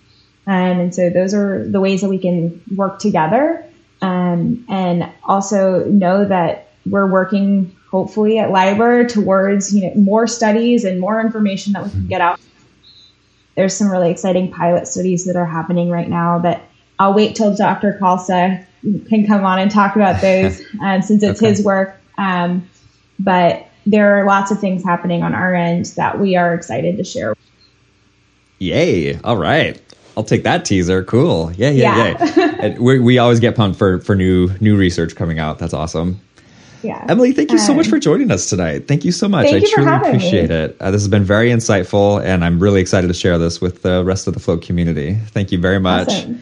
um, 0.47 0.79
and 0.79 0.95
so 0.95 1.09
those 1.09 1.33
are 1.33 1.67
the 1.67 1.81
ways 1.81 1.99
that 1.99 2.09
we 2.09 2.17
can 2.17 2.63
work 2.73 2.99
together, 2.99 3.65
um, 4.01 4.63
and 4.69 5.11
also 5.25 5.83
know 5.89 6.23
that 6.23 6.69
we're 6.85 7.05
working 7.05 7.75
hopefully 7.91 8.39
at 8.39 8.47
LIBR 8.47 9.09
towards 9.09 9.75
you 9.75 9.89
know 9.89 9.95
more 9.95 10.25
studies 10.25 10.85
and 10.85 11.01
more 11.01 11.19
information 11.19 11.73
that 11.73 11.83
we 11.83 11.89
can 11.89 12.07
get 12.07 12.21
out. 12.21 12.39
There's 13.55 13.75
some 13.75 13.91
really 13.91 14.09
exciting 14.09 14.53
pilot 14.53 14.87
studies 14.87 15.25
that 15.25 15.35
are 15.35 15.45
happening 15.45 15.89
right 15.89 16.07
now 16.07 16.39
that 16.39 16.69
I'll 17.01 17.13
wait 17.15 17.35
till 17.35 17.55
Dr. 17.55 17.97
Khalsa 17.99 18.63
can 19.09 19.25
come 19.25 19.43
on 19.43 19.57
and 19.59 19.71
talk 19.71 19.95
about 19.95 20.21
those 20.21 20.61
um, 20.81 21.01
since 21.07 21.23
it's 21.23 21.39
Okay. 21.41 21.49
his 21.49 21.63
work. 21.63 21.99
Um, 22.17 22.67
but 23.19 23.67
there 23.87 24.17
are 24.19 24.25
lots 24.25 24.51
of 24.51 24.59
things 24.59 24.83
happening 24.83 25.23
on 25.23 25.33
our 25.33 25.55
end 25.55 25.85
that 25.97 26.19
we 26.19 26.35
are 26.35 26.53
excited 26.53 26.97
to 26.97 27.03
share. 27.03 27.35
Yay! 28.59 29.17
All 29.23 29.37
right, 29.37 29.81
I'll 30.15 30.23
take 30.23 30.43
that 30.43 30.65
teaser. 30.65 31.03
Cool. 31.03 31.51
Yeah, 31.53 31.71
yeah, 31.71 32.15
Yeah. 32.37 32.77
We 32.77 32.99
we 32.99 33.17
always 33.17 33.39
get 33.39 33.55
pumped 33.55 33.79
for 33.79 33.99
for 34.01 34.15
new 34.15 34.49
new 34.59 34.77
research 34.77 35.15
coming 35.15 35.39
out. 35.39 35.57
That's 35.57 35.73
awesome. 35.73 36.19
Yeah. 36.83 37.03
Emily, 37.09 37.31
thank 37.31 37.51
you 37.51 37.57
so 37.59 37.71
Um, 37.71 37.77
much 37.77 37.87
for 37.87 37.99
joining 37.99 38.31
us 38.31 38.49
tonight. 38.49 38.87
Thank 38.87 39.05
you 39.05 39.11
so 39.11 39.27
much. 39.27 39.47
Thank 39.47 39.65
I 39.65 39.69
truly 39.69 39.89
having 39.89 40.11
me. 40.11 40.17
appreciate 40.17 40.49
it. 40.51 40.77
Uh, 40.79 40.89
this 40.91 41.01
has 41.01 41.07
been 41.07 41.23
very 41.23 41.49
insightful, 41.51 42.23
and 42.23 42.43
I'm 42.43 42.59
really 42.59 42.81
excited 42.81 43.07
to 43.07 43.13
share 43.13 43.37
this 43.37 43.61
with 43.61 43.81
the 43.83 44.03
rest 44.03 44.27
of 44.27 44.33
the 44.33 44.39
Float 44.39 44.63
community. 44.63 45.15
Thank 45.27 45.51
you 45.51 45.59
very 45.59 45.79
much. 45.79 46.07
Awesome. 46.09 46.41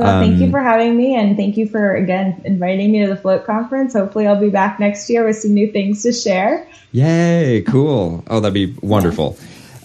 Well, 0.00 0.20
thank 0.20 0.34
Um, 0.34 0.42
you 0.42 0.50
for 0.50 0.60
having 0.60 0.96
me, 0.96 1.14
and 1.14 1.36
thank 1.36 1.56
you 1.56 1.68
for 1.68 1.94
again 1.94 2.42
inviting 2.44 2.90
me 2.90 3.00
to 3.04 3.08
the 3.08 3.16
Float 3.16 3.44
conference. 3.44 3.92
Hopefully, 3.92 4.26
I'll 4.26 4.40
be 4.40 4.50
back 4.50 4.80
next 4.80 5.08
year 5.10 5.26
with 5.26 5.36
some 5.36 5.54
new 5.54 5.70
things 5.70 6.02
to 6.04 6.12
share. 6.12 6.66
Yay, 6.92 7.62
cool. 7.66 8.24
Oh, 8.26 8.40
that'd 8.40 8.54
be 8.54 8.74
wonderful. 8.82 9.36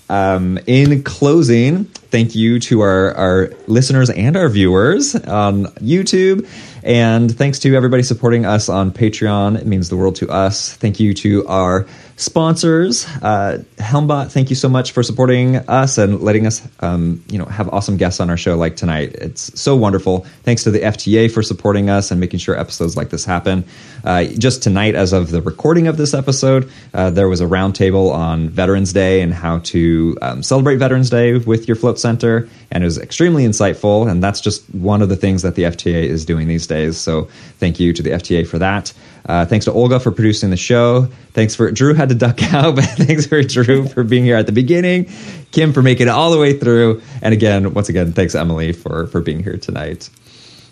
Um, 0.07 0.59
in 0.67 1.01
closing, 1.03 1.85
thank 1.85 2.35
you 2.35 2.59
to 2.59 2.81
our, 2.81 3.11
our 3.15 3.53
listeners 3.65 4.11
and 4.11 4.37
our 4.37 4.49
viewers 4.49 5.15
on 5.15 5.65
YouTube. 5.81 6.47
And 6.83 7.35
thanks 7.35 7.57
to 7.59 7.75
everybody 7.75 8.03
supporting 8.03 8.45
us 8.45 8.69
on 8.69 8.91
Patreon. 8.91 9.57
It 9.57 9.65
means 9.65 9.89
the 9.89 9.97
world 9.97 10.15
to 10.17 10.29
us. 10.29 10.75
Thank 10.75 10.99
you 10.99 11.15
to 11.15 11.47
our 11.47 11.87
sponsors. 12.17 13.05
Uh, 13.21 13.63
Helmbot, 13.77 14.31
thank 14.31 14.49
you 14.49 14.55
so 14.55 14.69
much 14.69 14.93
for 14.93 15.03
supporting 15.03 15.57
us 15.67 15.97
and 15.97 16.21
letting 16.21 16.47
us, 16.47 16.65
um, 16.79 17.21
you 17.29 17.37
know, 17.37 17.45
have 17.45 17.67
awesome 17.69 17.97
guests 17.97 18.21
on 18.21 18.29
our 18.29 18.37
show 18.37 18.55
like 18.55 18.77
tonight. 18.77 19.13
It's 19.15 19.59
so 19.59 19.75
wonderful. 19.75 20.25
Thanks 20.43 20.63
to 20.63 20.71
the 20.71 20.79
FTA 20.79 21.29
for 21.29 21.43
supporting 21.43 21.89
us 21.89 22.11
and 22.11 22.19
making 22.19 22.39
sure 22.39 22.57
episodes 22.57 22.95
like 22.95 23.09
this 23.09 23.25
happen. 23.25 23.65
Uh, 24.05 24.25
just 24.25 24.63
tonight, 24.63 24.95
as 24.95 25.11
of 25.11 25.31
the 25.31 25.41
recording 25.41 25.87
of 25.87 25.97
this 25.97 26.13
episode, 26.13 26.69
uh, 26.93 27.09
there 27.09 27.27
was 27.27 27.41
a 27.41 27.45
roundtable 27.45 28.13
on 28.13 28.47
Veterans 28.49 28.93
Day 28.93 29.21
and 29.21 29.33
how 29.33 29.59
to 29.59 30.17
um, 30.21 30.41
celebrate 30.41 30.77
Veterans 30.77 31.09
Day 31.09 31.37
with 31.37 31.67
your 31.67 31.75
float 31.75 31.99
center, 31.99 32.47
and 32.71 32.83
it 32.83 32.85
was 32.85 32.97
extremely 32.97 33.43
insightful. 33.45 34.09
And 34.09 34.23
that's 34.23 34.39
just 34.39 34.63
one 34.73 35.01
of 35.01 35.09
the 35.09 35.15
things 35.17 35.41
that 35.41 35.55
the 35.55 35.63
FTA 35.63 36.03
is 36.03 36.23
doing 36.23 36.47
these 36.47 36.67
days. 36.67 36.97
So 36.97 37.25
thank 37.59 37.79
you 37.79 37.91
to 37.91 38.01
the 38.01 38.11
FTA 38.11 38.47
for 38.47 38.59
that. 38.59 38.93
Uh, 39.25 39.45
thanks 39.45 39.65
to 39.65 39.71
Olga 39.71 39.99
for 39.99 40.11
producing 40.11 40.51
the 40.51 40.57
show. 40.57 41.07
Thanks 41.33 41.55
for 41.55 41.71
Drew 41.71 41.93
had 41.93 42.09
to 42.09 42.15
duck 42.15 42.41
out, 42.53 42.75
but 42.75 42.85
thanks 42.85 43.25
for 43.25 43.41
Drew 43.41 43.87
for 43.87 44.03
being 44.03 44.23
here 44.23 44.35
at 44.35 44.45
the 44.45 44.51
beginning. 44.51 45.09
Kim 45.51 45.73
for 45.73 45.81
making 45.81 46.07
it 46.07 46.11
all 46.11 46.31
the 46.31 46.37
way 46.37 46.57
through, 46.57 47.01
and 47.21 47.33
again, 47.33 47.73
once 47.73 47.89
again, 47.89 48.13
thanks 48.13 48.35
Emily 48.35 48.71
for 48.71 49.07
for 49.07 49.21
being 49.21 49.41
here 49.41 49.57
tonight. 49.57 50.09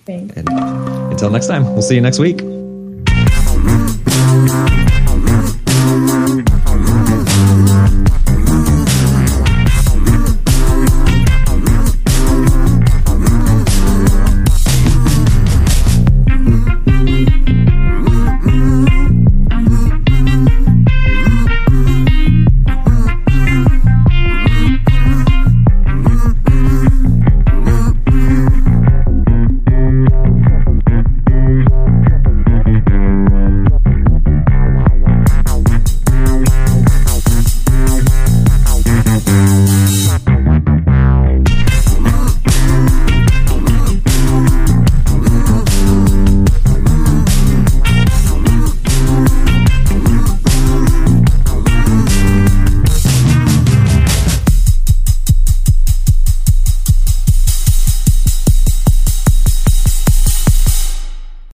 Thanks. 0.06 0.36
And 0.36 0.49
until 0.49 1.30
next 1.30 1.47
time, 1.47 1.64
we'll 1.64 1.82
see 1.82 1.95
you 1.95 2.01
next 2.01 2.20
week. 2.20 2.41